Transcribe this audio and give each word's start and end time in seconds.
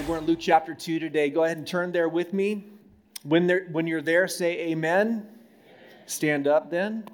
right, 0.00 0.08
we're 0.08 0.18
in 0.18 0.24
Luke 0.24 0.38
chapter 0.40 0.72
2 0.72 0.98
today. 0.98 1.28
Go 1.28 1.44
ahead 1.44 1.58
and 1.58 1.66
turn 1.66 1.92
there 1.92 2.08
with 2.08 2.32
me. 2.32 2.64
When, 3.22 3.46
there, 3.46 3.66
when 3.70 3.86
you're 3.86 4.00
there, 4.00 4.26
say 4.28 4.70
amen. 4.70 5.26
Stand 6.06 6.46
up 6.46 6.70
then. 6.70 7.04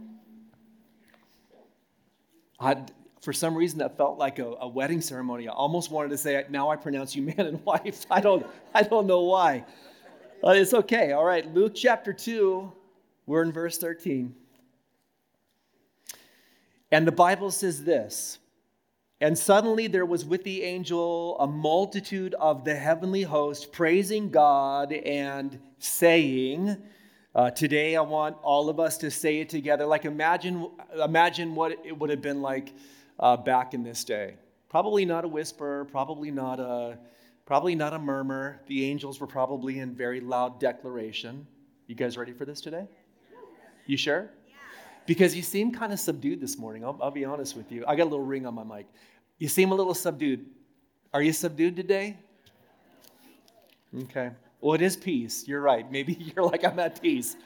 I, 2.61 2.77
for 3.21 3.33
some 3.33 3.57
reason, 3.57 3.81
that 3.81 3.97
felt 3.97 4.19
like 4.19 4.39
a, 4.39 4.55
a, 4.61 4.69
wedding 4.69 5.01
ceremony. 5.01 5.49
I 5.49 5.53
almost 5.53 5.91
wanted 5.91 6.11
to 6.11 6.19
say, 6.19 6.45
now 6.49 6.71
I 6.71 6.77
pronounce 6.77 7.17
you 7.17 7.23
man 7.23 7.41
and 7.41 7.65
wife. 7.65 8.07
I 8.09 8.21
don't, 8.21 8.47
I 8.73 8.83
don't 8.83 9.07
know 9.07 9.23
why. 9.23 9.65
Uh, 10.45 10.51
it's 10.51 10.73
okay. 10.73 11.11
All 11.11 11.25
right, 11.25 11.53
Luke 11.55 11.73
chapter 11.75 12.13
2, 12.13 12.73
we're 13.27 13.43
in 13.43 13.51
verse 13.51 13.79
13. 13.79 14.33
And 16.93 17.05
the 17.07 17.13
Bible 17.13 17.51
says 17.51 17.83
this 17.83 18.39
And 19.21 19.37
suddenly 19.37 19.87
there 19.87 20.05
was 20.05 20.27
with 20.27 20.45
the 20.45 20.63
angel 20.63 21.39
a 21.41 21.47
multitude 21.47 22.35
of 22.35 22.65
the 22.65 22.75
heavenly 22.75 23.23
host 23.23 23.73
praising 23.73 24.31
God 24.31 24.93
and 24.93 25.59
saying, 25.79 26.77
uh, 27.35 27.51
today 27.51 27.97
I 27.97 28.03
want 28.03 28.37
all 28.43 28.69
of 28.69 28.79
us 28.79 28.99
to 28.99 29.11
say 29.11 29.41
it 29.41 29.49
together. 29.49 29.87
Like 29.87 30.05
imagine, 30.05 30.71
imagine 31.03 31.55
what 31.55 31.79
it 31.85 31.99
would 31.99 32.11
have 32.11 32.21
been 32.21 32.43
like 32.43 32.75
uh, 33.19 33.39
back 33.39 33.73
in 33.73 33.83
this 33.83 34.05
day. 34.05 34.37
Probably 34.69 35.07
not 35.07 35.25
a 35.25 35.29
whisper, 35.29 35.87
probably 35.87 36.31
not 36.31 36.61
a, 36.61 36.99
probably 37.47 37.75
not 37.75 37.95
a 37.95 37.99
murmur. 37.99 38.61
The 38.67 38.85
angels 38.85 39.19
were 39.19 39.27
probably 39.27 39.79
in 39.79 39.95
very 39.95 40.21
loud 40.21 40.61
declaration. 40.61 41.47
You 41.87 41.95
guys 41.95 42.19
ready 42.19 42.33
for 42.33 42.45
this 42.45 42.61
today? 42.61 42.87
You 43.87 43.97
sure? 43.97 44.31
Because 45.07 45.37
you 45.37 45.43
seem 45.43 45.73
kind 45.73 45.93
of 45.93 46.01
subdued 46.01 46.41
this 46.41 46.59
morning. 46.59 46.85
I'll, 46.85 46.99
I'll 47.01 47.11
be 47.11 47.25
honest 47.25 47.57
with 47.57 47.71
you. 47.71 47.85
I 47.87 47.95
got 47.97 48.05
a 48.05 48.11
little 48.11 48.25
ring 48.25 48.47
on 48.47 48.55
my 48.55 48.65
mic. 48.65 48.87
You 49.39 49.49
seem 49.49 49.71
a 49.71 49.75
little 49.75 49.95
subdued. 49.95 50.47
Are 51.15 51.23
you 51.23 51.33
subdued 51.33 51.77
today? 51.77 52.17
Okay. 54.05 54.31
Well, 54.61 54.75
it 54.75 54.83
is 54.83 54.97
peace. 54.97 55.47
You're 55.47 55.61
right. 55.61 55.91
Maybe 55.97 56.15
you're 56.15 56.45
like, 56.45 56.65
I'm 56.65 56.79
at 56.79 57.01
peace. 57.01 57.37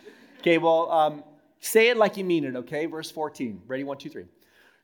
Okay, 0.41 0.59
well, 0.59 0.91
um, 0.91 1.25
say 1.61 1.91
it 1.91 1.97
like 1.97 2.17
you 2.17 2.25
mean 2.25 2.45
it, 2.45 2.57
okay? 2.57 2.87
Verse 2.87 3.11
14. 3.11 3.63
Ready? 3.67 3.85
One, 3.85 3.99
two, 3.99 4.09
three. 4.09 4.25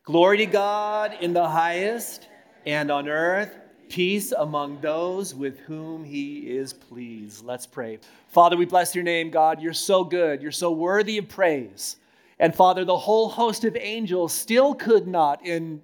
Glory 0.04 0.38
to 0.38 0.46
God 0.46 1.16
in 1.20 1.32
the 1.32 1.48
highest, 1.48 2.28
and 2.64 2.90
on 2.90 3.08
earth, 3.08 3.56
peace 3.88 4.32
among 4.32 4.80
those 4.80 5.34
with 5.34 5.58
whom 5.60 6.04
he 6.04 6.40
is 6.40 6.72
pleased. 6.72 7.44
Let's 7.44 7.66
pray. 7.66 7.98
Father, 8.28 8.56
we 8.56 8.66
bless 8.66 8.94
your 8.94 9.02
name, 9.02 9.30
God. 9.30 9.60
You're 9.60 9.72
so 9.72 10.04
good. 10.04 10.42
You're 10.42 10.52
so 10.52 10.70
worthy 10.70 11.18
of 11.18 11.28
praise. 11.28 11.96
And 12.38 12.54
Father, 12.54 12.84
the 12.84 12.96
whole 12.96 13.28
host 13.28 13.64
of 13.64 13.76
angels 13.76 14.32
still 14.32 14.74
could 14.74 15.06
not, 15.06 15.44
in 15.44 15.82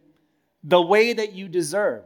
the 0.63 0.83
way 0.83 1.13
that 1.13 1.33
you 1.33 1.49
deserve, 1.49 2.05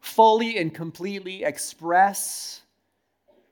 fully 0.00 0.58
and 0.58 0.74
completely 0.74 1.44
express 1.44 2.62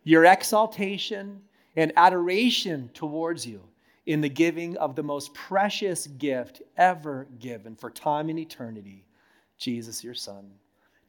your 0.02 0.25
exaltation 0.25 1.42
and 1.77 1.92
adoration 1.97 2.91
towards 2.95 3.47
you 3.47 3.61
in 4.06 4.20
the 4.20 4.28
giving 4.28 4.77
of 4.77 4.97
the 4.97 5.02
most 5.02 5.33
precious 5.34 6.06
gift 6.06 6.62
ever 6.77 7.27
given 7.39 7.75
for 7.75 7.91
time 7.91 8.28
and 8.28 8.39
eternity, 8.39 9.05
Jesus, 9.58 10.05
your 10.05 10.14
Son. 10.14 10.50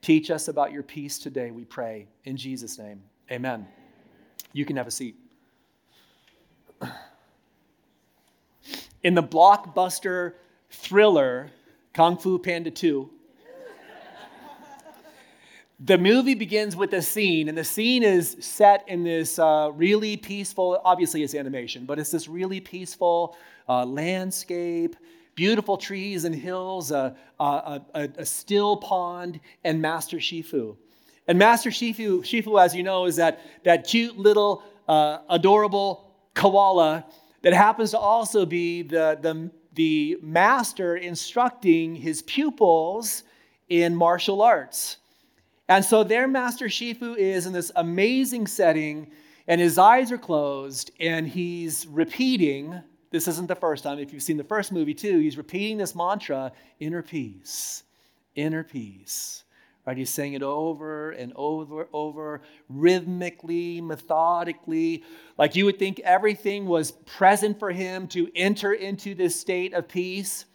Teach 0.01 0.31
us 0.31 0.47
about 0.47 0.71
your 0.71 0.83
peace 0.83 1.19
today, 1.19 1.51
we 1.51 1.65
pray. 1.65 2.07
In 2.25 2.37
Jesus' 2.37 2.77
name, 2.77 3.01
amen. 3.31 3.67
You 4.53 4.65
can 4.65 4.77
have 4.77 4.87
a 4.87 4.91
seat. 4.91 5.15
In 9.05 9.13
the 9.13 9.21
blockbuster 9.21 10.33
thriller 10.71 11.51
Kung 11.93 12.17
Fu 12.17 12.39
Panda 12.39 12.71
2, 12.71 13.07
the 15.79 15.99
movie 15.99 16.33
begins 16.33 16.75
with 16.75 16.91
a 16.93 17.03
scene, 17.03 17.47
and 17.47 17.55
the 17.55 17.63
scene 17.63 18.01
is 18.01 18.35
set 18.39 18.83
in 18.87 19.03
this 19.03 19.37
uh, 19.37 19.69
really 19.75 20.17
peaceful, 20.17 20.81
obviously 20.83 21.21
it's 21.21 21.35
animation, 21.35 21.85
but 21.85 21.99
it's 21.99 22.09
this 22.09 22.27
really 22.27 22.59
peaceful 22.59 23.37
uh, 23.69 23.85
landscape, 23.85 24.95
beautiful 25.35 25.77
trees 25.77 26.25
and 26.25 26.33
hills, 26.33 26.89
a, 26.89 27.15
still 28.23 28.77
pond, 28.77 29.39
and 29.63 29.79
Master 29.79 30.17
Shifu. 30.17 30.77
And 31.27 31.37
Master 31.37 31.69
Shifu, 31.69 32.21
Shifu, 32.21 32.59
as 32.59 32.73
you 32.73 32.81
know, 32.81 33.05
is 33.05 33.17
that, 33.17 33.39
that 33.65 33.85
cute 33.85 34.17
little 34.17 34.63
uh, 34.87 35.19
adorable 35.29 36.11
koala 36.33 37.05
that 37.45 37.53
happens 37.53 37.91
to 37.91 37.99
also 37.99 38.43
be 38.43 38.81
the, 38.81 39.19
the, 39.21 39.51
the 39.75 40.17
master 40.23 40.97
instructing 40.97 41.95
his 41.95 42.23
pupils 42.23 43.21
in 43.69 43.95
martial 43.95 44.41
arts. 44.41 44.97
And 45.67 45.85
so 45.85 46.03
their 46.03 46.27
master 46.27 46.65
Shifu 46.65 47.15
is 47.15 47.45
in 47.45 47.53
this 47.53 47.71
amazing 47.75 48.47
setting, 48.47 49.11
and 49.47 49.61
his 49.61 49.77
eyes 49.77 50.11
are 50.11 50.17
closed, 50.17 50.89
and 50.99 51.27
he's 51.27 51.85
repeating 51.85 52.81
this 53.11 53.27
isn't 53.27 53.47
the 53.47 53.55
first 53.55 53.83
time. 53.83 53.99
If 53.99 54.11
you've 54.11 54.23
seen 54.23 54.37
the 54.37 54.43
first 54.43 54.71
movie 54.71 54.95
too, 54.95 55.19
he's 55.19 55.37
repeating 55.37 55.77
this 55.77 55.93
mantra 55.93 56.51
inner 56.79 57.03
peace, 57.03 57.83
inner 58.33 58.63
peace. 58.63 59.43
Right? 59.85 59.97
He's 59.97 60.09
saying 60.09 60.33
it 60.33 60.41
over 60.41 61.11
and 61.11 61.31
over, 61.35 61.87
over, 61.93 62.41
rhythmically, 62.69 63.81
methodically, 63.81 65.03
like 65.37 65.55
you 65.55 65.65
would 65.65 65.77
think 65.77 65.99
everything 65.99 66.65
was 66.65 66.91
present 66.91 67.59
for 67.59 67.71
him 67.71 68.07
to 68.07 68.27
enter 68.35 68.73
into 68.73 69.13
this 69.13 69.39
state 69.39 69.73
of 69.73 69.87
peace. 69.87 70.45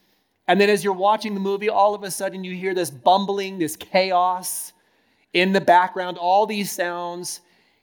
And 0.48 0.60
then 0.60 0.68
as 0.68 0.82
you're 0.82 0.92
watching 0.92 1.34
the 1.34 1.40
movie, 1.40 1.68
all 1.68 1.94
of 1.94 2.02
a 2.02 2.10
sudden 2.10 2.42
you 2.42 2.56
hear 2.56 2.74
this 2.74 2.90
bumbling, 2.90 3.60
this 3.60 3.76
chaos 3.76 4.72
in 5.32 5.52
the 5.52 5.60
background, 5.60 6.18
all 6.18 6.44
these 6.44 6.72
sounds. 6.72 7.40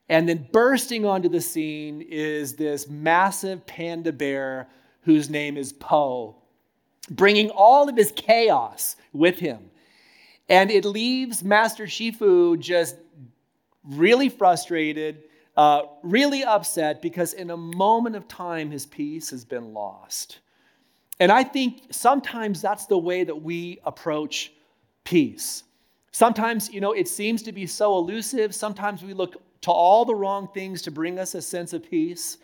And 0.09 0.27
then 0.27 0.47
bursting 0.51 1.05
onto 1.05 1.29
the 1.29 1.39
scene 1.39 2.01
is 2.01 2.55
this 2.55 2.89
massive 2.89 3.65
panda 3.65 4.11
bear 4.11 4.67
whose 5.01 5.29
name 5.29 5.55
is 5.55 5.71
Po, 5.71 6.35
bringing 7.09 7.49
all 7.51 7.87
of 7.87 7.95
his 7.95 8.11
chaos 8.13 8.97
with 9.13 9.39
him. 9.39 9.69
And 10.49 10.71
it 10.71 10.85
leaves 10.85 11.43
Master 11.43 11.85
Shifu 11.85 12.57
just 12.59 12.95
really 13.83 14.29
frustrated, 14.29 15.23
uh, 15.55 15.83
really 16.03 16.43
upset 16.43 17.01
because 17.01 17.33
in 17.33 17.49
a 17.51 17.57
moment 17.57 18.15
of 18.15 18.27
time, 18.27 18.71
his 18.71 18.85
peace 18.85 19.29
has 19.31 19.43
been 19.43 19.73
lost. 19.73 20.39
And 21.19 21.31
I 21.31 21.43
think 21.43 21.87
sometimes 21.91 22.61
that's 22.61 22.85
the 22.85 22.97
way 22.97 23.23
that 23.23 23.41
we 23.41 23.79
approach 23.85 24.53
peace. 25.03 25.63
Sometimes, 26.11 26.71
you 26.71 26.79
know, 26.81 26.93
it 26.93 27.07
seems 27.07 27.43
to 27.43 27.51
be 27.51 27.65
so 27.65 27.97
elusive. 27.97 28.53
Sometimes 28.53 29.03
we 29.03 29.13
look 29.13 29.41
to 29.61 29.71
all 29.71 30.05
the 30.05 30.15
wrong 30.15 30.47
things 30.53 30.81
to 30.83 30.91
bring 30.91 31.19
us 31.19 31.35
a 31.35 31.41
sense 31.41 31.73
of 31.73 31.89
peace. 31.89 32.37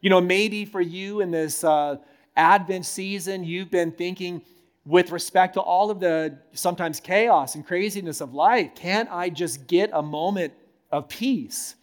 You 0.00 0.10
know, 0.10 0.20
maybe 0.20 0.64
for 0.64 0.80
you 0.80 1.20
in 1.20 1.30
this 1.30 1.64
uh, 1.64 1.96
Advent 2.36 2.86
season, 2.86 3.44
you've 3.44 3.70
been 3.70 3.92
thinking, 3.92 4.42
with 4.88 5.12
respect 5.12 5.52
to 5.52 5.60
all 5.60 5.90
of 5.90 6.00
the 6.00 6.38
sometimes 6.54 6.98
chaos 6.98 7.54
and 7.54 7.66
craziness 7.66 8.22
of 8.22 8.32
life, 8.32 8.70
can't 8.74 9.06
I 9.12 9.28
just 9.28 9.66
get 9.66 9.90
a 9.92 10.00
moment 10.00 10.54
of 10.90 11.10
peace? 11.10 11.74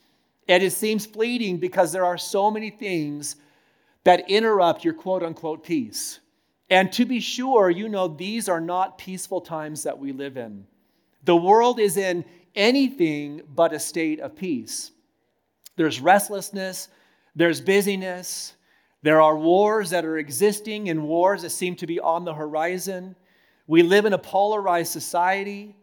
And 0.48 0.60
it 0.60 0.72
seems 0.72 1.06
fleeting 1.06 1.58
because 1.58 1.92
there 1.92 2.04
are 2.04 2.18
so 2.18 2.50
many 2.50 2.68
things 2.68 3.36
that 4.02 4.28
interrupt 4.28 4.84
your 4.84 4.92
quote 4.92 5.22
unquote 5.22 5.62
peace. 5.62 6.18
And 6.68 6.92
to 6.94 7.04
be 7.04 7.20
sure, 7.20 7.70
you 7.70 7.88
know, 7.88 8.08
these 8.08 8.48
are 8.48 8.60
not 8.60 8.98
peaceful 8.98 9.40
times 9.40 9.84
that 9.84 9.96
we 9.96 10.10
live 10.10 10.36
in. 10.36 10.66
The 11.22 11.36
world 11.36 11.78
is 11.78 11.96
in 11.96 12.24
anything 12.56 13.42
but 13.54 13.72
a 13.72 13.78
state 13.78 14.18
of 14.18 14.34
peace. 14.34 14.90
There's 15.76 16.00
restlessness, 16.00 16.88
there's 17.36 17.60
busyness, 17.60 18.55
there 19.06 19.20
are 19.20 19.36
wars 19.36 19.90
that 19.90 20.04
are 20.04 20.18
existing 20.18 20.88
and 20.88 21.00
wars 21.06 21.42
that 21.42 21.50
seem 21.50 21.76
to 21.76 21.86
be 21.86 22.00
on 22.00 22.24
the 22.24 22.34
horizon. 22.34 23.14
We 23.68 23.84
live 23.84 24.04
in 24.04 24.14
a 24.14 24.18
polarized 24.18 24.90
society. 24.90 25.76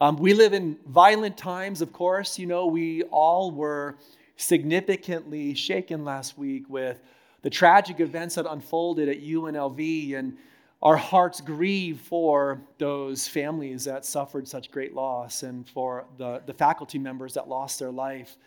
Um, 0.00 0.16
we 0.16 0.32
live 0.32 0.54
in 0.54 0.78
violent 0.86 1.36
times, 1.36 1.82
of 1.82 1.92
course. 1.92 2.38
You 2.38 2.46
know, 2.46 2.64
we 2.64 3.02
all 3.02 3.50
were 3.50 3.96
significantly 4.36 5.52
shaken 5.52 6.06
last 6.06 6.38
week 6.38 6.64
with 6.70 7.02
the 7.42 7.50
tragic 7.50 8.00
events 8.00 8.36
that 8.36 8.50
unfolded 8.50 9.10
at 9.10 9.20
UNLV, 9.20 10.14
and 10.14 10.38
our 10.80 10.96
hearts 10.96 11.42
grieve 11.42 12.00
for 12.00 12.62
those 12.78 13.28
families 13.28 13.84
that 13.84 14.06
suffered 14.06 14.48
such 14.48 14.70
great 14.70 14.94
loss 14.94 15.42
and 15.42 15.68
for 15.68 16.06
the, 16.16 16.40
the 16.46 16.54
faculty 16.54 16.98
members 16.98 17.34
that 17.34 17.46
lost 17.46 17.78
their 17.78 17.90
life. 17.90 18.38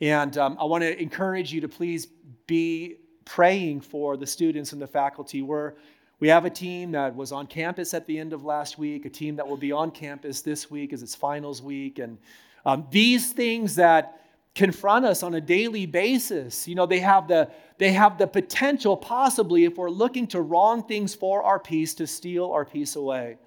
And 0.00 0.38
um, 0.38 0.56
I 0.60 0.66
want 0.66 0.82
to 0.82 1.02
encourage 1.02 1.52
you 1.52 1.60
to 1.62 1.68
please 1.68 2.06
be 2.46 2.98
praying 3.30 3.80
for 3.80 4.16
the 4.16 4.26
students 4.26 4.72
and 4.72 4.82
the 4.82 4.86
faculty. 4.88 5.40
We're, 5.40 5.74
we 6.18 6.26
have 6.26 6.46
a 6.46 6.50
team 6.50 6.90
that 6.90 7.14
was 7.14 7.30
on 7.30 7.46
campus 7.46 7.94
at 7.94 8.04
the 8.08 8.18
end 8.18 8.32
of 8.32 8.44
last 8.44 8.76
week, 8.76 9.04
a 9.04 9.08
team 9.08 9.36
that 9.36 9.46
will 9.46 9.56
be 9.56 9.70
on 9.70 9.92
campus 9.92 10.40
this 10.40 10.68
week 10.68 10.92
as 10.92 11.00
it's 11.00 11.14
finals 11.14 11.62
week. 11.62 12.00
And 12.00 12.18
um, 12.66 12.88
these 12.90 13.32
things 13.32 13.76
that 13.76 14.20
confront 14.56 15.04
us 15.04 15.22
on 15.22 15.34
a 15.34 15.40
daily 15.40 15.86
basis, 15.86 16.66
you 16.66 16.74
know, 16.74 16.86
they 16.86 16.98
have 16.98 17.28
the 17.28 17.48
they 17.78 17.92
have 17.92 18.18
the 18.18 18.26
potential, 18.26 18.96
possibly, 18.96 19.64
if 19.64 19.78
we're 19.78 19.90
looking 19.90 20.26
to 20.26 20.40
wrong 20.40 20.82
things 20.82 21.14
for 21.14 21.44
our 21.44 21.60
peace, 21.60 21.94
to 21.94 22.08
steal 22.08 22.50
our 22.50 22.64
peace 22.64 22.96
away. 22.96 23.38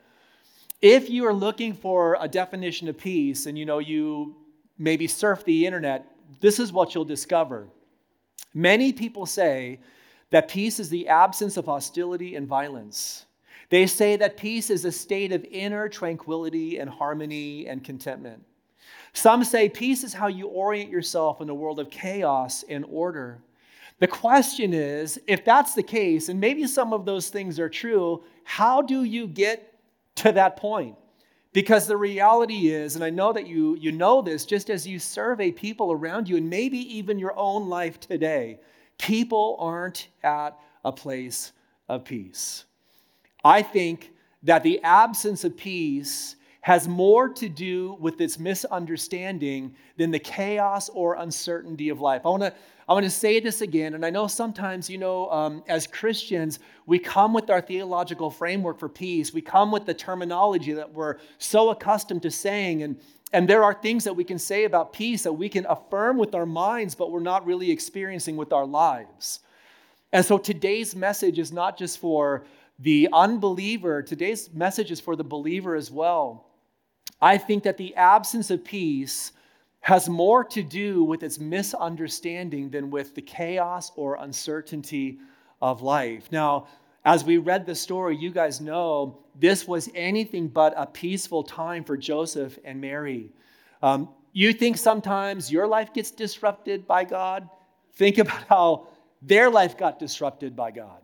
If 0.81 1.09
you 1.09 1.25
are 1.27 1.33
looking 1.33 1.73
for 1.73 2.17
a 2.21 2.29
definition 2.29 2.87
of 2.87 2.97
peace 2.97 3.47
and 3.47 3.57
you 3.57 3.65
know 3.65 3.79
you 3.79 4.37
maybe 4.77 5.07
surf 5.07 5.43
the 5.43 5.65
internet, 5.65 6.05
this 6.39 6.57
is 6.57 6.71
what 6.71 6.95
you'll 6.95 7.05
discover. 7.05 7.67
Many 8.53 8.93
people 8.93 9.25
say 9.25 9.79
that 10.29 10.47
peace 10.47 10.79
is 10.79 10.89
the 10.89 11.07
absence 11.07 11.57
of 11.57 11.65
hostility 11.65 12.35
and 12.35 12.47
violence. 12.47 13.25
They 13.69 13.87
say 13.87 14.15
that 14.17 14.37
peace 14.37 14.69
is 14.69 14.85
a 14.85 14.91
state 14.91 15.31
of 15.31 15.45
inner 15.45 15.89
tranquility 15.89 16.77
and 16.77 16.89
harmony 16.89 17.67
and 17.67 17.83
contentment. 17.83 18.43
Some 19.13 19.43
say 19.43 19.69
peace 19.69 20.03
is 20.03 20.13
how 20.13 20.27
you 20.27 20.47
orient 20.47 20.89
yourself 20.89 21.41
in 21.41 21.49
a 21.49 21.53
world 21.53 21.79
of 21.79 21.89
chaos 21.89 22.63
and 22.67 22.85
order. 22.89 23.41
The 23.99 24.07
question 24.07 24.73
is 24.73 25.19
if 25.27 25.45
that's 25.45 25.75
the 25.75 25.83
case, 25.83 26.29
and 26.29 26.39
maybe 26.39 26.67
some 26.67 26.93
of 26.93 27.05
those 27.05 27.29
things 27.29 27.59
are 27.59 27.69
true, 27.69 28.23
how 28.43 28.81
do 28.81 29.03
you 29.03 29.27
get 29.27 29.79
to 30.15 30.31
that 30.31 30.57
point? 30.57 30.95
Because 31.53 31.85
the 31.85 31.97
reality 31.97 32.69
is, 32.69 32.95
and 32.95 33.03
I 33.03 33.11
know 33.11 33.31
that 33.31 33.47
you, 33.47 33.75
you 33.75 33.91
know 33.91 34.21
this, 34.23 34.43
just 34.43 34.71
as 34.71 34.87
you 34.87 34.97
survey 34.97 35.51
people 35.51 35.91
around 35.91 36.27
you, 36.27 36.35
and 36.37 36.49
maybe 36.49 36.79
even 36.97 37.19
your 37.19 37.37
own 37.37 37.69
life 37.69 37.99
today, 37.99 38.59
people 38.97 39.55
aren't 39.59 40.07
at 40.23 40.57
a 40.83 40.91
place 40.91 41.51
of 41.87 42.03
peace. 42.03 42.65
I 43.45 43.61
think 43.61 44.11
that 44.41 44.63
the 44.63 44.81
absence 44.83 45.43
of 45.43 45.55
peace 45.55 46.35
has 46.61 46.87
more 46.87 47.29
to 47.29 47.49
do 47.49 47.97
with 47.99 48.19
its 48.21 48.39
misunderstanding 48.39 49.75
than 49.97 50.11
the 50.11 50.19
chaos 50.19 50.89
or 50.89 51.15
uncertainty 51.15 51.89
of 51.89 51.99
life. 51.99 52.21
I 52.25 52.29
want 52.29 52.43
to 52.43 52.53
I 52.87 52.93
want 52.93 53.05
to 53.05 53.09
say 53.09 53.39
this 53.39 53.61
again, 53.61 53.93
and 53.93 54.05
I 54.05 54.09
know 54.09 54.27
sometimes, 54.27 54.89
you 54.89 54.97
know, 54.97 55.29
um, 55.29 55.63
as 55.67 55.87
Christians, 55.87 56.59
we 56.85 56.99
come 56.99 57.33
with 57.33 57.49
our 57.49 57.61
theological 57.61 58.29
framework 58.29 58.77
for 58.77 58.89
peace. 58.89 59.33
We 59.33 59.41
come 59.41 59.71
with 59.71 59.85
the 59.85 59.93
terminology 59.93 60.73
that 60.73 60.91
we're 60.91 61.17
so 61.37 61.69
accustomed 61.69 62.23
to 62.23 62.31
saying, 62.31 62.83
and 62.83 62.99
and 63.33 63.49
there 63.49 63.63
are 63.63 63.73
things 63.73 64.03
that 64.03 64.13
we 64.13 64.23
can 64.23 64.37
say 64.37 64.65
about 64.65 64.93
peace 64.93 65.23
that 65.23 65.33
we 65.33 65.49
can 65.49 65.65
affirm 65.65 66.17
with 66.17 66.35
our 66.35 66.45
minds, 66.45 66.93
but 66.93 67.11
we're 67.11 67.19
not 67.19 67.47
really 67.47 67.71
experiencing 67.71 68.37
with 68.37 68.53
our 68.53 68.65
lives. 68.65 69.39
And 70.11 70.23
so 70.23 70.37
today's 70.37 70.95
message 70.95 71.39
is 71.39 71.51
not 71.51 71.75
just 71.75 71.97
for 71.97 72.45
the 72.77 73.09
unbeliever, 73.11 74.03
today's 74.03 74.53
message 74.53 74.91
is 74.91 74.99
for 74.99 75.15
the 75.15 75.23
believer 75.23 75.75
as 75.75 75.89
well. 75.89 76.45
I 77.19 77.39
think 77.39 77.63
that 77.63 77.77
the 77.77 77.95
absence 77.95 78.51
of 78.51 78.63
peace 78.63 79.31
has 79.83 80.07
more 80.07 80.45
to 80.45 80.63
do 80.63 81.03
with 81.03 81.23
its 81.23 81.39
misunderstanding 81.39 82.69
than 82.69 82.89
with 82.89 83.13
the 83.15 83.21
chaos 83.21 83.91
or 83.97 84.15
uncertainty 84.15 85.19
of 85.61 85.81
life. 85.81 86.31
Now, 86.31 86.67
as 87.03 87.25
we 87.25 87.37
read 87.37 87.65
the 87.65 87.75
story, 87.75 88.15
you 88.15 88.31
guys 88.31 88.61
know 88.61 89.19
this 89.37 89.67
was 89.67 89.89
anything 89.93 90.47
but 90.47 90.73
a 90.77 90.85
peaceful 90.85 91.43
time 91.43 91.83
for 91.83 91.97
Joseph 91.97 92.57
and 92.63 92.79
Mary. 92.79 93.29
Um, 93.81 94.07
you 94.31 94.53
think 94.53 94.77
sometimes 94.77 95.51
your 95.51 95.67
life 95.67 95.93
gets 95.93 96.11
disrupted 96.11 96.87
by 96.87 97.03
God? 97.03 97.49
Think 97.95 98.19
about 98.19 98.43
how 98.47 98.87
their 99.21 99.49
life 99.49 99.77
got 99.77 99.99
disrupted 99.99 100.55
by 100.55 100.71
God. 100.71 101.01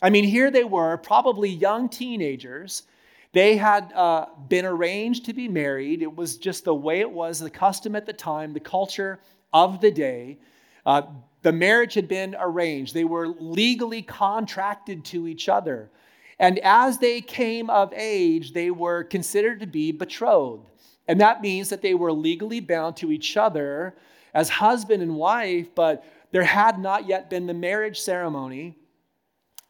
I 0.00 0.08
mean, 0.08 0.24
here 0.24 0.50
they 0.50 0.64
were, 0.64 0.96
probably 0.96 1.50
young 1.50 1.90
teenagers. 1.90 2.84
They 3.32 3.56
had 3.56 3.92
uh, 3.94 4.26
been 4.48 4.66
arranged 4.66 5.24
to 5.26 5.32
be 5.32 5.48
married. 5.48 6.02
It 6.02 6.14
was 6.14 6.36
just 6.36 6.64
the 6.64 6.74
way 6.74 7.00
it 7.00 7.10
was, 7.10 7.38
the 7.38 7.50
custom 7.50 7.96
at 7.96 8.06
the 8.06 8.12
time, 8.12 8.52
the 8.52 8.60
culture 8.60 9.20
of 9.52 9.80
the 9.80 9.90
day. 9.90 10.38
Uh, 10.84 11.02
the 11.42 11.52
marriage 11.52 11.94
had 11.94 12.08
been 12.08 12.36
arranged, 12.38 12.94
they 12.94 13.04
were 13.04 13.28
legally 13.28 14.02
contracted 14.02 15.04
to 15.06 15.26
each 15.26 15.48
other. 15.48 15.90
And 16.38 16.58
as 16.60 16.98
they 16.98 17.20
came 17.20 17.70
of 17.70 17.92
age, 17.94 18.52
they 18.52 18.70
were 18.70 19.04
considered 19.04 19.60
to 19.60 19.66
be 19.66 19.92
betrothed. 19.92 20.68
And 21.08 21.20
that 21.20 21.42
means 21.42 21.68
that 21.70 21.82
they 21.82 21.94
were 21.94 22.12
legally 22.12 22.60
bound 22.60 22.96
to 22.98 23.10
each 23.10 23.36
other 23.36 23.96
as 24.34 24.48
husband 24.48 25.02
and 25.02 25.16
wife, 25.16 25.68
but 25.74 26.04
there 26.30 26.44
had 26.44 26.78
not 26.78 27.06
yet 27.06 27.28
been 27.28 27.46
the 27.46 27.54
marriage 27.54 28.00
ceremony 28.00 28.76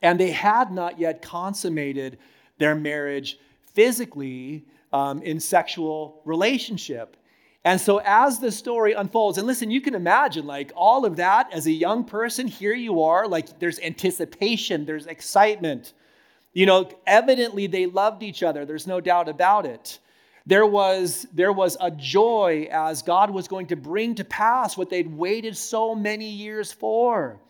and 0.03 0.19
they 0.19 0.31
had 0.31 0.73
not 0.73 0.99
yet 0.99 1.23
consummated 1.23 2.19
their 2.59 2.75
marriage 2.75 3.39
physically 3.75 4.67
um, 4.93 5.23
in 5.23 5.41
sexual 5.41 6.23
relationship. 6.25 7.17
And 7.65 7.81
so, 7.81 8.01
as 8.05 8.41
the 8.41 8.51
story 8.51 8.93
unfolds, 8.93 9.39
and 9.39 9.47
listen, 9.47 9.71
you 9.71 9.81
can 9.81 9.95
imagine 9.95 10.47
like 10.47 10.73
all 10.75 11.05
of 11.05 11.17
that 11.17 11.53
as 11.53 11.67
a 11.67 11.71
young 11.71 12.05
person, 12.05 12.49
here 12.49 12.75
you 12.75 13.03
are, 13.03 13.29
like 13.29 13.61
there's 13.61 13.79
anticipation, 13.79 14.85
there's 14.85 15.07
excitement. 15.07 15.93
You 16.53 16.67
know, 16.67 16.91
evidently 17.07 17.69
they 17.69 17.87
loved 17.87 18.23
each 18.23 18.43
other, 18.43 18.67
there's 18.67 18.87
no 18.87 19.01
doubt 19.01 19.29
about 19.29 19.65
it. 19.65 20.01
There 20.45 20.67
was, 20.67 21.25
there 21.33 21.53
was 21.53 21.77
a 21.81 21.91
joy 21.93 22.69
as 22.73 23.03
God 23.03 23.31
was 23.31 23.47
going 23.47 23.67
to 23.69 23.77
bring 23.77 24.17
to 24.17 24.25
pass 24.25 24.77
what 24.77 24.91
they'd 24.91 25.07
waited 25.07 25.57
so 25.57 25.95
many 25.95 26.29
years 26.29 26.73
for. 26.73 27.41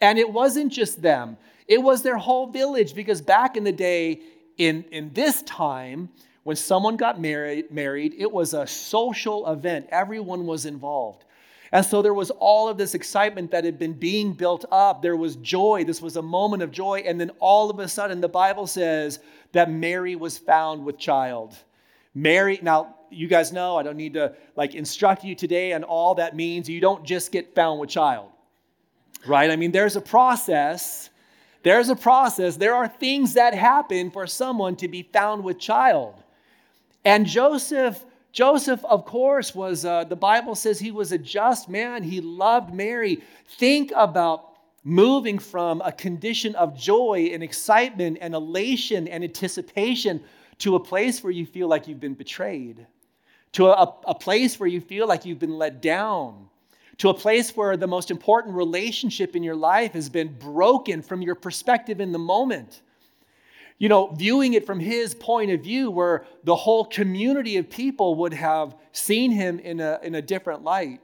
And 0.00 0.18
it 0.18 0.28
wasn't 0.28 0.72
just 0.72 1.00
them. 1.00 1.36
It 1.68 1.80
was 1.80 2.02
their 2.02 2.16
whole 2.16 2.48
village 2.48 2.94
because 2.94 3.22
back 3.22 3.56
in 3.56 3.62
the 3.62 3.72
day, 3.72 4.20
in, 4.68 4.84
in 4.90 5.12
this 5.12 5.42
time, 5.42 6.08
when 6.44 6.56
someone 6.56 6.96
got 6.96 7.20
married, 7.20 7.70
married, 7.70 8.14
it 8.18 8.30
was 8.30 8.54
a 8.54 8.66
social 8.66 9.50
event. 9.50 9.86
Everyone 9.90 10.46
was 10.46 10.66
involved. 10.66 11.24
And 11.70 11.84
so 11.86 12.02
there 12.02 12.12
was 12.12 12.30
all 12.30 12.68
of 12.68 12.76
this 12.76 12.94
excitement 12.94 13.50
that 13.52 13.64
had 13.64 13.78
been 13.78 13.94
being 13.94 14.34
built 14.34 14.64
up. 14.70 15.00
There 15.00 15.16
was 15.16 15.36
joy. 15.36 15.84
This 15.84 16.02
was 16.02 16.16
a 16.16 16.22
moment 16.22 16.62
of 16.62 16.70
joy. 16.70 17.02
And 17.06 17.18
then 17.18 17.30
all 17.38 17.70
of 17.70 17.78
a 17.78 17.88
sudden, 17.88 18.20
the 18.20 18.28
Bible 18.28 18.66
says 18.66 19.20
that 19.52 19.70
Mary 19.70 20.14
was 20.14 20.36
found 20.36 20.84
with 20.84 20.98
child. 20.98 21.56
Mary, 22.14 22.58
now 22.60 22.96
you 23.10 23.26
guys 23.26 23.52
know, 23.52 23.76
I 23.76 23.82
don't 23.82 23.96
need 23.96 24.14
to 24.14 24.34
like 24.54 24.74
instruct 24.74 25.24
you 25.24 25.34
today 25.34 25.72
on 25.72 25.84
all 25.84 26.14
that 26.16 26.36
means. 26.36 26.68
You 26.68 26.80
don't 26.80 27.04
just 27.04 27.32
get 27.32 27.54
found 27.54 27.80
with 27.80 27.88
child, 27.88 28.28
right? 29.26 29.50
I 29.50 29.56
mean, 29.56 29.72
there's 29.72 29.96
a 29.96 30.00
process 30.00 31.10
there's 31.62 31.88
a 31.88 31.96
process. 31.96 32.56
There 32.56 32.74
are 32.74 32.88
things 32.88 33.34
that 33.34 33.54
happen 33.54 34.10
for 34.10 34.26
someone 34.26 34.76
to 34.76 34.88
be 34.88 35.02
found 35.02 35.44
with 35.44 35.58
child. 35.58 36.14
And 37.04 37.26
Joseph, 37.26 38.04
Joseph, 38.32 38.84
of 38.84 39.04
course, 39.04 39.54
was, 39.54 39.84
uh, 39.84 40.04
the 40.04 40.16
Bible 40.16 40.54
says 40.54 40.78
he 40.78 40.90
was 40.90 41.12
a 41.12 41.18
just 41.18 41.68
man. 41.68 42.02
He 42.02 42.20
loved 42.20 42.72
Mary. 42.72 43.22
Think 43.58 43.92
about 43.94 44.52
moving 44.84 45.38
from 45.38 45.80
a 45.82 45.92
condition 45.92 46.54
of 46.56 46.76
joy 46.76 47.30
and 47.32 47.42
excitement 47.42 48.18
and 48.20 48.34
elation 48.34 49.06
and 49.06 49.22
anticipation 49.22 50.20
to 50.58 50.74
a 50.76 50.80
place 50.80 51.22
where 51.22 51.32
you 51.32 51.46
feel 51.46 51.68
like 51.68 51.86
you've 51.86 52.00
been 52.00 52.14
betrayed, 52.14 52.86
to 53.52 53.66
a, 53.66 53.94
a 54.06 54.14
place 54.14 54.58
where 54.58 54.68
you 54.68 54.80
feel 54.80 55.06
like 55.06 55.24
you've 55.24 55.38
been 55.38 55.58
let 55.58 55.80
down 55.80 56.48
to 56.98 57.08
a 57.08 57.14
place 57.14 57.56
where 57.56 57.76
the 57.76 57.86
most 57.86 58.10
important 58.10 58.54
relationship 58.54 59.34
in 59.34 59.42
your 59.42 59.56
life 59.56 59.92
has 59.92 60.08
been 60.08 60.36
broken 60.38 61.02
from 61.02 61.22
your 61.22 61.34
perspective 61.34 62.00
in 62.00 62.12
the 62.12 62.18
moment. 62.18 62.82
You 63.78 63.88
know, 63.88 64.08
viewing 64.08 64.54
it 64.54 64.66
from 64.66 64.78
his 64.78 65.14
point 65.14 65.50
of 65.50 65.60
view, 65.62 65.90
where 65.90 66.24
the 66.44 66.54
whole 66.54 66.84
community 66.84 67.56
of 67.56 67.68
people 67.68 68.14
would 68.16 68.32
have 68.34 68.76
seen 68.92 69.32
him 69.32 69.58
in 69.58 69.80
a, 69.80 69.98
in 70.02 70.14
a 70.14 70.22
different 70.22 70.62
light. 70.62 71.00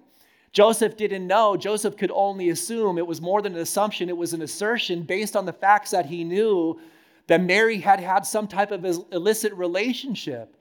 Joseph 0.53 0.97
didn't 0.97 1.27
know. 1.27 1.57
Joseph 1.57 1.97
could 1.97 2.11
only 2.15 2.51
assume. 2.51 2.99
It 2.99 3.07
was 3.07 3.21
more 3.21 3.43
than 3.43 3.55
an 3.55 3.61
assumption, 3.61 4.09
it 4.09 4.17
was 4.17 4.33
an 4.33 4.43
assertion 4.43 5.03
based 5.03 5.37
on 5.37 5.45
the 5.45 5.53
facts 5.53 5.91
that 5.91 6.07
he 6.07 6.25
knew 6.25 6.79
that 7.27 7.43
Mary 7.43 7.79
had 7.79 8.01
had 8.01 8.27
some 8.27 8.47
type 8.47 8.71
of 8.71 8.85
illicit 8.85 9.53
relationship. 9.55 10.57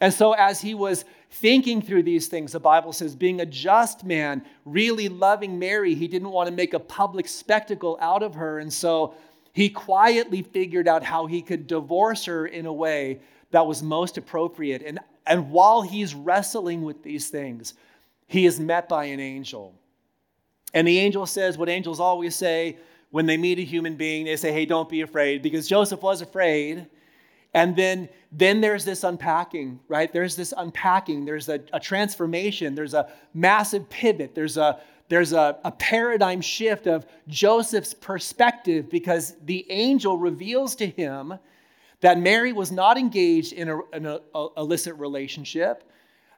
And 0.00 0.12
so, 0.12 0.32
as 0.32 0.60
he 0.60 0.74
was 0.74 1.04
thinking 1.30 1.82
through 1.82 2.04
these 2.04 2.26
things, 2.28 2.52
the 2.52 2.60
Bible 2.60 2.92
says, 2.92 3.14
being 3.14 3.40
a 3.40 3.46
just 3.46 4.04
man, 4.04 4.42
really 4.64 5.08
loving 5.08 5.58
Mary, 5.58 5.94
he 5.94 6.08
didn't 6.08 6.30
want 6.30 6.48
to 6.48 6.54
make 6.54 6.72
a 6.72 6.80
public 6.80 7.28
spectacle 7.28 7.98
out 8.00 8.22
of 8.22 8.34
her. 8.34 8.58
And 8.58 8.72
so, 8.72 9.14
he 9.52 9.68
quietly 9.68 10.42
figured 10.42 10.88
out 10.88 11.02
how 11.02 11.26
he 11.26 11.42
could 11.42 11.66
divorce 11.66 12.24
her 12.26 12.46
in 12.46 12.66
a 12.66 12.72
way 12.72 13.20
that 13.50 13.66
was 13.66 13.82
most 13.82 14.16
appropriate. 14.16 14.82
And, 14.82 15.00
and 15.26 15.50
while 15.50 15.82
he's 15.82 16.14
wrestling 16.14 16.82
with 16.82 17.02
these 17.02 17.28
things, 17.28 17.74
he 18.26 18.46
is 18.46 18.60
met 18.60 18.88
by 18.88 19.06
an 19.06 19.20
angel. 19.20 19.74
And 20.72 20.86
the 20.86 20.98
angel 20.98 21.26
says 21.26 21.58
what 21.58 21.68
angels 21.68 21.98
always 21.98 22.36
say 22.36 22.78
when 23.10 23.26
they 23.26 23.36
meet 23.36 23.58
a 23.58 23.62
human 23.62 23.96
being 23.96 24.24
they 24.24 24.36
say, 24.36 24.52
Hey, 24.52 24.66
don't 24.66 24.88
be 24.88 25.00
afraid, 25.00 25.42
because 25.42 25.68
Joseph 25.68 26.02
was 26.02 26.22
afraid. 26.22 26.86
And 27.52 27.74
then, 27.74 28.08
then 28.30 28.60
there's 28.60 28.84
this 28.84 29.02
unpacking, 29.02 29.80
right? 29.88 30.12
There's 30.12 30.36
this 30.36 30.54
unpacking. 30.56 31.24
There's 31.24 31.48
a, 31.48 31.60
a 31.72 31.80
transformation. 31.80 32.74
There's 32.74 32.94
a 32.94 33.10
massive 33.34 33.88
pivot. 33.90 34.34
There's 34.34 34.56
a 34.56 34.80
there's 35.10 35.32
a, 35.32 35.58
a 35.64 35.72
paradigm 35.72 36.40
shift 36.40 36.86
of 36.86 37.04
Joseph's 37.26 37.94
perspective 37.94 38.88
because 38.88 39.34
the 39.44 39.66
angel 39.68 40.16
reveals 40.16 40.76
to 40.76 40.86
him 40.86 41.34
that 42.00 42.16
Mary 42.16 42.52
was 42.52 42.70
not 42.70 42.96
engaged 42.96 43.52
in 43.52 43.68
an 43.92 44.06
a, 44.06 44.20
a 44.34 44.48
illicit 44.56 44.94
relationship, 44.94 45.82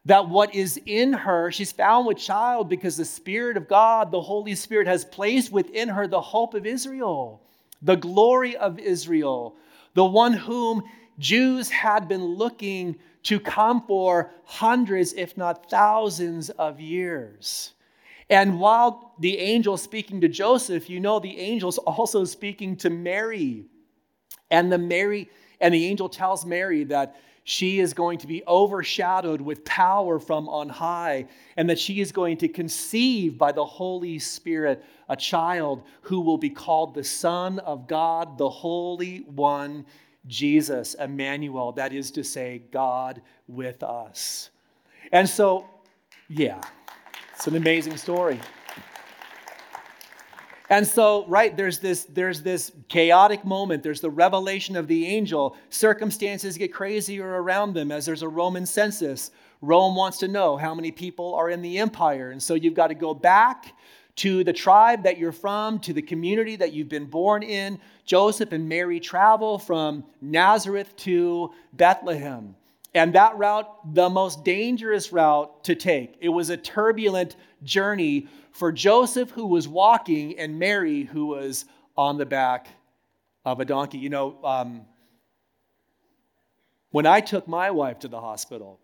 that 0.06 0.26
what 0.26 0.54
is 0.54 0.80
in 0.86 1.12
her, 1.12 1.52
she's 1.52 1.70
found 1.70 2.06
with 2.06 2.16
child 2.16 2.70
because 2.70 2.96
the 2.96 3.04
Spirit 3.04 3.58
of 3.58 3.68
God, 3.68 4.10
the 4.10 4.20
Holy 4.20 4.54
Spirit, 4.54 4.86
has 4.88 5.04
placed 5.04 5.52
within 5.52 5.90
her 5.90 6.08
the 6.08 6.20
hope 6.20 6.54
of 6.54 6.64
Israel, 6.64 7.42
the 7.82 7.96
glory 7.96 8.56
of 8.56 8.78
Israel, 8.78 9.54
the 9.94 10.04
one 10.04 10.32
whom 10.32 10.82
Jews 11.22 11.70
had 11.70 12.08
been 12.08 12.24
looking 12.24 12.96
to 13.22 13.38
come 13.38 13.86
for 13.86 14.32
hundreds, 14.44 15.12
if 15.14 15.36
not 15.36 15.70
thousands, 15.70 16.50
of 16.50 16.80
years. 16.80 17.72
And 18.28 18.58
while 18.58 19.14
the 19.20 19.38
angel 19.38 19.76
speaking 19.76 20.20
to 20.22 20.28
Joseph, 20.28 20.90
you 20.90 20.98
know 20.98 21.20
the 21.20 21.38
angel's 21.38 21.78
also 21.86 22.24
speaking 22.24 22.76
to 22.78 22.90
Mary. 22.90 23.66
And 24.50 24.70
the 24.70 24.78
Mary 24.78 25.30
and 25.60 25.72
the 25.72 25.86
angel 25.86 26.08
tells 26.08 26.44
Mary 26.44 26.84
that 26.84 27.16
she 27.44 27.80
is 27.80 27.94
going 27.94 28.18
to 28.18 28.26
be 28.26 28.42
overshadowed 28.46 29.40
with 29.40 29.64
power 29.64 30.18
from 30.18 30.48
on 30.48 30.68
high, 30.68 31.26
and 31.56 31.68
that 31.70 31.78
she 31.78 32.00
is 32.00 32.12
going 32.12 32.36
to 32.38 32.48
conceive 32.48 33.36
by 33.36 33.50
the 33.50 33.64
Holy 33.64 34.18
Spirit 34.18 34.84
a 35.08 35.16
child 35.16 35.82
who 36.02 36.20
will 36.20 36.38
be 36.38 36.50
called 36.50 36.94
the 36.94 37.02
Son 37.02 37.58
of 37.60 37.88
God, 37.88 38.38
the 38.38 38.48
Holy 38.48 39.18
One, 39.26 39.84
Jesus, 40.26 40.94
Emmanuel, 40.94 41.72
that 41.72 41.92
is 41.92 42.10
to 42.12 42.22
say, 42.22 42.62
God 42.70 43.22
with 43.48 43.82
us. 43.82 44.50
And 45.10 45.28
so, 45.28 45.66
yeah, 46.28 46.60
it's 47.34 47.46
an 47.46 47.56
amazing 47.56 47.96
story. 47.96 48.40
And 50.70 50.86
so, 50.86 51.26
right, 51.26 51.54
there's 51.54 51.80
this, 51.80 52.04
there's 52.04 52.40
this 52.40 52.72
chaotic 52.88 53.44
moment. 53.44 53.82
There's 53.82 54.00
the 54.00 54.08
revelation 54.08 54.74
of 54.74 54.88
the 54.88 55.06
angel. 55.06 55.54
Circumstances 55.68 56.56
get 56.56 56.72
crazier 56.72 57.42
around 57.42 57.74
them 57.74 57.92
as 57.92 58.06
there's 58.06 58.22
a 58.22 58.28
Roman 58.28 58.64
census. 58.64 59.32
Rome 59.60 59.94
wants 59.94 60.16
to 60.18 60.28
know 60.28 60.56
how 60.56 60.74
many 60.74 60.90
people 60.90 61.34
are 61.34 61.50
in 61.50 61.60
the 61.60 61.78
empire. 61.78 62.30
And 62.30 62.42
so 62.42 62.54
you've 62.54 62.72
got 62.72 62.86
to 62.86 62.94
go 62.94 63.12
back 63.12 63.74
to 64.16 64.44
the 64.44 64.52
tribe 64.52 65.04
that 65.04 65.18
you're 65.18 65.32
from, 65.32 65.78
to 65.80 65.92
the 65.92 66.02
community 66.02 66.56
that 66.56 66.72
you've 66.72 66.88
been 66.88 67.06
born 67.06 67.42
in. 67.42 67.80
Joseph 68.04 68.52
and 68.52 68.68
Mary 68.68 69.00
travel 69.00 69.58
from 69.58 70.04
Nazareth 70.20 70.94
to 70.98 71.50
Bethlehem. 71.72 72.54
And 72.94 73.14
that 73.14 73.38
route, 73.38 73.94
the 73.94 74.10
most 74.10 74.44
dangerous 74.44 75.12
route 75.12 75.64
to 75.64 75.74
take. 75.74 76.16
It 76.20 76.28
was 76.28 76.50
a 76.50 76.58
turbulent 76.58 77.36
journey 77.62 78.28
for 78.50 78.70
Joseph, 78.70 79.30
who 79.30 79.46
was 79.46 79.66
walking, 79.66 80.38
and 80.38 80.58
Mary, 80.58 81.04
who 81.04 81.26
was 81.26 81.64
on 81.96 82.18
the 82.18 82.26
back 82.26 82.68
of 83.46 83.60
a 83.60 83.64
donkey. 83.64 83.96
You 83.96 84.10
know, 84.10 84.38
um, 84.44 84.82
when 86.90 87.06
I 87.06 87.20
took 87.20 87.48
my 87.48 87.70
wife 87.70 88.00
to 88.00 88.08
the 88.08 88.20
hospital, 88.20 88.78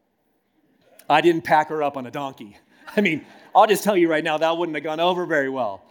I 1.08 1.20
didn't 1.20 1.44
pack 1.44 1.68
her 1.68 1.82
up 1.82 1.98
on 1.98 2.06
a 2.06 2.10
donkey. 2.10 2.56
I 2.96 3.00
mean, 3.00 3.24
I'll 3.54 3.66
just 3.66 3.84
tell 3.84 3.96
you 3.96 4.08
right 4.08 4.24
now, 4.24 4.38
that 4.38 4.56
wouldn't 4.56 4.76
have 4.76 4.84
gone 4.84 5.00
over 5.00 5.26
very 5.26 5.48
well. 5.48 5.82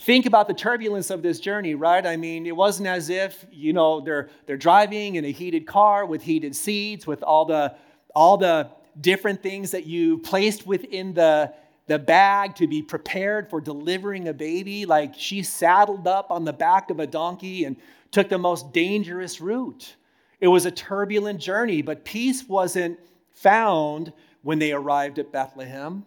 Think 0.00 0.26
about 0.26 0.46
the 0.46 0.54
turbulence 0.54 1.10
of 1.10 1.22
this 1.22 1.40
journey, 1.40 1.74
right? 1.74 2.06
I 2.06 2.16
mean, 2.16 2.46
it 2.46 2.54
wasn't 2.54 2.88
as 2.88 3.08
if, 3.08 3.46
you 3.50 3.72
know, 3.72 4.00
they're, 4.00 4.28
they're 4.46 4.56
driving 4.56 5.16
in 5.16 5.24
a 5.24 5.32
heated 5.32 5.66
car 5.66 6.04
with 6.04 6.22
heated 6.22 6.54
seats, 6.54 7.06
with 7.06 7.22
all 7.22 7.44
the, 7.46 7.74
all 8.14 8.36
the 8.36 8.70
different 9.00 9.42
things 9.42 9.70
that 9.70 9.86
you 9.86 10.18
placed 10.18 10.66
within 10.66 11.14
the, 11.14 11.52
the 11.86 11.98
bag 11.98 12.54
to 12.56 12.66
be 12.66 12.82
prepared 12.82 13.48
for 13.48 13.60
delivering 13.60 14.28
a 14.28 14.34
baby. 14.34 14.84
Like 14.84 15.14
she 15.16 15.42
saddled 15.42 16.06
up 16.06 16.30
on 16.30 16.44
the 16.44 16.52
back 16.52 16.90
of 16.90 17.00
a 17.00 17.06
donkey 17.06 17.64
and 17.64 17.76
took 18.10 18.28
the 18.28 18.38
most 18.38 18.72
dangerous 18.72 19.40
route. 19.40 19.96
It 20.40 20.48
was 20.48 20.66
a 20.66 20.70
turbulent 20.70 21.40
journey, 21.40 21.80
but 21.80 22.04
peace 22.04 22.46
wasn't 22.46 23.00
found 23.32 24.12
when 24.42 24.58
they 24.58 24.72
arrived 24.72 25.18
at 25.18 25.32
Bethlehem. 25.32 26.04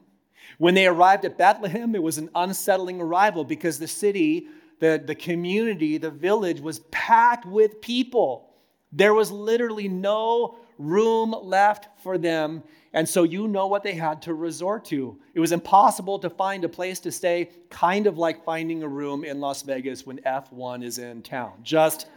When 0.57 0.73
they 0.73 0.87
arrived 0.87 1.25
at 1.25 1.37
Bethlehem, 1.37 1.95
it 1.95 2.03
was 2.03 2.17
an 2.17 2.29
unsettling 2.35 2.99
arrival 2.99 3.43
because 3.43 3.79
the 3.79 3.87
city, 3.87 4.47
the, 4.79 5.01
the 5.05 5.15
community, 5.15 5.97
the 5.97 6.11
village 6.11 6.59
was 6.59 6.79
packed 6.91 7.45
with 7.45 7.81
people. 7.81 8.49
There 8.91 9.13
was 9.13 9.31
literally 9.31 9.87
no 9.87 10.57
room 10.77 11.35
left 11.43 11.87
for 12.01 12.17
them 12.17 12.63
and 12.93 13.07
so 13.07 13.23
you 13.23 13.47
know 13.47 13.67
what 13.67 13.83
they 13.83 13.93
had 13.93 14.21
to 14.23 14.33
resort 14.33 14.85
to. 14.85 15.17
It 15.33 15.39
was 15.39 15.51
impossible 15.51 16.17
to 16.19 16.29
find 16.29 16.63
a 16.63 16.69
place 16.69 16.99
to 17.01 17.11
stay, 17.11 17.49
kind 17.69 18.07
of 18.07 18.17
like 18.17 18.43
finding 18.43 18.81
a 18.81 18.87
room 18.87 19.23
in 19.23 19.39
Las 19.39 19.61
Vegas 19.61 20.05
when 20.05 20.17
F1 20.19 20.83
is 20.83 20.97
in 20.97 21.21
town. 21.21 21.53
Just 21.61 22.07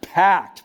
packed. 0.00 0.62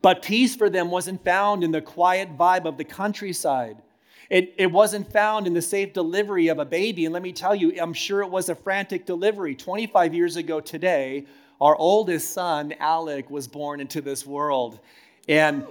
But 0.00 0.22
peace 0.22 0.56
for 0.56 0.70
them 0.70 0.90
wasn't 0.90 1.24
found 1.24 1.62
in 1.62 1.72
the 1.72 1.82
quiet 1.82 2.36
vibe 2.38 2.64
of 2.64 2.78
the 2.78 2.84
countryside. 2.84 3.82
It, 4.28 4.54
it 4.58 4.70
wasn't 4.70 5.10
found 5.12 5.46
in 5.46 5.54
the 5.54 5.62
safe 5.62 5.92
delivery 5.92 6.48
of 6.48 6.58
a 6.58 6.64
baby. 6.64 7.04
And 7.04 7.12
let 7.12 7.22
me 7.22 7.32
tell 7.32 7.54
you, 7.54 7.72
I'm 7.80 7.92
sure 7.92 8.22
it 8.22 8.30
was 8.30 8.48
a 8.48 8.54
frantic 8.54 9.06
delivery. 9.06 9.54
25 9.54 10.14
years 10.14 10.36
ago 10.36 10.60
today, 10.60 11.26
our 11.60 11.76
oldest 11.76 12.32
son, 12.32 12.74
Alec, 12.80 13.30
was 13.30 13.46
born 13.46 13.80
into 13.80 14.00
this 14.00 14.26
world. 14.26 14.80
And 15.28 15.66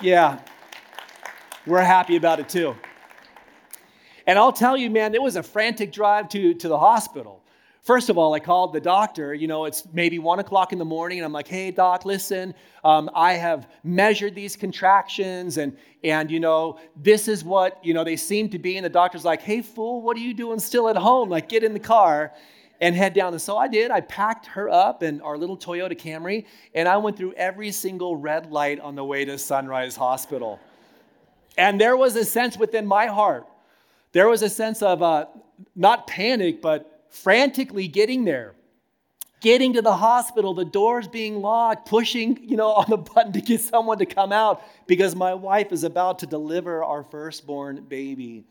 yeah, 0.00 0.40
we're 1.66 1.82
happy 1.82 2.16
about 2.16 2.40
it 2.40 2.48
too. 2.48 2.74
And 4.26 4.38
I'll 4.38 4.52
tell 4.52 4.76
you, 4.76 4.88
man, 4.88 5.14
it 5.14 5.22
was 5.22 5.36
a 5.36 5.42
frantic 5.42 5.92
drive 5.92 6.28
to, 6.30 6.54
to 6.54 6.68
the 6.68 6.78
hospital. 6.78 7.43
First 7.84 8.08
of 8.08 8.16
all, 8.16 8.32
I 8.32 8.40
called 8.40 8.72
the 8.72 8.80
doctor. 8.80 9.34
You 9.34 9.46
know, 9.46 9.66
it's 9.66 9.86
maybe 9.92 10.18
one 10.18 10.38
o'clock 10.38 10.72
in 10.72 10.78
the 10.78 10.86
morning, 10.86 11.18
and 11.18 11.24
I'm 11.26 11.32
like, 11.32 11.46
"Hey, 11.46 11.70
doc, 11.70 12.06
listen. 12.06 12.54
Um, 12.82 13.10
I 13.14 13.34
have 13.34 13.68
measured 13.84 14.34
these 14.34 14.56
contractions, 14.56 15.58
and 15.58 15.76
and 16.02 16.30
you 16.30 16.40
know, 16.40 16.78
this 16.96 17.28
is 17.28 17.44
what 17.44 17.84
you 17.84 17.92
know 17.92 18.02
they 18.02 18.16
seem 18.16 18.48
to 18.50 18.58
be." 18.58 18.78
And 18.78 18.84
the 18.86 18.90
doctor's 18.90 19.24
like, 19.24 19.42
"Hey, 19.42 19.60
fool, 19.60 20.00
what 20.00 20.16
are 20.16 20.20
you 20.20 20.32
doing 20.32 20.58
still 20.60 20.88
at 20.88 20.96
home? 20.96 21.28
Like, 21.28 21.48
get 21.48 21.62
in 21.62 21.72
the 21.72 21.80
car." 21.80 22.32
and 22.80 22.96
head 22.96 23.14
down. 23.14 23.32
And 23.32 23.40
so 23.40 23.56
I 23.56 23.68
did. 23.68 23.92
I 23.92 24.00
packed 24.00 24.46
her 24.46 24.68
up 24.68 25.04
in 25.04 25.20
our 25.20 25.38
little 25.38 25.56
Toyota 25.56 25.96
Camry, 25.96 26.44
and 26.74 26.88
I 26.88 26.96
went 26.96 27.16
through 27.16 27.32
every 27.34 27.70
single 27.70 28.16
red 28.16 28.50
light 28.50 28.80
on 28.80 28.96
the 28.96 29.04
way 29.04 29.24
to 29.24 29.38
Sunrise 29.38 29.94
Hospital. 29.94 30.58
And 31.56 31.80
there 31.80 31.96
was 31.96 32.16
a 32.16 32.24
sense 32.24 32.58
within 32.58 32.84
my 32.84 33.06
heart, 33.06 33.46
there 34.10 34.28
was 34.28 34.42
a 34.42 34.50
sense 34.50 34.82
of 34.82 35.02
uh, 35.02 35.26
not 35.76 36.08
panic, 36.08 36.60
but 36.60 36.93
frantically 37.22 37.88
getting 37.88 38.24
there. 38.24 38.54
Getting 39.40 39.74
to 39.74 39.82
the 39.82 39.94
hospital, 39.94 40.54
the 40.54 40.64
doors 40.64 41.06
being 41.06 41.42
locked, 41.42 41.88
pushing, 41.88 42.38
you 42.42 42.56
know, 42.56 42.72
on 42.72 42.86
the 42.88 42.96
button 42.96 43.32
to 43.32 43.40
get 43.40 43.60
someone 43.60 43.98
to 43.98 44.06
come 44.06 44.32
out 44.32 44.62
because 44.86 45.14
my 45.14 45.34
wife 45.34 45.70
is 45.70 45.84
about 45.84 46.20
to 46.20 46.26
deliver 46.26 46.82
our 46.82 47.04
firstborn 47.04 47.84
baby. 47.88 48.44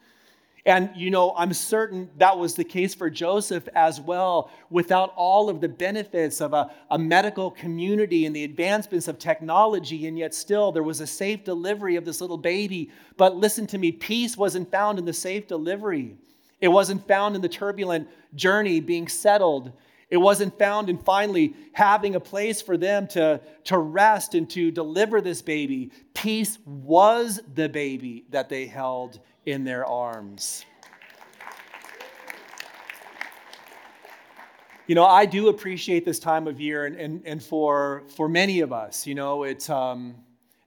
And, 0.66 0.92
you 0.96 1.10
know, 1.10 1.34
I'm 1.36 1.52
certain 1.52 2.10
that 2.20 2.38
was 2.38 2.56
the 2.56 2.64
case 2.64 2.96
for 2.96 3.10
Joseph 3.10 3.68
as 3.76 4.00
well, 4.00 4.50
without 4.70 5.12
all 5.18 5.50
of 5.50 5.60
the 5.60 5.68
benefits 5.68 6.40
of 6.40 6.54
a, 6.54 6.72
a, 6.90 6.98
medical 6.98 7.52
community 7.52 8.26
and 8.26 8.34
the 8.34 8.46
advancements 8.46 9.10
of 9.10 9.20
technology. 9.20 10.08
And 10.08 10.18
yet, 10.18 10.34
still, 10.34 10.72
there 10.72 10.84
was 10.84 11.02
a 11.02 11.08
safe 11.08 11.44
delivery 11.44 11.98
of 11.98 12.06
this 12.06 12.22
little 12.22 12.38
baby. 12.38 12.92
But 13.18 13.36
listen 13.36 13.68
to 13.68 13.78
me 13.78 13.92
peace 13.92 14.38
wasn't 14.38 14.72
found 14.72 15.00
in 15.00 15.06
the 15.06 15.12
safe 15.12 15.48
delivery, 15.48 16.16
it 16.62 16.70
wasn't 16.70 17.06
found 17.10 17.36
in 17.36 17.42
the 17.42 17.50
turbulent 17.50 18.08
journey 18.36 18.80
being 18.80 19.08
settled. 19.08 19.72
It 20.10 20.18
wasn't 20.18 20.58
found 20.60 20.90
in 20.90 21.00
finally 21.00 21.56
having 21.72 22.16
a 22.16 22.20
place 22.20 22.62
for 22.62 22.78
them 22.78 23.08
to, 23.08 23.42
to 23.66 23.78
rest 23.78 24.36
and 24.36 24.50
to 24.52 24.70
deliver 24.70 25.22
this 25.22 25.42
baby. 25.42 25.92
Peace 26.14 26.60
was 26.66 27.40
the 27.56 27.68
baby 27.68 28.26
that 28.30 28.48
they 28.48 28.68
held 28.68 29.20
in 29.46 29.64
their 29.64 29.86
arms. 29.86 30.66
You 34.86 34.96
know, 34.96 35.06
I 35.06 35.26
do 35.26 35.48
appreciate 35.48 36.04
this 36.06 36.20
time 36.20 36.46
of 36.46 36.60
year, 36.60 36.86
and, 36.86 36.96
and, 36.98 37.22
and 37.26 37.42
for, 37.42 38.04
for 38.18 38.28
many 38.28 38.60
of 38.60 38.74
us, 38.74 39.08
you 39.08 39.16
know, 39.16 39.44
it's, 39.44 39.70
um, 39.70 40.16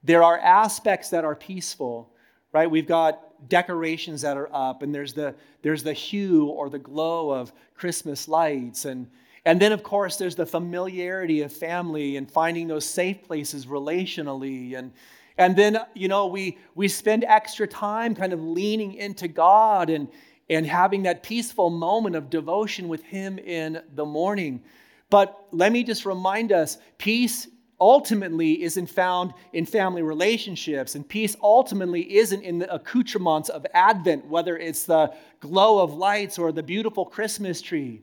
there 0.02 0.22
are 0.22 0.38
aspects 0.38 1.10
that 1.10 1.24
are 1.24 1.36
peaceful, 1.36 2.14
right? 2.52 2.70
We've 2.70 2.86
got 2.86 3.25
decorations 3.48 4.22
that 4.22 4.36
are 4.36 4.48
up, 4.52 4.82
and 4.82 4.94
there's 4.94 5.12
the, 5.12 5.34
there's 5.62 5.82
the 5.82 5.92
hue 5.92 6.46
or 6.46 6.68
the 6.68 6.78
glow 6.78 7.30
of 7.30 7.52
Christmas 7.74 8.28
lights. 8.28 8.84
And, 8.84 9.08
and 9.44 9.60
then, 9.60 9.72
of 9.72 9.82
course, 9.82 10.16
there's 10.16 10.34
the 10.34 10.46
familiarity 10.46 11.42
of 11.42 11.52
family 11.52 12.16
and 12.16 12.30
finding 12.30 12.66
those 12.66 12.84
safe 12.84 13.22
places 13.22 13.66
relationally. 13.66 14.76
And, 14.76 14.92
and 15.38 15.56
then, 15.56 15.78
you 15.94 16.08
know, 16.08 16.26
we, 16.26 16.58
we 16.74 16.88
spend 16.88 17.24
extra 17.24 17.66
time 17.66 18.14
kind 18.14 18.32
of 18.32 18.42
leaning 18.42 18.94
into 18.94 19.28
God 19.28 19.90
and, 19.90 20.08
and 20.48 20.66
having 20.66 21.04
that 21.04 21.22
peaceful 21.22 21.70
moment 21.70 22.16
of 22.16 22.30
devotion 22.30 22.88
with 22.88 23.02
Him 23.04 23.38
in 23.38 23.82
the 23.94 24.04
morning. 24.04 24.62
But 25.10 25.46
let 25.52 25.72
me 25.72 25.84
just 25.84 26.04
remind 26.04 26.52
us 26.52 26.78
peace 26.98 27.48
ultimately 27.80 28.62
isn't 28.62 28.86
found 28.88 29.34
in 29.52 29.66
family 29.66 30.02
relationships, 30.02 30.94
and 30.94 31.06
peace 31.08 31.36
ultimately 31.42 32.16
isn't 32.16 32.42
in 32.42 32.58
the 32.58 32.74
accoutrements 32.74 33.48
of 33.48 33.66
Advent, 33.74 34.26
whether 34.26 34.56
it's 34.56 34.84
the 34.84 35.12
glow 35.40 35.82
of 35.82 35.94
lights 35.94 36.38
or 36.38 36.52
the 36.52 36.62
beautiful 36.62 37.04
Christmas 37.04 37.60
tree. 37.60 38.00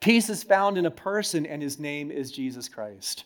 Peace 0.00 0.28
is 0.30 0.42
found 0.42 0.78
in 0.78 0.86
a 0.86 0.90
person, 0.90 1.46
and 1.46 1.62
his 1.62 1.78
name 1.78 2.10
is 2.10 2.30
Jesus 2.30 2.68
Christ. 2.68 3.24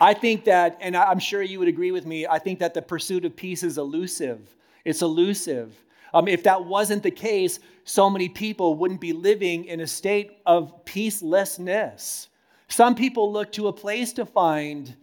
I 0.00 0.14
think 0.14 0.44
that, 0.44 0.78
and 0.80 0.96
I'm 0.96 1.18
sure 1.18 1.42
you 1.42 1.58
would 1.58 1.68
agree 1.68 1.90
with 1.90 2.06
me, 2.06 2.26
I 2.26 2.38
think 2.38 2.58
that 2.60 2.72
the 2.72 2.80
pursuit 2.80 3.26
of 3.26 3.36
peace 3.36 3.62
is 3.62 3.76
elusive. 3.76 4.56
It's 4.84 5.02
elusive. 5.02 5.76
Um, 6.12 6.28
if 6.28 6.42
that 6.44 6.64
wasn't 6.64 7.02
the 7.02 7.10
case, 7.10 7.60
so 7.84 8.10
many 8.10 8.28
people 8.28 8.74
wouldn't 8.74 9.00
be 9.00 9.12
living 9.12 9.64
in 9.64 9.80
a 9.80 9.86
state 9.86 10.32
of 10.46 10.84
peacelessness. 10.84 12.28
Some 12.68 12.94
people 12.94 13.32
look 13.32 13.52
to 13.52 13.68
a 13.68 13.72
place 13.72 14.12
to 14.14 14.26
find 14.26 14.94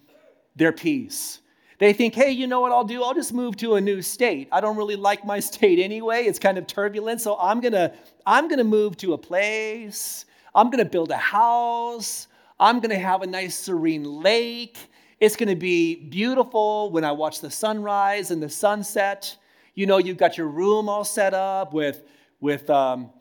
their 0.55 0.71
peace. 0.71 1.41
They 1.79 1.93
think, 1.93 2.15
hey, 2.15 2.31
you 2.31 2.47
know 2.47 2.59
what 2.59 2.71
I'll 2.71 2.83
do? 2.83 3.03
I'll 3.03 3.13
just 3.13 3.33
move 3.33 3.55
to 3.57 3.75
a 3.75 3.81
new 3.81 4.01
state. 4.01 4.47
I 4.51 4.61
don't 4.61 4.77
really 4.77 4.95
like 4.95 5.25
my 5.25 5.39
state 5.51 5.79
anyway. 5.79 6.23
It's 6.23 6.39
kind 6.39 6.57
of 6.57 6.65
turbulent. 6.65 7.21
So 7.21 7.37
I'm 7.39 7.59
gonna, 7.59 7.93
I'm 8.25 8.47
gonna 8.47 8.63
move 8.63 8.97
to 8.97 9.13
a 9.13 9.17
place. 9.17 10.25
I'm 10.55 10.69
gonna 10.69 10.85
build 10.85 11.11
a 11.11 11.17
house. 11.17 12.27
I'm 12.59 12.79
gonna 12.79 12.97
have 12.97 13.21
a 13.21 13.27
nice 13.27 13.55
serene 13.55 14.03
lake. 14.03 14.77
It's 15.19 15.35
gonna 15.35 15.55
be 15.55 15.95
beautiful 15.95 16.89
when 16.91 17.03
I 17.03 17.11
watch 17.11 17.41
the 17.41 17.51
sunrise 17.51 18.31
and 18.31 18.41
the 18.41 18.49
sunset. 18.49 19.35
You 19.77 19.85
know, 19.85 19.99
you've 19.99 20.17
got 20.17 20.39
your 20.39 20.47
room 20.47 20.89
all 20.89 21.03
set 21.03 21.35
up 21.35 21.71
with, 21.71 22.01
with 22.41 22.67
um, 22.67 23.11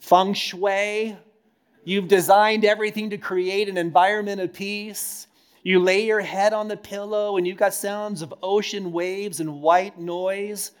feng 0.00 0.34
shui. 0.34 1.16
You've 1.82 2.08
designed 2.08 2.66
everything 2.66 3.08
to 3.08 3.16
create 3.16 3.70
an 3.70 3.78
environment 3.78 4.42
of 4.42 4.52
peace. 4.52 5.28
You 5.62 5.80
lay 5.80 6.04
your 6.04 6.20
head 6.20 6.52
on 6.52 6.68
the 6.68 6.76
pillow 6.76 7.38
and 7.38 7.46
you've 7.46 7.56
got 7.56 7.72
sounds 7.72 8.20
of 8.20 8.34
ocean 8.42 8.92
waves 8.92 9.40
and 9.40 9.62
white 9.62 9.98
noise. 9.98 10.72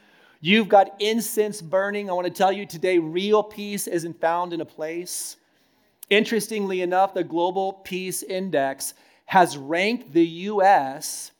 You've 0.42 0.68
got 0.68 1.00
incense 1.00 1.62
burning. 1.62 2.10
I 2.10 2.12
want 2.12 2.26
to 2.26 2.30
tell 2.30 2.52
you 2.52 2.66
today, 2.66 2.98
real 2.98 3.42
peace 3.42 3.86
isn't 3.86 4.20
found 4.20 4.52
in 4.52 4.60
a 4.60 4.66
place. 4.66 5.38
Interestingly 6.10 6.82
enough, 6.82 7.14
the 7.14 7.24
Global 7.24 7.72
Peace 7.72 8.22
Index 8.22 8.92
has 9.24 9.56
ranked 9.56 10.12
the 10.12 10.26
U.S. 10.26 11.32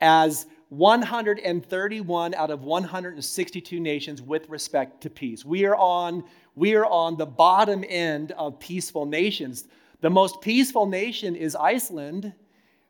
as 0.00 0.46
131 0.72 2.34
out 2.34 2.50
of 2.50 2.62
162 2.62 3.78
nations 3.78 4.22
with 4.22 4.48
respect 4.48 5.02
to 5.02 5.10
peace. 5.10 5.44
We 5.44 5.66
are 5.66 5.76
on, 5.76 6.24
we 6.54 6.74
are 6.74 6.86
on 6.86 7.16
the 7.16 7.26
bottom 7.26 7.84
end 7.86 8.32
of 8.32 8.58
peaceful 8.58 9.04
nations. 9.04 9.64
The 10.00 10.10
most 10.10 10.40
peaceful 10.40 10.86
nation 10.86 11.36
is 11.36 11.54
Iceland 11.54 12.32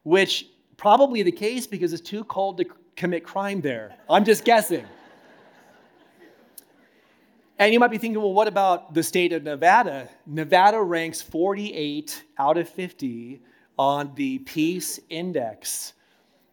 which 0.05 0.47
probably 0.77 1.23
the 1.23 1.33
case 1.33 1.67
because 1.67 1.93
it's 1.93 2.09
too 2.09 2.25
cold 2.25 2.59
to 2.59 2.67
commit 2.97 3.25
crime 3.25 3.61
there. 3.61 3.97
I'm 4.09 4.25
just 4.25 4.45
guessing. 4.45 4.85
And 7.59 7.73
you 7.73 7.79
might 7.79 7.91
be 7.91 7.99
thinking, 7.99 8.21
well, 8.21 8.33
what 8.33 8.49
about 8.49 8.95
the 8.95 9.03
state 9.03 9.33
of 9.33 9.45
Nevada? 9.45 10.09
Nevada 10.27 10.81
ranks 10.81 11.23
48 11.23 12.25
out 12.39 12.59
of 12.59 12.69
50 12.69 13.41
on 13.79 14.13
the 14.17 14.39
Peace 14.41 14.99
Index. 15.09 15.93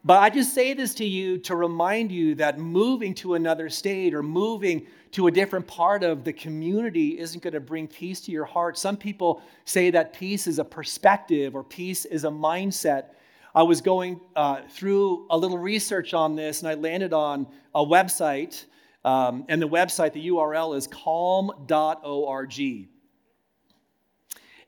But 0.06 0.24
I 0.24 0.30
just 0.30 0.54
say 0.54 0.74
this 0.74 0.94
to 0.96 1.06
you 1.06 1.38
to 1.40 1.56
remind 1.56 2.12
you 2.12 2.36
that 2.36 2.58
moving 2.58 3.14
to 3.16 3.34
another 3.34 3.70
state 3.70 4.14
or 4.14 4.24
moving 4.24 4.88
to 5.12 5.28
a 5.28 5.32
different 5.32 5.68
part 5.68 6.04
of 6.04 6.24
the 6.24 6.32
community 6.32 7.20
isn't 7.20 7.44
going 7.44 7.54
to 7.54 7.60
bring 7.60 7.88
peace 7.88 8.22
to 8.22 8.32
your 8.32 8.46
heart. 8.46 8.78
Some 8.78 8.96
people 8.96 9.42
say 9.66 9.92
that 9.92 10.14
peace 10.14 10.48
is 10.48 10.60
a 10.60 10.64
perspective 10.64 11.54
or 11.56 11.64
peace 11.64 12.06
is 12.06 12.24
a 12.24 12.30
mindset. 12.30 13.08
I 13.54 13.64
was 13.64 13.82
going 13.82 14.22
uh, 14.36 14.62
through 14.70 15.26
a 15.30 15.38
little 15.38 15.58
research 15.58 16.14
on 16.14 16.36
this, 16.36 16.62
and 16.62 16.70
I 16.70 16.76
landed 16.76 17.12
on 17.12 17.48
a 17.76 17.84
website. 17.84 18.66
Um, 19.04 19.46
and 19.50 19.62
the 19.62 19.68
website, 19.68 20.14
the 20.14 20.28
URL 20.28 20.78
is 20.78 20.88
calm.org. 20.88 22.60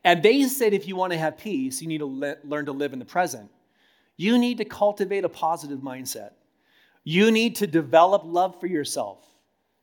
And 0.04 0.22
they 0.22 0.42
said 0.42 0.74
if 0.74 0.88
you 0.88 0.96
want 0.96 1.12
to 1.12 1.18
have 1.18 1.38
peace, 1.38 1.80
you 1.80 1.88
need 1.88 1.98
to 1.98 2.06
le- 2.06 2.36
learn 2.44 2.66
to 2.66 2.72
live 2.72 2.92
in 2.92 2.98
the 2.98 3.04
present. 3.04 3.48
You 4.16 4.38
need 4.38 4.58
to 4.58 4.64
cultivate 4.64 5.24
a 5.24 5.28
positive 5.28 5.80
mindset. 5.80 6.32
You 7.04 7.30
need 7.30 7.56
to 7.56 7.66
develop 7.66 8.22
love 8.24 8.60
for 8.60 8.66
yourself. 8.66 9.26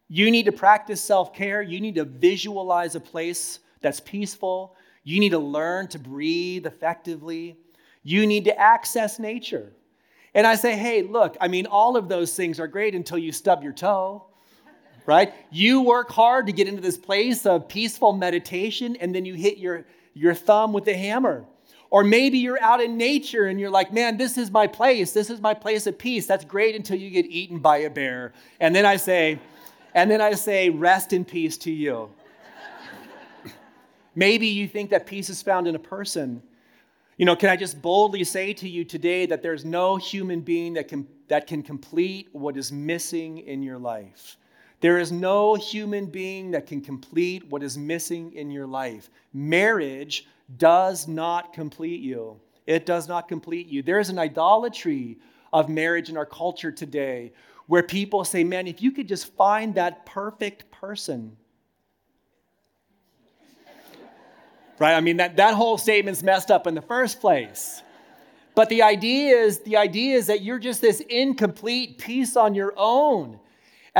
You 0.07 0.31
need 0.31 0.45
to 0.45 0.51
practice 0.51 1.01
self 1.01 1.33
care. 1.33 1.62
You 1.62 1.79
need 1.79 1.95
to 1.95 2.05
visualize 2.05 2.95
a 2.95 3.00
place 3.00 3.59
that's 3.81 4.00
peaceful. 4.00 4.75
You 5.03 5.19
need 5.19 5.29
to 5.29 5.39
learn 5.39 5.88
to 5.89 6.00
breathe 6.00 6.65
effectively. 6.65 7.57
You 8.03 8.25
need 8.27 8.45
to 8.45 8.59
access 8.59 9.19
nature. 9.19 9.74
And 10.33 10.45
I 10.45 10.56
say, 10.56 10.75
hey, 10.75 11.01
look, 11.01 11.36
I 11.41 11.47
mean, 11.47 11.65
all 11.65 11.97
of 11.97 12.08
those 12.08 12.36
things 12.36 12.60
are 12.60 12.67
great 12.67 12.95
until 12.95 13.17
you 13.17 13.32
stub 13.32 13.63
your 13.63 13.73
toe, 13.73 14.25
right? 15.06 15.34
You 15.51 15.82
work 15.82 16.12
hard 16.12 16.45
to 16.47 16.54
get 16.54 16.67
into 16.67 16.82
this 16.82 16.97
place 16.97 17.45
of 17.45 17.67
peaceful 17.67 18.13
meditation, 18.13 18.95
and 18.97 19.13
then 19.13 19.25
you 19.25 19.34
hit 19.34 19.58
your, 19.58 19.86
your 20.13 20.36
thumb 20.36 20.71
with 20.71 20.88
a 20.88 20.93
hammer. 20.93 21.45
Or 21.91 22.04
maybe 22.04 22.38
you're 22.38 22.62
out 22.62 22.82
in 22.82 22.97
nature 22.97 23.47
and 23.47 23.60
you're 23.60 23.71
like, 23.71 23.91
man, 23.91 24.17
this 24.17 24.38
is 24.38 24.52
my 24.52 24.67
place. 24.67 25.12
This 25.12 25.30
is 25.30 25.41
my 25.41 25.54
place 25.54 25.88
of 25.88 25.97
peace. 25.97 26.28
That's 26.28 26.45
great 26.45 26.75
until 26.75 26.97
you 26.97 27.10
get 27.10 27.25
eaten 27.25 27.60
by 27.60 27.78
a 27.78 27.89
bear. 27.89 28.32
And 28.60 28.75
then 28.75 28.86
I 28.86 28.95
say, 28.95 29.39
and 29.95 30.10
then 30.10 30.21
I 30.21 30.34
say, 30.34 30.69
rest 30.69 31.13
in 31.13 31.25
peace 31.25 31.58
to 31.60 31.71
you. 31.71 32.12
maybe 34.15 34.47
you 34.47 34.67
think 34.67 34.91
that 34.91 35.08
peace 35.08 35.30
is 35.30 35.41
found 35.41 35.67
in 35.67 35.75
a 35.75 35.80
person. 35.80 36.43
You 37.17 37.25
know, 37.25 37.36
can 37.36 37.49
I 37.49 37.56
just 37.56 37.82
boldly 37.82 38.23
say 38.23 38.54
to 38.54 38.69
you 38.69 38.86
today 38.86 39.25
that 39.25 39.41
there's 39.41 39.65
no 39.65 39.97
human 39.97 40.41
being 40.41 40.73
that 40.75 40.88
can, 40.88 41.08
that 41.28 41.47
can 41.47 41.63
complete 41.63 42.30
what 42.32 42.56
is 42.56 42.71
missing 42.71 43.39
in 43.39 43.63
your 43.63 43.80
life? 43.80 44.38
There 44.80 44.99
is 44.99 45.12
no 45.12 45.56
human 45.56 46.06
being 46.06 46.52
that 46.52 46.65
can 46.65 46.82
complete 46.82 47.49
what 47.49 47.63
is 47.63 47.78
missing 47.78 48.32
in 48.34 48.52
your 48.52 48.65
life. 48.65 49.10
Marriage 49.34 50.28
does 50.57 51.07
not 51.07 51.53
complete 51.53 52.01
you. 52.01 52.39
It 52.65 52.85
does 52.85 53.07
not 53.07 53.27
complete 53.27 53.67
you. 53.67 53.81
There 53.81 53.99
is 53.99 54.09
an 54.09 54.19
idolatry 54.19 55.17
of 55.51 55.69
marriage 55.69 56.09
in 56.09 56.17
our 56.17 56.25
culture 56.25 56.71
today 56.71 57.31
where 57.67 57.83
people 57.83 58.23
say, 58.23 58.43
man, 58.43 58.67
if 58.67 58.81
you 58.81 58.91
could 58.91 59.07
just 59.07 59.33
find 59.35 59.75
that 59.75 60.05
perfect 60.05 60.71
person, 60.71 61.38
right? 64.79 64.95
I 64.95 65.01
mean, 65.01 65.17
that, 65.17 65.38
that 65.38 65.53
whole 65.53 65.77
statement's 65.77 66.23
messed 66.23 66.49
up 66.49 66.65
in 66.67 66.73
the 66.73 66.81
first 66.81 67.19
place. 67.19 67.83
But 68.55 68.69
the 68.69 68.81
idea 68.81 69.38
is 69.38 69.59
the 69.59 69.77
idea 69.77 70.17
is 70.17 70.27
that 70.27 70.41
you're 70.41 70.59
just 70.59 70.81
this 70.81 70.99
incomplete 71.01 71.97
piece 71.97 72.35
on 72.35 72.55
your 72.55 72.73
own. 72.75 73.39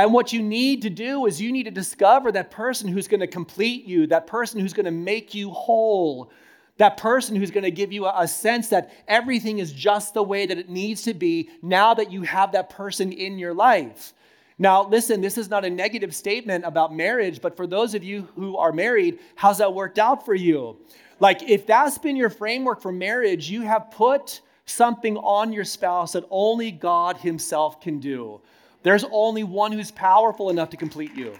And 0.00 0.14
what 0.14 0.32
you 0.32 0.40
need 0.40 0.80
to 0.82 0.88
do 0.88 1.26
is 1.26 1.42
you 1.42 1.52
need 1.52 1.64
to 1.64 1.70
discover 1.70 2.32
that 2.32 2.50
person 2.50 2.88
who's 2.88 3.06
going 3.06 3.20
to 3.20 3.26
complete 3.26 3.84
you, 3.84 4.06
that 4.06 4.26
person 4.26 4.58
who's 4.58 4.72
going 4.72 4.86
to 4.86 4.90
make 4.90 5.34
you 5.34 5.50
whole, 5.50 6.30
that 6.78 6.96
person 6.96 7.36
who's 7.36 7.50
going 7.50 7.64
to 7.64 7.70
give 7.70 7.92
you 7.92 8.06
a, 8.06 8.26
sense 8.26 8.68
that 8.68 8.90
everything 9.06 9.58
is 9.58 9.74
just 9.74 10.14
the 10.14 10.22
way 10.22 10.46
that 10.46 10.56
it 10.56 10.70
needs 10.70 11.02
to 11.02 11.12
be 11.12 11.50
now 11.60 11.92
that 11.92 12.10
you 12.10 12.22
have 12.22 12.52
that 12.52 12.70
person 12.70 13.12
in 13.12 13.38
your 13.38 13.52
life. 13.52 14.14
Now, 14.58 14.88
listen, 14.88 15.20
this 15.20 15.36
is 15.36 15.50
not 15.50 15.66
a 15.66 15.70
negative 15.70 16.14
statement 16.14 16.64
about 16.64 16.94
marriage, 16.94 17.42
but 17.42 17.54
for 17.54 17.66
those 17.66 17.94
of 17.94 18.02
you 18.02 18.26
who 18.36 18.56
are 18.56 18.72
married, 18.72 19.18
how's 19.34 19.58
that 19.58 19.74
worked 19.74 19.98
out 19.98 20.24
for 20.24 20.34
you? 20.34 20.78
Like, 21.18 21.42
if 21.42 21.66
that's 21.66 21.98
been 21.98 22.16
your 22.16 22.30
framework 22.30 22.80
for 22.80 22.90
marriage, 22.90 23.50
you 23.50 23.60
have 23.64 23.90
put 23.90 24.40
something 24.64 25.18
on 25.18 25.52
your 25.52 25.66
spouse 25.66 26.12
that 26.12 26.24
only 26.30 26.70
God 26.70 27.18
Himself 27.18 27.82
can 27.82 28.00
do. 28.00 28.40
There's 28.82 29.04
only 29.10 29.44
one 29.44 29.72
who's 29.72 29.90
powerful 29.90 30.50
enough 30.50 30.70
to 30.70 30.76
complete 30.76 31.14
you. 31.14 31.36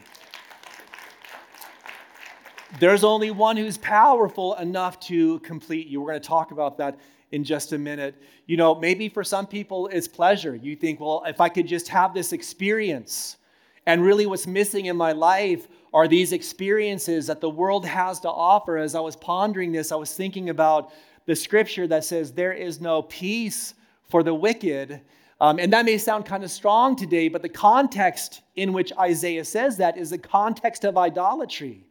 There's 2.79 3.03
only 3.03 3.31
one 3.31 3.57
who's 3.57 3.79
powerful 3.79 4.55
enough 4.55 5.01
to 5.01 5.41
complete 5.41 5.89
you. 5.89 6.01
We're 6.01 6.11
going 6.11 6.23
to 6.23 6.29
talk 6.29 6.51
about 6.53 6.79
that 6.79 6.99
in 7.33 7.45
just 7.45 7.73
a 7.73 7.79
minute. 7.79 8.15
You 8.47 8.57
know, 8.57 8.75
maybe 8.75 9.09
for 9.09 9.25
some 9.25 9.47
people 9.47 9.89
it's 9.89 10.07
pleasure. 10.07 10.55
You 10.55 10.77
think, 10.77 11.01
well, 11.01 11.23
if 11.27 11.41
I 11.41 11.49
could 11.49 11.67
just 11.67 11.89
have 11.89 12.15
this 12.15 12.33
experience, 12.33 13.39
and 13.87 14.05
really 14.05 14.27
what's 14.27 14.47
missing 14.47 14.87
in 14.87 14.97
my 14.97 15.13
life 15.13 15.67
are 15.93 16.07
these 16.07 16.33
experiences 16.33 17.27
that 17.27 17.41
the 17.41 17.51
world 17.51 17.85
has 17.87 18.21
to 18.21 18.29
offer. 18.29 18.77
As 18.77 18.95
I 18.95 19.01
was 19.01 19.17
pondering 19.17 19.73
this, 19.73 19.91
I 19.91 19.97
was 19.97 20.15
thinking 20.15 20.51
about 20.51 20.93
the 21.27 21.35
scripture 21.35 21.87
that 21.89 22.05
says, 22.05 22.33
There 22.33 22.53
is 22.53 22.81
no 22.81 23.03
peace 23.03 23.75
for 24.09 24.23
the 24.23 24.35
wicked. 24.35 25.01
Um, 25.41 25.59
and 25.59 25.73
that 25.73 25.87
may 25.87 25.97
sound 25.97 26.27
kind 26.27 26.45
of 26.45 26.51
strong 26.51 26.97
today, 26.97 27.29
but 27.29 27.41
the 27.41 27.49
context 27.49 28.43
in 28.57 28.73
which 28.73 28.93
Isaiah 28.99 29.45
says 29.45 29.79
that 29.79 29.97
is 29.97 30.11
the 30.11 30.19
context 30.19 30.85
of 30.85 30.99
idolatry. 30.99 31.87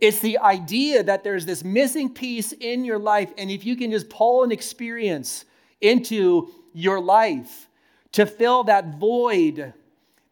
It's 0.00 0.20
the 0.20 0.38
idea 0.38 1.02
that 1.02 1.22
there's 1.22 1.44
this 1.44 1.62
missing 1.62 2.12
piece 2.12 2.52
in 2.52 2.84
your 2.84 2.98
life, 2.98 3.30
and 3.36 3.50
if 3.50 3.64
you 3.64 3.76
can 3.76 3.90
just 3.90 4.08
pull 4.08 4.42
an 4.42 4.50
experience 4.50 5.44
into 5.80 6.48
your 6.72 6.98
life 6.98 7.68
to 8.12 8.26
fill 8.26 8.64
that 8.64 8.98
void, 8.98 9.74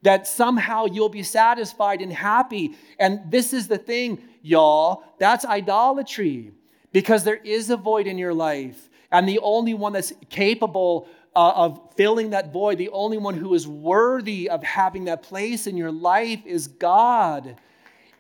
that 0.03 0.26
somehow 0.26 0.87
you'll 0.87 1.11
be 1.11 1.22
satisfied 1.22 2.00
and 2.00 2.12
happy. 2.12 2.74
And 2.98 3.20
this 3.31 3.53
is 3.53 3.68
the 3.68 3.79
thing, 3.79 4.18
y'all, 4.42 5.05
that's 5.18 5.44
idolatry 5.44 6.53
because 6.92 7.22
there 7.22 7.37
is 7.37 7.70
a 7.70 7.76
void 7.76 8.07
in 8.07 8.16
your 8.18 8.35
life. 8.35 8.88
And 9.12 9.29
the 9.29 9.40
only 9.40 9.74
one 9.74 9.92
that's 9.92 10.12
capable 10.31 11.09
uh, 11.34 11.52
of 11.54 11.94
filling 11.96 12.30
that 12.30 12.52
void, 12.52 12.78
the 12.78 12.88
only 12.90 13.18
one 13.18 13.34
who 13.34 13.54
is 13.54 13.66
worthy 13.66 14.50
of 14.50 14.62
having 14.62 15.04
that 15.04 15.22
place 15.22 15.66
in 15.66 15.76
your 15.76 15.92
life 15.92 16.44
is 16.44 16.66
God. 16.66 17.56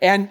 And 0.00 0.30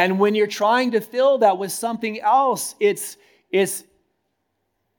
and 0.00 0.18
when 0.18 0.34
you're 0.34 0.46
trying 0.46 0.92
to 0.92 1.00
fill 1.02 1.36
that 1.38 1.58
with 1.58 1.72
something 1.72 2.22
else, 2.22 2.74
it's, 2.80 3.18
it's, 3.50 3.84